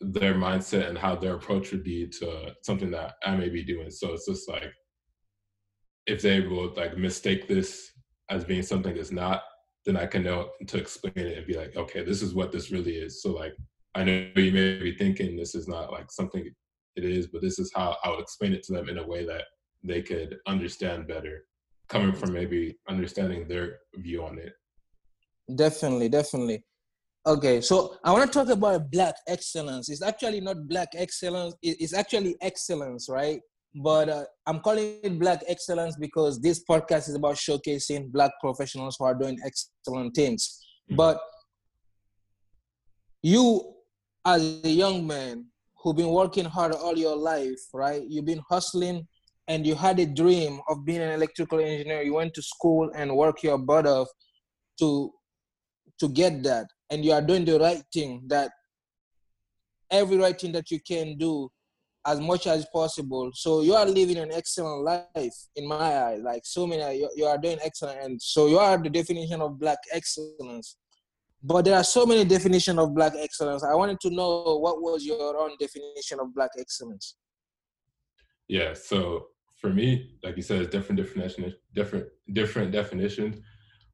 their 0.00 0.34
mindset 0.34 0.88
and 0.88 0.98
how 0.98 1.14
their 1.14 1.34
approach 1.34 1.70
would 1.70 1.84
be 1.84 2.06
to 2.06 2.54
something 2.62 2.90
that 2.90 3.14
I 3.24 3.36
may 3.36 3.48
be 3.48 3.64
doing. 3.64 3.90
So 3.90 4.12
it's 4.12 4.26
just 4.26 4.48
like 4.48 4.72
if 6.06 6.20
they 6.20 6.40
will 6.40 6.72
like 6.74 6.98
mistake 6.98 7.48
this 7.48 7.90
as 8.30 8.44
being 8.44 8.62
something 8.62 8.94
that's 8.94 9.12
not, 9.12 9.42
then 9.84 9.96
I 9.96 10.06
can 10.06 10.24
know 10.24 10.50
to 10.66 10.78
explain 10.78 11.12
it 11.16 11.38
and 11.38 11.46
be 11.46 11.56
like, 11.56 11.76
okay, 11.76 12.04
this 12.04 12.22
is 12.22 12.34
what 12.34 12.52
this 12.52 12.70
really 12.70 12.96
is. 12.96 13.22
So 13.22 13.32
like, 13.32 13.54
I 13.94 14.04
know 14.04 14.28
you 14.36 14.52
may 14.52 14.78
be 14.78 14.96
thinking 14.96 15.36
this 15.36 15.54
is 15.54 15.68
not 15.68 15.92
like 15.92 16.10
something 16.10 16.50
it 16.96 17.04
is, 17.04 17.28
but 17.28 17.42
this 17.42 17.58
is 17.58 17.70
how 17.74 17.96
I 18.02 18.10
would 18.10 18.20
explain 18.20 18.52
it 18.52 18.62
to 18.64 18.72
them 18.72 18.88
in 18.88 18.98
a 18.98 19.06
way 19.06 19.24
that 19.24 19.44
they 19.84 20.02
could 20.02 20.38
understand 20.46 21.06
better, 21.06 21.44
coming 21.88 22.12
from 22.12 22.32
maybe 22.32 22.76
understanding 22.88 23.46
their 23.46 23.78
view 23.94 24.24
on 24.24 24.38
it. 24.38 24.52
Definitely, 25.54 26.08
definitely. 26.08 26.64
Okay, 27.26 27.60
so 27.60 27.96
I 28.04 28.12
want 28.12 28.30
to 28.30 28.38
talk 28.38 28.48
about 28.48 28.90
black 28.90 29.14
excellence. 29.26 29.88
It's 29.88 30.02
actually 30.02 30.40
not 30.40 30.68
black 30.68 30.88
excellence, 30.94 31.54
it's 31.62 31.94
actually 31.94 32.36
excellence, 32.40 33.08
right? 33.08 33.40
But 33.76 34.08
uh, 34.08 34.24
I'm 34.46 34.60
calling 34.60 34.98
it 35.02 35.18
Black 35.18 35.42
Excellence 35.46 35.96
because 35.96 36.40
this 36.40 36.64
podcast 36.68 37.08
is 37.08 37.14
about 37.14 37.36
showcasing 37.36 38.10
Black 38.10 38.32
professionals 38.40 38.96
who 38.98 39.04
are 39.04 39.14
doing 39.14 39.38
excellent 39.44 40.14
things. 40.14 40.58
Mm-hmm. 40.88 40.96
But 40.96 41.20
you, 43.22 43.74
as 44.24 44.60
a 44.64 44.68
young 44.68 45.06
man 45.06 45.46
who've 45.82 45.96
been 45.96 46.10
working 46.10 46.46
hard 46.46 46.72
all 46.72 46.96
your 46.96 47.16
life, 47.16 47.60
right? 47.74 48.02
You've 48.08 48.24
been 48.24 48.42
hustling 48.48 49.06
and 49.48 49.66
you 49.66 49.74
had 49.74 50.00
a 50.00 50.06
dream 50.06 50.60
of 50.68 50.84
being 50.84 51.00
an 51.00 51.10
electrical 51.10 51.60
engineer. 51.60 52.02
You 52.02 52.14
went 52.14 52.34
to 52.34 52.42
school 52.42 52.90
and 52.94 53.14
worked 53.14 53.42
your 53.42 53.58
butt 53.58 53.86
off 53.86 54.08
to 54.80 55.12
to 55.98 56.08
get 56.08 56.42
that, 56.42 56.66
and 56.90 57.04
you 57.04 57.12
are 57.12 57.22
doing 57.22 57.44
the 57.44 57.58
right 57.58 57.82
thing. 57.92 58.22
That 58.26 58.50
every 59.90 60.16
right 60.16 60.38
thing 60.38 60.52
that 60.52 60.70
you 60.70 60.80
can 60.80 61.16
do 61.16 61.50
as 62.06 62.20
much 62.20 62.46
as 62.46 62.66
possible. 62.72 63.30
So 63.34 63.62
you 63.62 63.74
are 63.74 63.84
living 63.84 64.18
an 64.18 64.32
excellent 64.32 64.84
life 64.84 65.34
in 65.56 65.66
my 65.66 66.04
eyes. 66.04 66.22
Like 66.22 66.42
so 66.44 66.66
many, 66.66 67.06
you, 67.16 67.24
are 67.24 67.36
doing 67.36 67.58
excellent, 67.62 68.00
and 68.02 68.22
so 68.22 68.46
you 68.46 68.58
are 68.58 68.78
the 68.78 68.88
definition 68.88 69.40
of 69.40 69.58
black 69.58 69.78
excellence. 69.92 70.76
But 71.42 71.64
there 71.64 71.76
are 71.76 71.84
so 71.84 72.06
many 72.06 72.24
definitions 72.24 72.78
of 72.78 72.94
black 72.94 73.12
excellence. 73.18 73.62
I 73.62 73.74
wanted 73.74 74.00
to 74.00 74.10
know 74.10 74.58
what 74.58 74.80
was 74.80 75.04
your 75.04 75.36
own 75.36 75.50
definition 75.60 76.20
of 76.20 76.34
black 76.34 76.50
excellence. 76.58 77.16
Yeah. 78.48 78.74
So 78.74 79.26
for 79.60 79.70
me, 79.70 80.16
like 80.22 80.36
you 80.36 80.42
said, 80.42 80.62
it's 80.62 80.70
different 80.70 81.00
definitions, 81.00 81.54
different 81.74 82.06
different 82.32 82.72
definitions. 82.72 83.38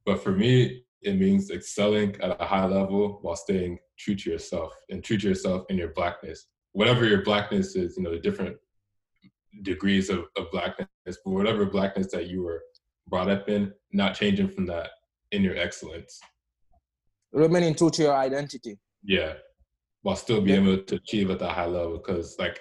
But 0.04 0.22
for 0.22 0.32
me, 0.32 0.84
it 1.02 1.16
means 1.18 1.50
excelling 1.50 2.16
at 2.20 2.40
a 2.40 2.44
high 2.44 2.66
level 2.66 3.18
while 3.22 3.36
staying 3.36 3.78
true 3.98 4.14
to 4.14 4.30
yourself 4.30 4.72
and 4.90 5.02
true 5.02 5.18
to 5.18 5.28
yourself 5.28 5.64
in 5.68 5.76
your 5.76 5.88
blackness 5.88 6.46
whatever 6.72 7.04
your 7.04 7.22
blackness 7.22 7.76
is, 7.76 7.96
you 7.96 8.02
know, 8.02 8.10
the 8.10 8.18
different 8.18 8.56
degrees 9.62 10.08
of, 10.10 10.24
of 10.36 10.50
blackness, 10.50 10.88
but 11.06 11.30
whatever 11.30 11.66
blackness 11.66 12.10
that 12.12 12.28
you 12.28 12.42
were 12.42 12.62
brought 13.08 13.30
up 13.30 13.48
in, 13.48 13.72
not 13.92 14.14
changing 14.14 14.48
from 14.48 14.66
that 14.66 14.90
in 15.30 15.42
your 15.42 15.56
excellence. 15.56 16.20
Remaining 17.32 17.74
true 17.74 17.90
to 17.90 18.02
your 18.02 18.14
identity. 18.14 18.78
Yeah. 19.04 19.34
While 20.02 20.16
still 20.16 20.40
being 20.40 20.64
yeah. 20.64 20.72
able 20.72 20.82
to 20.84 20.96
achieve 20.96 21.30
at 21.30 21.38
that 21.38 21.52
high 21.52 21.66
level. 21.66 21.98
Cause 21.98 22.36
like, 22.38 22.60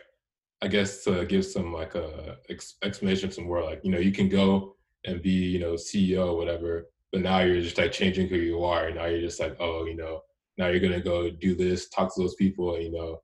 I 0.62 0.67
guess 0.67 1.04
to 1.06 1.26
give 1.26 1.45
some 1.45 1.74
like 1.74 1.95
a 1.95 2.06
uh, 2.06 2.36
ex- 2.50 2.76
explanation 2.84 3.32
some 3.32 3.45
more, 3.45 3.63
like, 3.63 3.82
you 3.84 3.91
know, 3.91 3.97
you 3.97 4.12
can 4.12 4.30
go 4.30 4.76
and 5.06 5.21
be, 5.21 5.32
you 5.32 5.60
know, 5.60 5.74
CEO 5.74 6.28
or 6.28 6.38
whatever, 6.38 6.88
but 7.12 7.21
now 7.21 7.39
you're 7.39 7.62
just 7.62 7.78
like 7.78 7.91
changing 7.91 8.28
who 8.28 8.36
you 8.36 8.63
are. 8.63 8.91
Now 8.91 9.06
you're 9.06 9.21
just 9.21 9.39
like, 9.39 9.56
oh, 9.60 9.86
you 9.86 9.95
know, 9.95 10.21
now 10.58 10.67
you're 10.67 10.80
gonna 10.80 11.02
go 11.02 11.32
do 11.32 11.56
this, 11.56 11.89
talk 11.89 12.13
to 12.13 12.21
those 12.21 12.36
people, 12.36 12.80
you 12.80 12.91
know, 12.91 13.21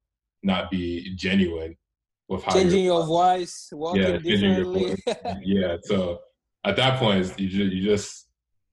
not 0.47 0.71
be 0.71 1.13
genuine 1.15 1.77
with 2.27 2.43
how 2.43 2.53
changing 2.53 2.85
your 2.85 3.05
voice, 3.05 3.69
walking 3.71 4.01
yeah, 4.01 4.17
differently. 4.17 4.95
yeah. 5.43 5.77
So 5.83 6.19
at 6.65 6.75
that 6.75 6.99
point, 6.99 7.39
you 7.39 7.47
just 7.47 7.73
you 7.73 7.83
just 7.83 8.27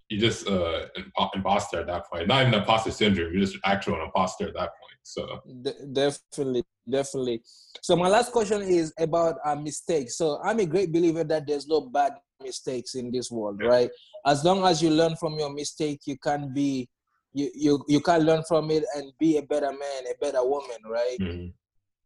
you 0.08 0.18
just 0.18 0.48
uh 0.48 0.86
imposter 1.34 1.80
at 1.80 1.86
that 1.86 2.10
point. 2.10 2.28
Not 2.28 2.42
even 2.42 2.54
imposter 2.54 2.90
syndrome. 2.90 3.32
You're 3.32 3.42
just 3.42 3.58
actual 3.64 4.02
imposter 4.02 4.48
at 4.48 4.54
that 4.54 4.70
point. 4.80 4.98
So 5.02 5.40
De- 5.62 5.86
definitely, 5.92 6.64
definitely. 6.90 7.42
So 7.82 7.96
my 7.96 8.08
last 8.08 8.32
question 8.32 8.62
is 8.62 8.92
about 8.98 9.36
a 9.44 9.56
mistake. 9.56 10.10
So 10.10 10.40
I'm 10.42 10.60
a 10.60 10.66
great 10.66 10.92
believer 10.92 11.24
that 11.24 11.46
there's 11.46 11.66
no 11.66 11.82
bad 11.82 12.14
mistakes 12.42 12.94
in 12.94 13.10
this 13.10 13.30
world, 13.30 13.60
yeah. 13.62 13.68
right? 13.68 13.90
As 14.26 14.44
long 14.44 14.64
as 14.64 14.82
you 14.82 14.90
learn 14.90 15.16
from 15.16 15.38
your 15.38 15.52
mistake, 15.52 16.00
you 16.06 16.16
can 16.18 16.52
be 16.52 16.88
you 17.32 17.50
you 17.54 17.84
you 17.88 18.00
can 18.00 18.22
learn 18.22 18.42
from 18.46 18.70
it 18.70 18.84
and 18.96 19.12
be 19.18 19.38
a 19.38 19.42
better 19.42 19.70
man, 19.70 20.04
a 20.10 20.14
better 20.20 20.44
woman, 20.44 20.78
right? 20.88 21.18
Mm-hmm. 21.20 21.48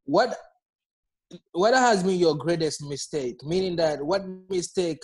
What 0.09 0.35
what 1.53 1.75
has 1.75 2.03
been 2.03 2.19
your 2.19 2.35
greatest 2.35 2.83
mistake? 2.83 3.37
Meaning 3.45 3.77
that 3.77 4.03
what 4.03 4.25
mistake 4.49 5.03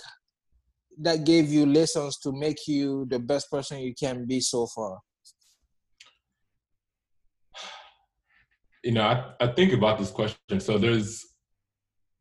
that 0.97 1.25
gave 1.25 1.49
you 1.49 1.67
lessons 1.67 2.17
to 2.23 2.31
make 2.31 2.67
you 2.67 3.05
the 3.11 3.19
best 3.19 3.51
person 3.51 3.79
you 3.79 3.93
can 3.93 4.25
be 4.25 4.39
so 4.39 4.65
far? 4.65 4.97
You 8.83 8.93
know, 8.93 9.03
I, 9.03 9.45
I 9.45 9.47
think 9.47 9.73
about 9.73 9.99
this 9.99 10.09
question. 10.09 10.59
So 10.59 10.79
there's 10.79 11.23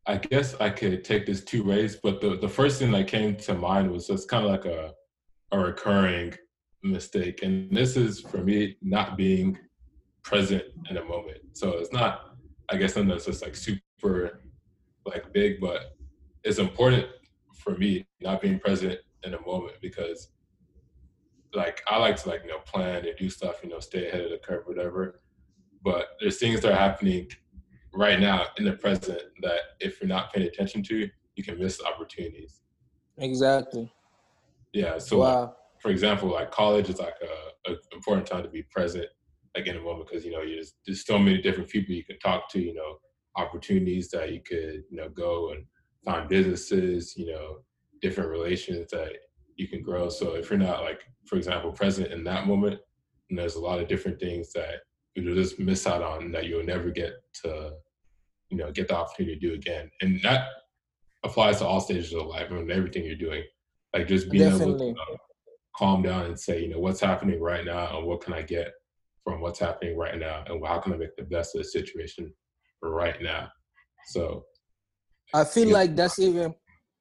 I 0.07 0.19
guess 0.19 0.55
I 0.61 0.69
could 0.69 1.05
take 1.05 1.25
this 1.25 1.43
two 1.43 1.65
ways, 1.65 1.97
but 1.97 2.21
the, 2.21 2.37
the 2.37 2.49
first 2.49 2.79
thing 2.79 2.93
that 2.93 3.09
came 3.09 3.37
to 3.37 3.55
mind 3.55 3.91
was 3.91 4.07
just 4.07 4.29
kind 4.29 4.45
of 4.45 4.51
like 4.51 4.67
a 4.67 4.93
a 5.53 5.59
recurring 5.59 6.35
mistake. 6.83 7.43
And 7.43 7.75
this 7.75 7.97
is 7.97 8.21
for 8.21 8.45
me 8.45 8.77
not 8.83 9.17
being 9.17 9.57
present 10.23 10.65
in 10.91 10.99
a 10.99 11.05
moment. 11.05 11.39
So 11.55 11.79
it's 11.79 11.93
not, 11.93 12.34
I 12.71 12.77
guess, 12.77 12.95
something 12.95 13.11
that's 13.11 13.27
just 13.27 13.43
like 13.43 13.57
super 13.57 14.41
like 15.07 15.33
big, 15.33 15.61
but 15.61 15.97
it's 16.43 16.59
important 16.59 17.07
for 17.55 17.77
me 17.77 18.07
not 18.21 18.41
being 18.41 18.59
present 18.59 18.99
in 19.23 19.35
a 19.35 19.41
moment 19.47 19.77
because 19.81 20.31
like 21.55 21.83
I 21.89 21.99
like 21.99 22.17
to 22.23 22.29
like 22.29 22.43
you 22.43 22.49
know 22.49 22.59
plan 22.59 23.05
and 23.07 23.17
do 23.17 23.31
stuff, 23.31 23.61
you 23.63 23.71
know, 23.71 23.81
stay 23.81 24.09
ahead 24.09 24.23
of 24.23 24.31
the 24.31 24.39
curve, 24.39 24.65
whatever. 24.67 25.21
But 25.83 26.09
there's 26.21 26.39
things 26.39 26.61
that 26.63 26.73
are 26.73 26.77
happening 26.77 27.29
right 27.93 28.19
now 28.19 28.47
in 28.59 28.65
the 28.65 28.73
present 28.73 29.23
that 29.43 29.61
if 29.81 30.01
you're 30.01 30.09
not 30.09 30.33
paying 30.33 30.47
attention 30.47 30.83
to, 30.85 31.09
you 31.37 31.45
can 31.45 31.59
miss 31.59 31.81
opportunities. 31.83 32.61
Exactly. 33.19 33.93
Yeah. 34.73 34.99
So, 34.99 35.19
wow. 35.19 35.41
like, 35.41 35.51
for 35.79 35.91
example, 35.91 36.31
like 36.31 36.51
college 36.51 36.89
is 36.89 36.99
like 36.99 37.15
a, 37.23 37.73
a, 37.73 37.77
important 37.93 38.27
time 38.27 38.43
to 38.43 38.49
be 38.49 38.63
present, 38.63 39.07
like 39.55 39.67
in 39.67 39.77
a 39.77 39.81
moment, 39.81 40.09
because 40.09 40.25
you 40.25 40.33
know 40.33 40.45
there's 40.45 40.75
there's 40.87 41.07
so 41.07 41.19
many 41.19 41.41
different 41.41 41.69
people 41.69 41.95
you 41.95 42.05
can 42.05 42.19
talk 42.19 42.49
to. 42.51 42.61
You 42.61 42.75
know, 42.75 42.99
opportunities 43.37 44.11
that 44.11 44.33
you 44.33 44.41
could 44.41 44.85
you 44.91 44.97
know 44.97 45.09
go 45.09 45.53
and 45.53 45.65
find 46.05 46.29
businesses. 46.29 47.15
You 47.17 47.33
know, 47.33 47.59
different 48.01 48.31
relations 48.31 48.91
that 48.91 49.13
you 49.57 49.69
can 49.69 49.83
grow. 49.83 50.09
So 50.09 50.35
if 50.35 50.51
you're 50.51 50.59
not 50.59 50.83
like, 50.83 51.01
for 51.27 51.37
example, 51.37 51.73
present 51.73 52.13
in 52.13 52.25
that 52.25 52.47
moment, 52.47 52.81
and 53.31 53.39
there's 53.39 53.55
a 53.55 53.61
lot 53.61 53.81
of 53.81 53.89
different 53.89 54.21
things 54.21 54.53
that 54.53 54.81
you'll 55.15 55.35
just 55.35 55.59
miss 55.59 55.87
out 55.87 56.03
on 56.03 56.33
that 56.33 56.47
you'll 56.47 56.65
never 56.65 56.91
get 56.91 57.13
to, 57.43 57.73
you 58.51 58.59
know, 58.59 58.71
get 58.73 58.89
the 58.89 58.97
opportunity 58.97 59.39
to 59.39 59.49
do 59.49 59.55
again. 59.55 59.91
And 60.01 60.21
that 60.23 60.49
applies 61.25 61.59
to 61.59 61.67
all 61.67 61.81
stages 61.81 62.13
of 62.13 62.27
life 62.27 62.51
and 62.51 62.71
everything 62.71 63.05
you're 63.05 63.17
doing. 63.17 63.45
Like 63.93 64.09
just 64.09 64.31
being 64.31 64.51
Definitely. 64.51 64.89
able 64.91 64.95
to 64.95 65.01
uh, 65.01 65.17
calm 65.77 66.03
down 66.03 66.27
and 66.27 66.39
say, 66.39 66.63
you 66.63 66.69
know, 66.69 66.81
what's 66.81 67.01
happening 67.01 67.41
right 67.41 67.65
now 67.65 67.97
and 67.97 68.07
what 68.07 68.21
can 68.21 68.35
I 68.35 68.43
get 68.43 68.73
from 69.25 69.41
what's 69.41 69.59
happening 69.59 69.97
right 69.97 70.19
now 70.19 70.45
and 70.47 70.65
how 70.67 70.79
can 70.79 70.93
I 70.93 70.97
make 70.97 71.17
the 71.17 71.25
best 71.25 71.57
of 71.57 71.63
the 71.63 71.69
situation 71.69 72.33
right 72.83 73.21
now. 73.23 73.49
So 74.07 74.45
I 75.33 75.45
feel 75.45 75.71
like 75.71 75.97
that's 75.97 76.19
even 76.19 76.55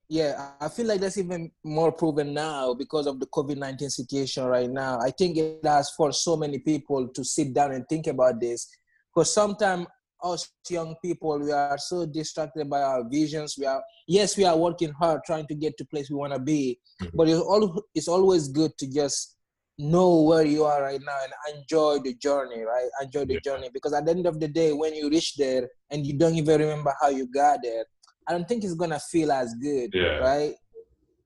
yeah, 0.10 0.52
I 0.60 0.70
feel 0.70 0.86
like 0.86 1.02
that's 1.02 1.18
even 1.18 1.52
more 1.64 1.92
proven 1.92 2.34
now 2.34 2.74
because 2.74 3.08
of 3.08 3.20
the 3.20 3.26
COVID 3.28 3.58
19 3.58 3.90
situation 3.90 4.44
right 4.46 4.70
now. 4.70 5.00
I 5.00 5.12
think 5.12 5.38
it 5.38 5.60
has 5.64 5.90
forced 5.92 6.24
so 6.24 6.38
many 6.38 6.60
people 6.60 7.08
to 7.08 7.24
sit 7.24 7.54
down 7.54 7.72
and 7.72 7.88
think 7.90 8.08
about 8.08 8.40
this 8.40 8.70
because 9.14 9.34
sometimes 9.34 9.88
us 10.24 10.50
young 10.70 10.96
people 11.04 11.38
we 11.40 11.52
are 11.52 11.78
so 11.78 12.06
distracted 12.06 12.70
by 12.70 12.82
our 12.82 13.04
visions 13.10 13.56
we 13.60 13.66
are 13.66 13.84
yes 14.08 14.38
we 14.38 14.46
are 14.46 14.58
working 14.58 14.92
hard 14.94 15.20
trying 15.26 15.46
to 15.46 15.54
get 15.54 15.78
to 15.78 15.86
place 15.86 16.10
we 16.10 16.16
want 16.16 16.32
to 16.32 16.40
be 16.40 16.80
mm-hmm. 17.02 17.16
but 17.16 17.28
it's, 17.28 17.42
all, 17.42 17.84
it's 17.94 18.08
always 18.08 18.48
good 18.48 18.72
to 18.78 18.90
just 18.90 19.36
know 19.80 20.22
where 20.22 20.46
you 20.46 20.64
are 20.64 20.84
right 20.84 21.02
now 21.04 21.18
and 21.24 21.58
enjoy 21.58 21.98
the 22.04 22.14
journey 22.16 22.62
right 22.62 22.90
enjoy 23.02 23.26
the 23.26 23.34
yeah. 23.34 23.40
journey 23.44 23.70
because 23.74 23.92
at 23.94 24.06
the 24.06 24.12
end 24.12 24.28
of 24.28 24.40
the 24.40 24.48
day 24.48 24.72
when 24.72 24.94
you 24.94 25.10
reach 25.10 25.36
there 25.36 25.68
and 25.90 26.06
you 26.06 26.18
don't 26.18 26.36
even 26.36 26.62
remember 26.62 26.94
how 27.02 27.10
you 27.10 27.26
got 27.34 27.58
there 27.64 27.84
I 28.28 28.32
don't 28.32 28.48
think 28.48 28.64
it's 28.64 28.76
gonna 28.76 29.00
feel 29.00 29.32
as 29.32 29.54
good. 29.56 29.92
Yeah. 29.94 30.18
Right. 30.18 30.56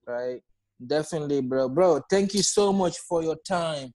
Right. 0.06 0.40
Definitely, 0.84 1.42
bro. 1.42 1.68
Bro, 1.68 2.02
thank 2.10 2.34
you 2.34 2.42
so 2.42 2.72
much 2.72 2.98
for 2.98 3.22
your 3.22 3.36
time. 3.46 3.92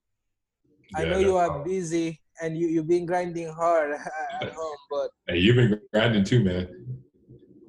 Yeah, 0.96 1.00
I 1.00 1.04
know 1.04 1.18
you 1.18 1.36
are 1.36 1.46
problem. 1.46 1.68
busy 1.68 2.20
and 2.40 2.56
you 2.56 2.68
you've 2.68 2.88
been 2.88 3.06
grinding 3.06 3.48
hard 3.48 3.92
at 4.40 4.52
home, 4.52 4.76
but 4.90 5.10
hey, 5.28 5.38
you've 5.38 5.56
been 5.56 5.80
grinding 5.92 6.24
too, 6.24 6.44
man. 6.44 6.68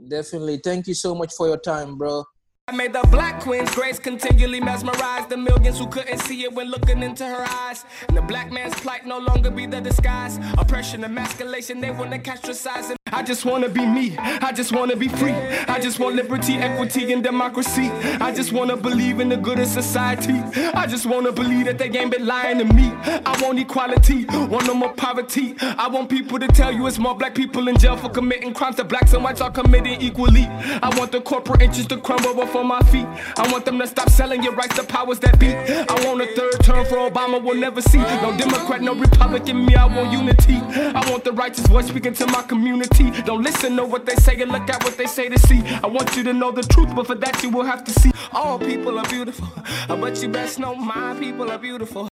Definitely. 0.08 0.60
Thank 0.64 0.88
you 0.88 0.94
so 0.94 1.16
much 1.16 1.34
for 1.34 1.48
your 1.48 1.58
time, 1.58 1.98
bro. 1.98 2.24
I 2.68 2.76
made 2.76 2.93
the 2.93 3.07
black 3.11 3.41
queen's 3.41 3.70
grace 3.76 3.99
continually 3.99 4.59
mesmerize 4.59 5.28
the 5.28 5.38
millions 5.38 5.78
who 5.78 5.86
couldn't 5.86 6.18
see 6.18 6.45
it 6.45 6.51
when 6.51 6.72
looking 6.72 7.03
into 7.03 7.24
her 7.24 7.45
eyes. 7.47 7.86
And 8.07 8.18
the 8.18 8.24
black 8.24 8.51
man's 8.51 8.74
plight 8.74 9.05
no 9.05 9.20
longer 9.20 9.51
be 9.51 9.68
the 9.68 9.80
disguise. 9.80 10.39
Oppression, 10.57 11.03
emasculation, 11.03 11.80
they 11.80 11.91
wanna 11.91 12.18
castricize. 12.18 12.89
And 12.89 12.97
I 13.13 13.22
just 13.22 13.45
wanna 13.45 13.70
be 13.70 13.86
me. 13.86 14.18
I 14.18 14.51
just 14.51 14.72
wanna 14.72 14.95
be 14.95 15.07
free. 15.07 15.36
I 15.68 15.80
just 15.80 15.99
want 15.99 16.16
liberty, 16.16 16.55
equity, 16.55 17.13
and 17.13 17.24
democracy. 17.24 17.91
I 18.20 18.34
just 18.34 18.51
wanna 18.51 18.76
believe 18.76 19.20
in 19.20 19.30
the 19.30 19.38
good 19.38 19.59
of 19.59 19.68
society. 19.68 20.34
I 20.74 20.88
just 20.88 21.05
wanna 21.05 21.32
believe 21.32 21.68
that 21.68 21.78
they 21.78 21.89
ain't 21.89 22.09
been 22.11 22.26
lying 22.26 22.57
to 22.57 22.66
me. 22.66 22.91
I 23.28 23.39
want 23.43 23.59
equality, 23.59 24.26
want 24.26 24.66
no 24.66 24.74
more 24.74 24.91
poverty. 24.93 25.55
I 25.61 25.88
want 25.88 26.09
people 26.09 26.39
to 26.39 26.47
tell 26.47 26.72
you 26.72 26.88
it's 26.88 26.97
more 26.97 27.16
black 27.16 27.36
people 27.36 27.68
in 27.68 27.78
jail 27.78 27.95
for 27.95 28.09
committing 28.09 28.55
crimes 28.55 28.78
that 28.78 28.89
blacks 28.89 29.13
and 29.13 29.24
whites 29.24 29.39
are 29.39 29.51
committing 29.51 30.01
equally. 30.01 30.47
I 30.82 30.89
want 30.97 31.11
the 31.11 31.22
corporate 31.22 31.61
interests 31.61 31.89
to 31.89 31.97
crumble 31.97 32.34
my 32.64 32.82
feet. 32.91 33.08
I 33.38 33.49
want 33.51 33.66
them 33.66 33.80
to 33.80 33.88
stop 33.88 34.10
selling 34.10 34.43
your 34.43 34.53
rights 34.53 34.76
to 34.76 34.84
powers 34.84 35.20
that 35.20 35.39
be. 35.39 35.53
I 35.53 36.06
want 36.06 36.22
a 36.22 36.28
third 36.36 36.64
term 36.64 36.86
for 36.86 36.97
Obama, 36.97 37.41
we'll 37.41 37.56
never 37.56 37.82
see. 37.82 37.97
No 37.97 38.36
Democrat, 38.38 38.82
no 38.82 38.95
Republican, 38.95 39.66
me, 39.66 39.76
I 39.76 39.86
want 39.86 40.12
unity. 40.12 40.56
I 40.56 41.10
want 41.10 41.24
the 41.24 41.32
righteous 41.32 41.66
voice 41.68 41.88
speaking 41.88 42.14
to 42.16 42.28
my 42.28 42.41
community. 42.43 43.12
Don't 43.24 43.43
listen 43.43 43.76
to 43.78 43.86
what 43.86 44.06
they 44.06 44.16
say 44.16 44.41
and 44.41 44.51
look 44.51 44.70
at 44.70 44.84
what 44.84 44.97
they 44.97 45.08
say 45.08 45.30
to 45.30 45.39
see. 45.39 45.62
I 45.84 45.88
want 45.88 46.16
you 46.16 46.24
to 46.24 46.34
know 46.34 46.51
the 46.51 46.64
truth, 46.64 46.95
but 46.95 47.08
for 47.08 47.16
that 47.16 47.41
you 47.43 47.49
will 47.49 47.66
have 47.66 47.84
to 47.84 47.91
see. 47.91 48.12
All 48.32 48.60
people 48.60 48.97
are 48.99 49.08
beautiful, 49.10 49.47
but 49.88 50.22
you 50.22 50.30
best 50.30 50.60
know 50.60 50.76
my 50.76 51.16
people 51.20 51.51
are 51.51 51.58
beautiful. 51.58 52.08